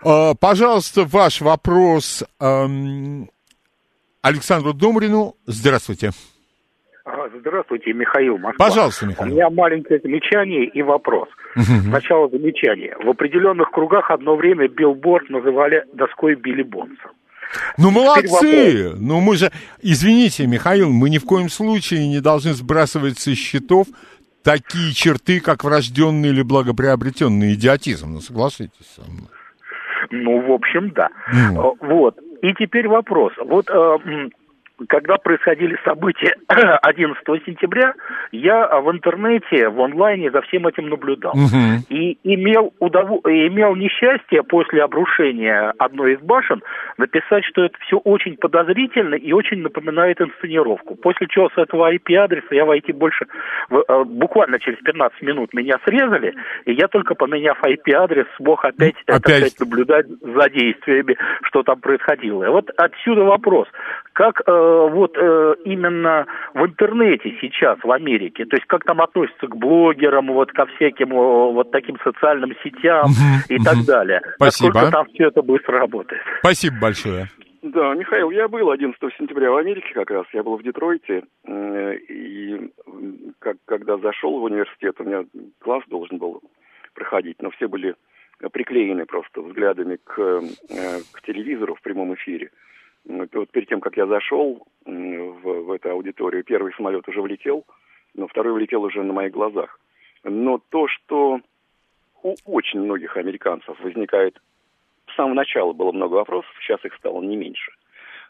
[0.05, 3.29] А, пожалуйста, ваш вопрос эм,
[4.23, 5.35] Александру Домрину.
[5.47, 6.11] Здравствуйте.
[7.41, 8.67] Здравствуйте, Михаил Москва.
[8.67, 9.33] Пожалуйста, У Михаил.
[9.33, 11.29] меня маленькое замечание и вопрос.
[11.57, 12.97] Сначала замечание.
[13.03, 17.09] В определенных кругах одно время билборд называли доской Билли Бонса.
[17.79, 18.93] Ну, молодцы!
[18.99, 19.51] Ну, мы же...
[19.81, 23.87] Извините, Михаил, мы ни в коем случае не должны сбрасывать со счетов
[24.45, 28.13] такие черты, как врожденный или благоприобретенный идиотизм.
[28.13, 29.29] Ну, согласитесь со мной.
[30.11, 31.09] Ну, в общем, да.
[31.33, 32.19] Э, Вот.
[32.43, 33.33] И теперь вопрос.
[33.45, 33.99] Вот э,
[34.87, 37.95] когда происходили события 11 сентября,
[38.31, 41.33] я э, в интернете, в онлайне за всем этим наблюдал.
[41.35, 41.85] Мгм.
[41.89, 43.09] И имел, удов...
[43.25, 46.63] имел несчастье после обрушения одной из башен
[46.97, 50.95] написать, что это все очень подозрительно и очень напоминает инсценировку.
[50.95, 53.27] После чего с этого IP-адреса я войти больше...
[53.71, 56.35] э, Буквально через 15 минут меня срезали,
[56.67, 59.21] и я только поменяв IP-адрес смог опять, Опять.
[59.21, 62.45] сказать, наблюдать за действиями, что там происходило.
[62.45, 63.67] И вот отсюда вопрос.
[64.13, 69.47] Как э, вот э, именно в интернете сейчас в Америке, то есть как там относятся
[69.47, 73.11] к блогерам, вот ко всяким э, вот таким социальным сетям
[73.49, 74.21] и так далее.
[74.37, 74.73] Спасибо.
[74.75, 76.23] Насколько там все это быстро работает.
[76.41, 77.29] Спасибо большое.
[77.63, 81.95] Да, Михаил, я был 11 сентября в Америке как раз, я был в Детройте, э,
[82.09, 82.71] и
[83.41, 85.25] как, когда зашел в университет, у меня
[85.61, 86.41] класс должен был
[86.95, 87.95] проходить, но все были
[88.53, 92.51] приклеены просто взглядами к, э, к телевизору в прямом эфире.
[93.05, 97.65] Вот перед тем, как я зашел в, в эту аудиторию, первый самолет уже влетел,
[98.15, 99.81] но второй влетел уже на моих глазах.
[100.25, 101.41] Но то, что
[102.23, 104.41] у очень многих американцев возникает
[105.11, 107.73] с самого начала было много вопросов, сейчас их стало не меньше.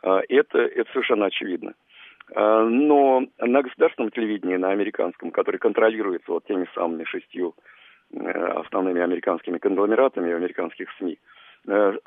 [0.03, 1.75] А, это, это совершенно очевидно.
[2.35, 7.55] А, но на государственном телевидении, на американском, который контролируется вот теми самыми шестью
[8.13, 11.19] э, основными американскими конгломератами американских СМИ,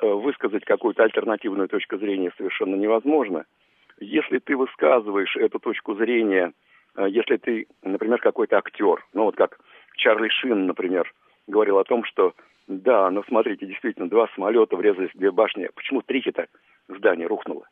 [0.00, 3.44] высказать какую-то альтернативную точку зрения совершенно невозможно.
[4.00, 6.52] Если ты высказываешь эту точку зрения,
[6.96, 9.60] если ты, например, какой-то актер, ну вот как
[9.96, 11.12] Чарли Шин, например,
[11.46, 12.34] говорил о том, что
[12.68, 15.68] да, но смотрите, действительно, два самолета врезались в две башни.
[15.74, 16.46] Почему третье-то
[16.88, 17.66] здание рухнуло?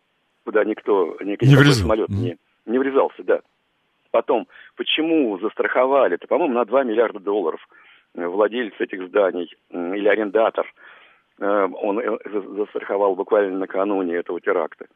[0.44, 1.82] Куда никто, никакой не врезал.
[1.82, 2.36] самолет не,
[2.66, 3.40] не врезался, да.
[4.10, 6.14] Потом, почему застраховали?
[6.14, 7.60] Это, по-моему, на 2 миллиарда долларов
[8.14, 10.70] э, владелец этих зданий или арендатор, э,
[11.40, 12.18] он э,
[12.56, 14.86] застраховал буквально накануне этого теракта.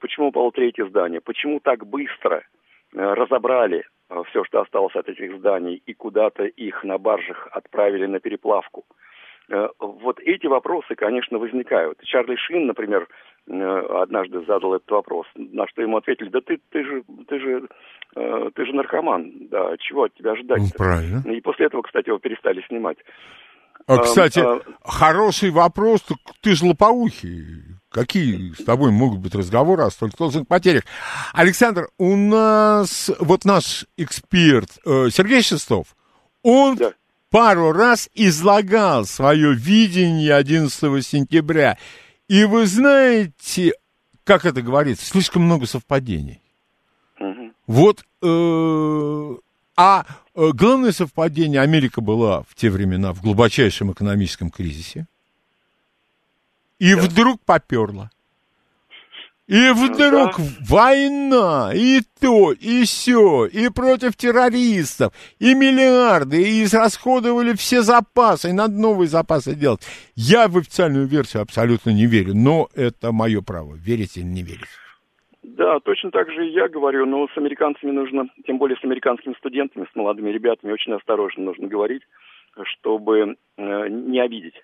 [0.00, 1.20] Почему упало третье здание?
[1.20, 2.42] Почему так быстро
[2.92, 3.84] разобрали
[4.28, 8.84] все, что осталось от этих зданий, и куда-то их на баржах отправили на переплавку?
[9.50, 11.98] Э, вот эти вопросы, конечно, возникают.
[12.02, 13.06] Чарли Шин, например,
[13.46, 17.68] э, однажды задал этот вопрос, на что ему ответили, да ты, ты же, ты же,
[18.16, 20.62] э, ты же наркоман, да, чего от тебя ожидать?
[20.62, 20.78] -то?
[20.78, 21.30] Правильно.
[21.30, 22.98] И после этого, кстати, его перестали снимать.
[23.86, 26.02] А, кстати, а, хороший вопрос,
[26.40, 27.62] ты же лопоухий.
[27.90, 30.82] Какие с тобой могут быть разговоры о столь сложных потерях?
[31.32, 35.94] Александр, у нас вот наш эксперт Сергей Шестов,
[36.42, 36.92] он да
[37.34, 41.78] пару раз излагал свое видение 11 сентября.
[42.28, 43.72] И вы знаете,
[44.22, 46.40] как это говорится, слишком много совпадений.
[47.18, 47.50] Угу.
[47.66, 49.36] Вот, э,
[49.76, 55.06] а э, главное совпадение, Америка была в те времена в глубочайшем экономическом кризисе.
[56.78, 57.02] И да.
[57.02, 58.10] вдруг поперла.
[59.46, 60.44] И вдруг да.
[60.60, 68.52] война, и то, и все, и против террористов, и миллиарды, и израсходовали все запасы, и
[68.52, 69.82] надо новые запасы делать.
[70.14, 74.68] Я в официальную версию абсолютно не верю, но это мое право, верить или не верить.
[75.44, 79.34] Да, точно так же и я говорю, но с американцами нужно, тем более с американскими
[79.34, 82.02] студентами, с молодыми ребятами, очень осторожно нужно говорить,
[82.78, 84.54] чтобы э, не обидеть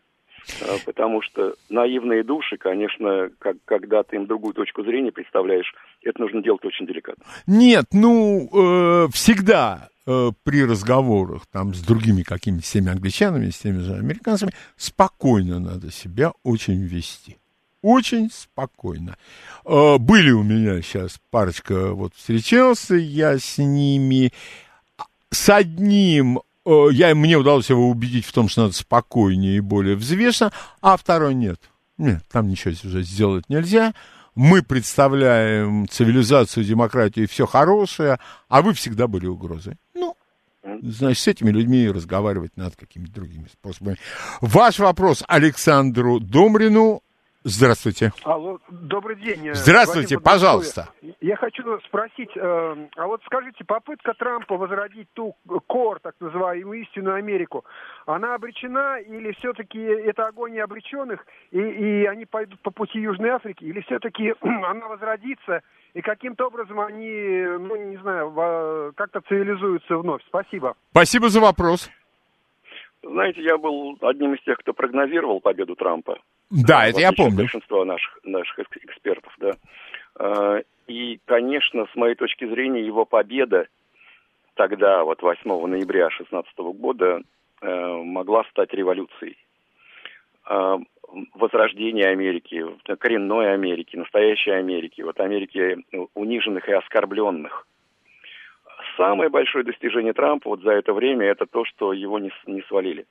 [0.62, 6.20] а, потому что наивные души, конечно, как, когда ты им другую точку зрения представляешь, это
[6.20, 7.22] нужно делать очень деликатно.
[7.46, 13.80] Нет, ну, э, всегда э, при разговорах там с другими какими-то всеми англичанами, с теми
[13.80, 17.36] же американцами, спокойно надо себя очень вести.
[17.82, 19.16] Очень спокойно.
[19.64, 24.32] Э, были у меня сейчас парочка, вот встречался я с ними.
[25.30, 29.96] С одним Э, я, мне удалось его убедить в том, что надо спокойнее и более
[29.96, 31.60] взвешенно, а второй нет.
[31.98, 33.94] Нет, там ничего уже сделать нельзя.
[34.34, 39.76] Мы представляем цивилизацию, демократию и все хорошее, а вы всегда были угрозой.
[39.94, 40.16] Ну,
[40.82, 43.96] значит, с этими людьми разговаривать надо какими-то другими способами.
[44.40, 47.02] Ваш вопрос Александру Домрину
[47.42, 48.12] Здравствуйте.
[48.24, 49.48] Алло, добрый день.
[49.48, 50.88] Э, Здравствуйте, пожалуйста.
[51.22, 55.34] Я хочу спросить, э, а вот скажите, попытка Трампа возродить ту
[55.66, 57.64] кор, так называемую истинную Америку,
[58.04, 63.64] она обречена или все-таки это агония обреченных, и, и они пойдут по пути Южной Африки,
[63.64, 65.62] или все-таки она возродится,
[65.94, 70.22] и каким-то образом они, ну, не знаю, как-то цивилизуются вновь?
[70.28, 70.74] Спасибо.
[70.90, 71.90] Спасибо за вопрос.
[73.02, 76.18] Знаете, я был одним из тех, кто прогнозировал победу Трампа.
[76.50, 77.38] Да, это я помню.
[77.38, 79.52] Большинство наших, наших экспертов, да.
[80.16, 83.66] А, и, конечно, с моей точки зрения, его победа
[84.54, 87.22] тогда, вот 8 ноября 2016 года,
[87.62, 89.38] э, могла стать революцией.
[90.44, 90.78] А,
[91.34, 92.64] возрождение Америки,
[92.98, 95.78] коренной Америки, настоящей Америки, вот Америки
[96.14, 97.66] униженных и оскорбленных
[99.00, 103.06] самое большое достижение Трампа вот за это время это то, что его не, не свалили.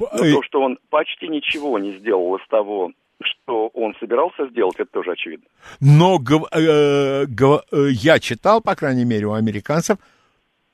[0.00, 2.90] Но то, что он почти ничего не сделал из того,
[3.22, 5.46] что он собирался сделать, это тоже очевидно.
[5.80, 6.18] Но
[6.52, 9.98] э, э, я читал, по крайней мере, у американцев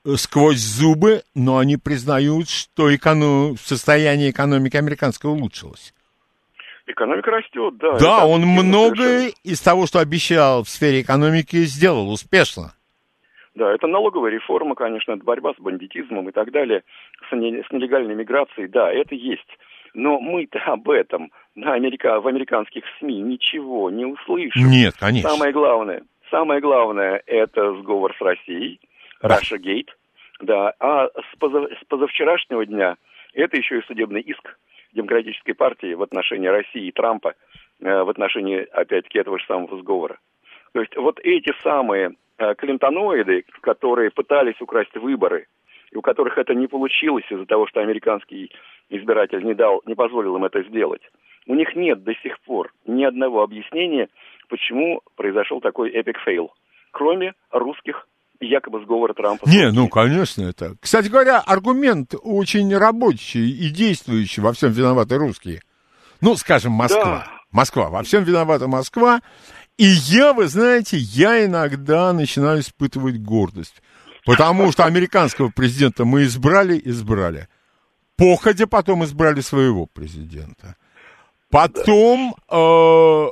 [0.03, 3.57] э, сквозь зубы, но они признают, что эконом...
[3.57, 5.93] состояние экономики американской улучшилось.
[6.87, 7.97] Экономика растет, да.
[7.97, 9.33] Да, он многое совершенно...
[9.43, 12.73] из того, что обещал в сфере экономики, сделал успешно.
[13.55, 16.83] Да, это налоговая реформа, конечно, это борьба с бандитизмом и так далее,
[17.29, 19.47] с, не, с нелегальной миграцией, да, это есть.
[19.93, 24.69] Но мы-то об этом на Америка, в американских СМИ ничего не услышим.
[24.69, 25.29] Нет, конечно.
[25.29, 28.79] Самое главное, самое главное это сговор с Россией.
[29.23, 29.89] Russia Gate,
[30.41, 32.97] да, а с, позав, с позавчерашнего дня
[33.33, 34.57] это еще и судебный иск
[34.93, 37.33] демократической партии в отношении России и Трампа,
[37.81, 40.17] э, в отношении, опять-таки, этого же самого сговора.
[40.73, 42.15] То есть вот эти самые
[42.57, 45.47] клинтоноиды, которые пытались украсть выборы,
[45.91, 48.51] и у которых это не получилось из-за того, что американский
[48.89, 51.01] избиратель не дал, не позволил им это сделать,
[51.47, 54.09] у них нет до сих пор ни одного объяснения,
[54.49, 56.51] почему произошел такой epic fail,
[56.91, 58.07] кроме русских
[58.39, 59.47] якобы сговора Трампа.
[59.47, 60.75] Не, ну, конечно, это.
[60.81, 64.41] Кстати говоря, аргумент очень рабочий и действующий.
[64.41, 65.61] Во всем виноваты русские.
[66.21, 67.03] Ну, скажем, Москва.
[67.03, 67.27] Да.
[67.51, 67.89] Москва.
[67.89, 69.21] Во всем виновата Москва.
[69.77, 73.81] И я, вы знаете, я иногда начинаю испытывать гордость.
[74.25, 77.47] Потому что американского президента мы избрали, избрали.
[78.15, 80.75] Походя потом избрали своего президента.
[81.49, 83.27] Потом э,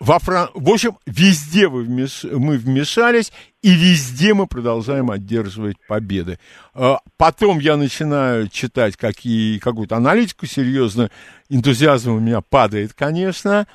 [0.00, 0.50] во Фран...
[0.54, 2.24] В общем, везде вы вмеш...
[2.24, 3.32] мы вмешались,
[3.62, 6.38] и везде мы продолжаем одерживать победы.
[6.74, 9.58] А, потом я начинаю читать какие...
[9.58, 11.10] какую-то аналитику серьезно,
[11.48, 13.66] энтузиазм у меня падает, конечно,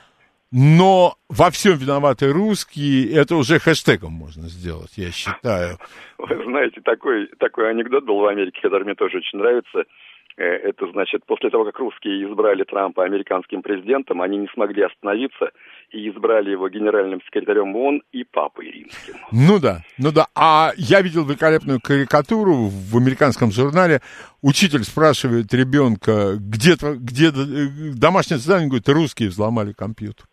[0.51, 5.77] но во всем виноваты русские, это уже хэштегом можно сделать, я считаю.
[6.17, 9.84] Вы знаете, такой, такой анекдот был в Америке, который мне тоже очень нравится–
[10.39, 15.51] Э, это значит, после того, как русские избрали Трампа американским президентом, они не смогли остановиться
[15.91, 19.15] и избрали его генеральным секретарем ООН и папой римским.
[19.34, 20.27] Ну да, ну да.
[20.35, 23.99] А я видел великолепную карикатуру в американском журнале.
[24.41, 30.26] Учитель спрашивает ребенка, где, где э, домашнее задание, говорит, русские взломали компьютер.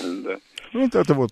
[0.00, 0.36] Да.
[0.72, 1.30] Вот это вот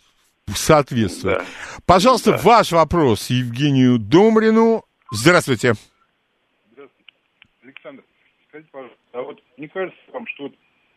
[0.49, 1.39] соответствует.
[1.39, 1.45] Да.
[1.87, 2.39] Пожалуйста, да.
[2.39, 4.85] ваш вопрос Евгению Домрину.
[5.11, 5.75] Здравствуйте.
[7.63, 8.05] Александр,
[8.49, 10.55] скажите, пожалуйста, а вот не кажется вам, что вот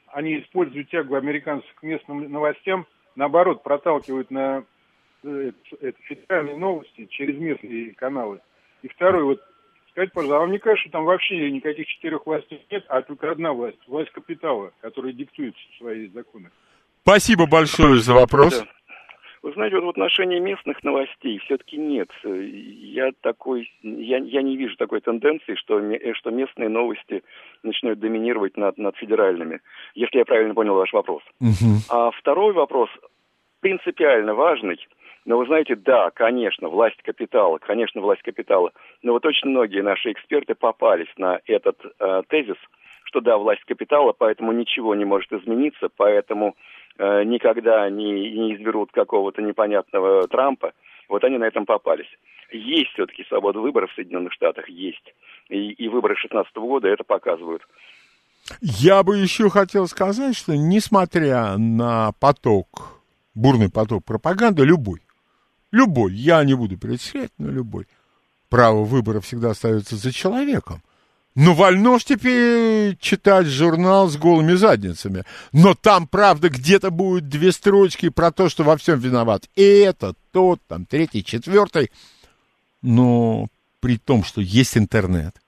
[0.07, 4.64] они используют тягу американцев к местным новостям, наоборот, проталкивают на
[5.23, 8.39] э, это, федеральные новости через местные каналы?
[8.81, 9.41] И второй, вот,
[9.91, 13.31] скажите, пожалуйста, а вам не кажется, что там вообще никаких четырех властей нет, а только
[13.31, 16.49] одна власть, власть капитала, которая диктует свои законы?
[17.07, 18.65] Спасибо большое за вопрос.
[19.41, 22.09] Вы знаете, вот в отношении местных новостей все-таки нет.
[22.25, 25.79] Я такой, я, я не вижу такой тенденции, что,
[26.15, 27.23] что местные новости
[27.63, 29.61] начинают доминировать над, над федеральными,
[29.95, 31.23] если я правильно понял ваш вопрос.
[31.39, 31.79] Угу.
[31.89, 32.89] А второй вопрос
[33.61, 34.77] принципиально важный.
[35.23, 38.73] Но вы знаете, да, конечно, власть капитала, конечно, власть капитала.
[39.01, 42.57] Но вот очень многие наши эксперты попались на этот э, тезис,
[43.05, 46.57] что да, власть капитала, поэтому ничего не может измениться, поэтому
[46.99, 50.73] Э, никогда не, не изберут какого-то непонятного Трампа,
[51.07, 52.09] вот они на этом попались.
[52.51, 55.13] Есть все-таки свобода выбора в Соединенных Штатах, есть.
[55.49, 57.61] И, и выборы 2016 года это показывают.
[58.61, 63.01] Я бы еще хотел сказать, что несмотря на поток,
[63.35, 65.01] бурный поток пропаганды, любой,
[65.71, 67.85] любой, я не буду перечислять, но любой,
[68.49, 70.81] право выбора всегда остается за человеком.
[71.39, 75.23] Ну, вольно ж теперь читать журнал с голыми задницами.
[75.51, 79.47] Но там, правда, где-то будет две строчки про то, что во всем виноват.
[79.55, 81.91] И это, тот, там, третий, четвертый.
[82.81, 83.49] Но
[83.81, 85.39] при том, что есть интернет,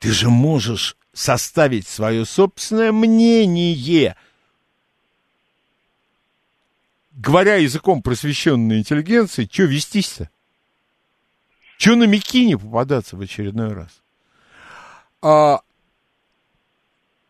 [0.00, 4.16] ты же можешь составить свое собственное мнение.
[7.12, 10.30] Говоря языком просвещенной интеллигенции, что вестись-то?
[11.78, 14.00] Че на Микине попадаться в очередной раз?
[15.24, 15.62] А,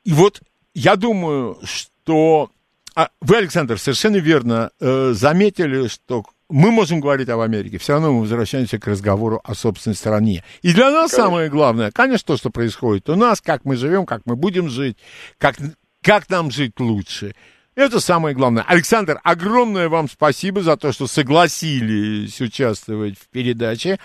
[0.02, 0.42] и вот
[0.74, 2.50] я думаю, что
[2.96, 8.12] а, вы, Александр, совершенно верно э, заметили, что мы можем говорить об Америке, все равно
[8.12, 10.42] мы возвращаемся к разговору о собственной стране.
[10.62, 11.30] И для нас конечно.
[11.30, 14.98] самое главное, конечно, то, что происходит у нас, как мы живем, как мы будем жить,
[15.38, 15.54] как,
[16.02, 17.36] как нам жить лучше.
[17.74, 18.64] Это самое главное.
[18.66, 23.98] Александр, огромное вам спасибо за то, что согласились участвовать в передаче.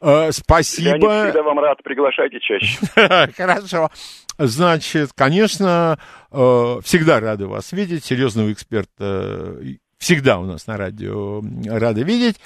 [0.00, 0.96] Э, спасибо.
[0.96, 2.78] Я всегда вам рад, приглашайте чаще.
[3.36, 3.90] Хорошо.
[4.38, 5.98] Значит, конечно,
[6.32, 9.56] э, всегда рады вас видеть, серьезного эксперта
[10.02, 12.40] всегда у нас на радио рады видеть.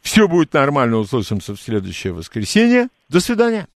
[0.00, 2.88] Все будет нормально, услышимся в следующее воскресенье.
[3.10, 3.68] До свидания.